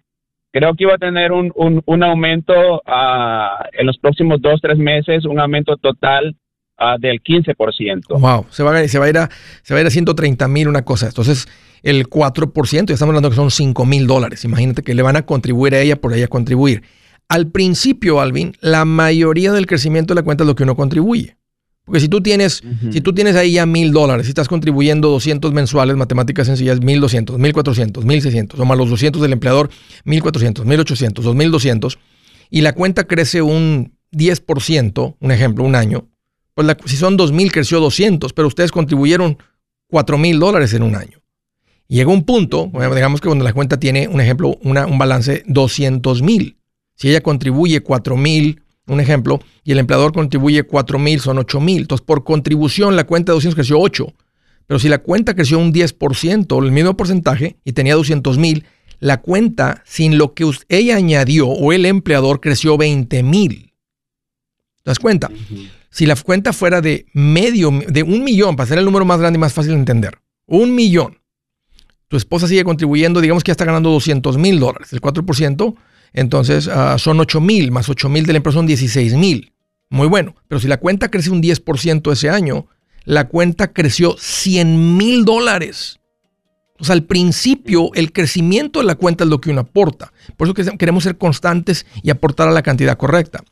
creo 0.55 0.73
que 0.73 0.85
iba 0.85 0.93
a 0.93 0.97
tener 0.97 1.33
un, 1.33 1.51
un, 1.53 2.03
aumento 2.03 2.53
uh, 2.53 3.67
en 3.73 3.85
los 3.85 3.97
próximos 3.97 4.41
dos, 4.41 4.61
tres 4.61 4.77
meses, 4.77 5.25
un 5.25 5.37
aumento 5.37 5.75
total 5.75 6.37
uh, 6.79 6.97
del 6.97 7.21
15%. 7.21 8.17
Wow, 8.17 8.45
se 8.49 8.63
va, 8.63 8.77
a, 8.77 8.87
se, 8.87 8.97
va 8.97 9.05
a 9.05 9.09
ir 9.09 9.17
a, 9.17 9.29
se 9.63 9.73
va 9.73 9.79
a 9.79 9.81
ir 9.81 9.87
a 9.87 9.89
130 9.89 10.47
mil 10.47 10.69
una 10.69 10.83
cosa. 10.83 11.07
Entonces, 11.07 11.49
el 11.83 12.07
4%, 12.07 12.71
ya 12.71 12.93
estamos 12.93 13.09
hablando 13.09 13.29
que 13.29 13.35
son 13.35 13.51
5 13.51 13.85
mil 13.85 14.07
dólares. 14.07 14.45
Imagínate 14.45 14.81
que 14.81 14.93
le 14.93 15.01
van 15.01 15.17
a 15.17 15.25
contribuir 15.25 15.75
a 15.75 15.81
ella 15.81 15.97
por 15.97 16.13
ella 16.13 16.29
contribuir. 16.29 16.83
Al 17.27 17.51
principio, 17.51 18.21
Alvin, 18.21 18.53
la 18.61 18.85
mayoría 18.85 19.51
del 19.51 19.67
crecimiento 19.67 20.13
de 20.13 20.21
la 20.21 20.23
cuenta 20.23 20.45
es 20.45 20.47
lo 20.47 20.55
que 20.55 20.63
uno 20.63 20.77
contribuye. 20.77 21.35
Porque 21.85 21.99
si 21.99 22.09
tú 22.09 22.21
tienes, 22.21 22.63
si 22.91 22.99
tú 22.99 23.13
tienes 23.13 23.35
ahí 23.35 23.53
ya 23.53 23.67
mil 23.67 23.91
dólares, 23.91 24.25
si 24.25 24.31
estás 24.31 24.47
contribuyendo 24.47 25.09
200 25.09 25.53
mensuales, 25.53 25.95
matemáticas 25.95 26.47
sencillas, 26.47 26.81
1200, 26.81 27.37
1400, 27.37 28.05
1600, 28.05 28.59
o 28.59 28.65
más 28.65 28.77
los 28.77 28.89
200 28.89 29.21
del 29.21 29.33
empleador, 29.33 29.69
1400, 30.03 30.65
1800, 30.65 31.23
2200, 31.23 31.99
y 32.49 32.61
la 32.61 32.73
cuenta 32.73 33.03
crece 33.03 33.43
un 33.43 33.93
10%, 34.11 35.15
un 35.19 35.31
ejemplo, 35.31 35.63
un 35.63 35.75
año, 35.75 36.07
pues 36.55 36.75
si 36.85 36.97
son 36.97 37.17
2000 37.17 37.51
creció 37.51 37.79
200, 37.79 38.33
pero 38.33 38.47
ustedes 38.47 38.71
contribuyeron 38.71 39.37
4000 39.87 40.39
dólares 40.39 40.73
en 40.73 40.81
un 40.81 40.95
año. 40.95 41.21
Y 41.87 41.97
llega 41.97 42.11
un 42.11 42.23
punto, 42.23 42.71
digamos 42.73 43.21
que 43.21 43.27
cuando 43.27 43.43
la 43.43 43.53
cuenta 43.53 43.77
tiene, 43.77 44.07
un 44.07 44.21
ejemplo, 44.21 44.57
un 44.63 44.97
balance 44.97 45.43
200 45.45 46.23
mil. 46.23 46.57
Si 46.95 47.09
ella 47.09 47.21
contribuye 47.21 47.81
4 47.81 48.17
mil, 48.17 48.63
un 48.87 48.99
ejemplo, 48.99 49.39
y 49.63 49.71
el 49.71 49.79
empleador 49.79 50.13
contribuye 50.13 50.63
4 50.63 50.99
mil, 50.99 51.19
son 51.19 51.37
8 51.37 51.59
mil. 51.59 51.81
Entonces, 51.81 52.05
por 52.05 52.23
contribución, 52.23 52.95
la 52.95 53.05
cuenta 53.05 53.31
de 53.31 53.35
200 53.35 53.55
creció 53.55 53.79
8. 53.79 54.13
Pero 54.67 54.79
si 54.79 54.89
la 54.89 54.99
cuenta 54.99 55.35
creció 55.35 55.59
un 55.59 55.73
10%, 55.73 56.63
el 56.63 56.71
mismo 56.71 56.97
porcentaje, 56.97 57.57
y 57.63 57.73
tenía 57.73 57.95
200 57.95 58.37
mil, 58.37 58.65
la 58.99 59.21
cuenta 59.21 59.83
sin 59.85 60.17
lo 60.17 60.33
que 60.33 60.49
ella 60.69 60.95
añadió 60.95 61.47
o 61.47 61.73
el 61.73 61.85
empleador 61.85 62.39
creció 62.41 62.77
20 62.77 63.23
mil. 63.23 63.73
¿Te 64.83 64.91
das 64.91 64.99
cuenta? 64.99 65.29
Si 65.89 66.05
la 66.05 66.15
cuenta 66.15 66.53
fuera 66.53 66.81
de 66.81 67.05
medio, 67.13 67.71
de 67.87 68.03
un 68.03 68.23
millón, 68.23 68.55
para 68.55 68.65
hacer 68.65 68.77
el 68.77 68.85
número 68.85 69.05
más 69.05 69.19
grande 69.19 69.37
y 69.37 69.39
más 69.39 69.53
fácil 69.53 69.71
de 69.71 69.79
entender, 69.79 70.19
un 70.45 70.75
millón, 70.75 71.19
tu 72.07 72.17
esposa 72.17 72.47
sigue 72.47 72.63
contribuyendo, 72.63 73.19
digamos 73.21 73.43
que 73.43 73.49
ya 73.49 73.53
está 73.53 73.65
ganando 73.65 73.89
200 73.89 74.37
mil 74.37 74.59
dólares, 74.59 74.93
el 74.93 75.01
4%, 75.01 75.75
entonces 76.15 76.69
ah, 76.69 76.97
son 76.97 77.19
8 77.19 77.41
mil, 77.41 77.71
más 77.71 77.89
8 77.89 78.07
mil 78.07 78.25
de 78.25 78.33
la 78.33 78.37
empresa 78.37 78.57
son 78.57 78.65
16 78.65 79.13
mil. 79.15 79.53
Muy 79.89 80.07
bueno, 80.07 80.33
pero 80.47 80.59
si 80.59 80.67
la 80.67 80.77
cuenta 80.77 81.11
crece 81.11 81.29
un 81.29 81.43
10% 81.43 82.11
ese 82.11 82.29
año, 82.29 82.67
la 83.03 83.27
cuenta 83.27 83.73
creció 83.73 84.15
100 84.17 84.97
mil 84.97 85.25
dólares. 85.25 85.99
O 86.79 86.85
sea, 86.85 86.93
al 86.93 87.03
principio 87.03 87.91
el 87.93 88.13
crecimiento 88.13 88.79
de 88.79 88.85
la 88.85 88.95
cuenta 88.95 89.25
es 89.25 89.29
lo 89.29 89.41
que 89.41 89.49
uno 89.51 89.61
aporta. 89.61 90.13
Por 90.37 90.47
eso 90.47 90.53
queremos 90.77 91.03
ser 91.03 91.17
constantes 91.17 91.85
y 92.01 92.09
aportar 92.09 92.47
a 92.47 92.51
la 92.51 92.63
cantidad 92.63 92.97
correcta. 92.97 93.43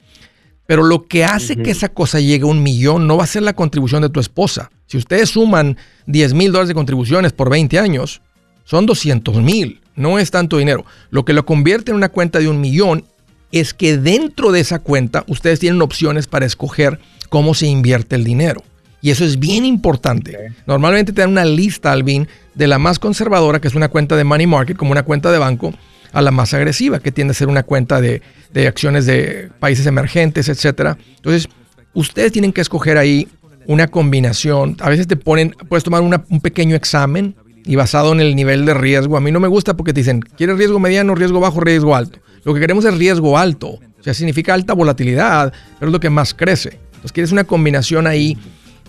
Pero 0.66 0.84
lo 0.84 1.06
que 1.06 1.26
hace 1.26 1.58
que 1.58 1.72
esa 1.72 1.90
cosa 1.90 2.22
llegue 2.22 2.44
a 2.44 2.48
un 2.48 2.64
millón 2.64 3.06
no 3.06 3.18
va 3.18 3.26
a 3.26 3.28
ser 3.28 3.44
la 3.44 3.54
contribución 3.54 4.02
de 4.02 4.10
tu 4.10 4.22
esposa. 4.22 4.72
Si 4.88 4.98
ustedes 4.98 5.30
suman 5.32 5.78
10 6.08 6.34
mil 6.34 6.54
dólares 6.54 6.70
de 6.70 6.74
contribuciones 6.74 7.34
por 7.34 7.50
20 7.50 7.78
años, 7.78 8.22
son 8.64 8.86
200 8.86 9.42
mil. 9.42 9.83
No 9.96 10.20
es 10.20 10.32
tanto 10.32 10.58
dinero. 10.58 10.86
Lo 11.10 11.26
que 11.26 11.34
lo 11.34 11.46
convierte 11.46 11.92
en 11.92 11.98
una 11.98 12.10
cuenta 12.10 12.40
de 12.40 12.48
un 12.48 12.62
millón 12.62 13.06
es 13.52 13.74
que 13.74 13.98
dentro 13.98 14.52
de 14.52 14.60
esa 14.60 14.80
cuenta 14.80 15.24
ustedes 15.28 15.60
tienen 15.60 15.82
opciones 15.82 16.28
para 16.28 16.46
escoger 16.46 17.00
cómo 17.30 17.54
se 17.54 17.68
invierte 17.68 18.16
el 18.16 18.24
dinero. 18.24 18.64
Y 19.02 19.12
eso 19.12 19.26
es 19.26 19.38
bien 19.38 19.66
importante. 19.66 20.54
Normalmente 20.66 21.12
te 21.12 21.22
dan 21.22 21.32
una 21.32 21.46
lista, 21.46 21.92
Alvin, 21.92 22.28
de 22.56 22.68
la 22.68 22.80
más 22.80 23.00
conservadora, 23.00 23.60
que 23.60 23.68
es 23.68 23.76
una 23.76 23.90
cuenta 23.90 24.16
de 24.16 24.24
money 24.24 24.48
market, 24.48 24.78
como 24.78 24.92
una 24.92 25.04
cuenta 25.04 25.32
de 25.32 25.38
banco, 25.38 25.74
a 26.14 26.22
la 26.22 26.32
más 26.32 26.54
agresiva, 26.54 27.00
que 27.00 27.12
tiende 27.12 27.32
a 27.32 27.36
ser 27.36 27.50
una 27.50 27.64
cuenta 27.64 28.00
de, 28.00 28.22
acciones 28.68 29.06
de 29.06 29.50
países 29.60 29.86
emergentes, 29.86 30.48
etc. 30.48 30.96
Entonces, 31.18 31.50
ustedes 31.94 32.32
tienen 32.32 32.54
que 32.54 32.62
escoger 32.62 32.98
ahí 32.98 33.28
una 33.68 33.88
combinación. 33.88 34.78
A 34.80 34.90
veces 34.90 35.08
te 35.08 35.16
ponen, 35.16 35.56
puedes 35.68 35.84
tomar 35.84 36.02
un 36.02 36.40
pequeño 36.40 36.76
examen 36.76 37.36
y 37.66 37.76
basado 37.76 38.12
en 38.12 38.20
el 38.20 38.36
nivel 38.36 38.66
de 38.66 38.74
riesgo. 38.74 39.18
A 39.18 39.22
mí 39.22 39.32
no 39.32 39.40
me 39.40 39.48
gusta 39.48 39.76
porque 39.76 39.94
te 39.94 40.02
dicen, 40.02 40.22
¿quieres 40.22 40.58
riesgo 40.58 40.80
mediano, 40.80 41.16
riesgo 41.16 41.40
bajo, 41.40 41.60
riesgo 41.60 41.96
alto? 41.96 42.20
Lo 42.44 42.54
que 42.54 42.60
queremos 42.60 42.86
es 42.86 42.98
riesgo 42.98 43.38
alto. 43.38 43.68
O 43.70 44.04
sea, 44.04 44.14
significa 44.14 44.54
alta 44.54 44.74
volatilidad, 44.74 45.54
pero 45.80 45.90
es 45.90 45.94
lo 45.94 46.00
que 46.00 46.10
más 46.10 46.34
crece. 46.34 46.80
Entonces, 46.86 47.12
quieres 47.12 47.32
una 47.32 47.46
combinación 47.46 48.06
ahí 48.06 48.38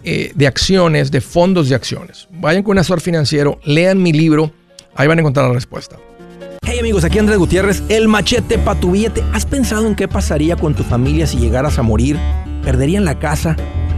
eh, 0.02 0.32
de 0.34 0.46
acciones, 0.46 1.10
de 1.10 1.20
fondos 1.20 1.68
de 1.68 1.74
acciones. 1.74 2.28
Vayan 2.32 2.62
con 2.62 2.72
un 2.72 2.78
asesor 2.78 3.00
financiero, 3.00 3.60
lean 3.64 4.02
mi 4.02 4.12
libro, 4.12 4.52
ahí 4.96 5.06
van 5.06 5.18
a 5.18 5.20
encontrar 5.20 5.46
la 5.46 5.54
respuesta. 5.54 5.96
Hey 6.66 6.78
amigos, 6.78 7.04
aquí 7.04 7.18
Andrés 7.18 7.38
Gutiérrez, 7.38 7.82
el 7.88 8.08
machete 8.08 8.58
para 8.58 8.80
tu 8.80 8.90
billete. 8.90 9.22
¿Has 9.32 9.46
pensado 9.46 9.86
en 9.86 9.94
qué 9.94 10.08
pasaría 10.08 10.56
con 10.56 10.74
tu 10.74 10.82
familia 10.82 11.26
si 11.26 11.38
llegaras 11.38 11.78
a 11.78 11.82
morir? 11.82 12.18
¿Perderían 12.64 13.04
la 13.04 13.18
casa? 13.18 13.56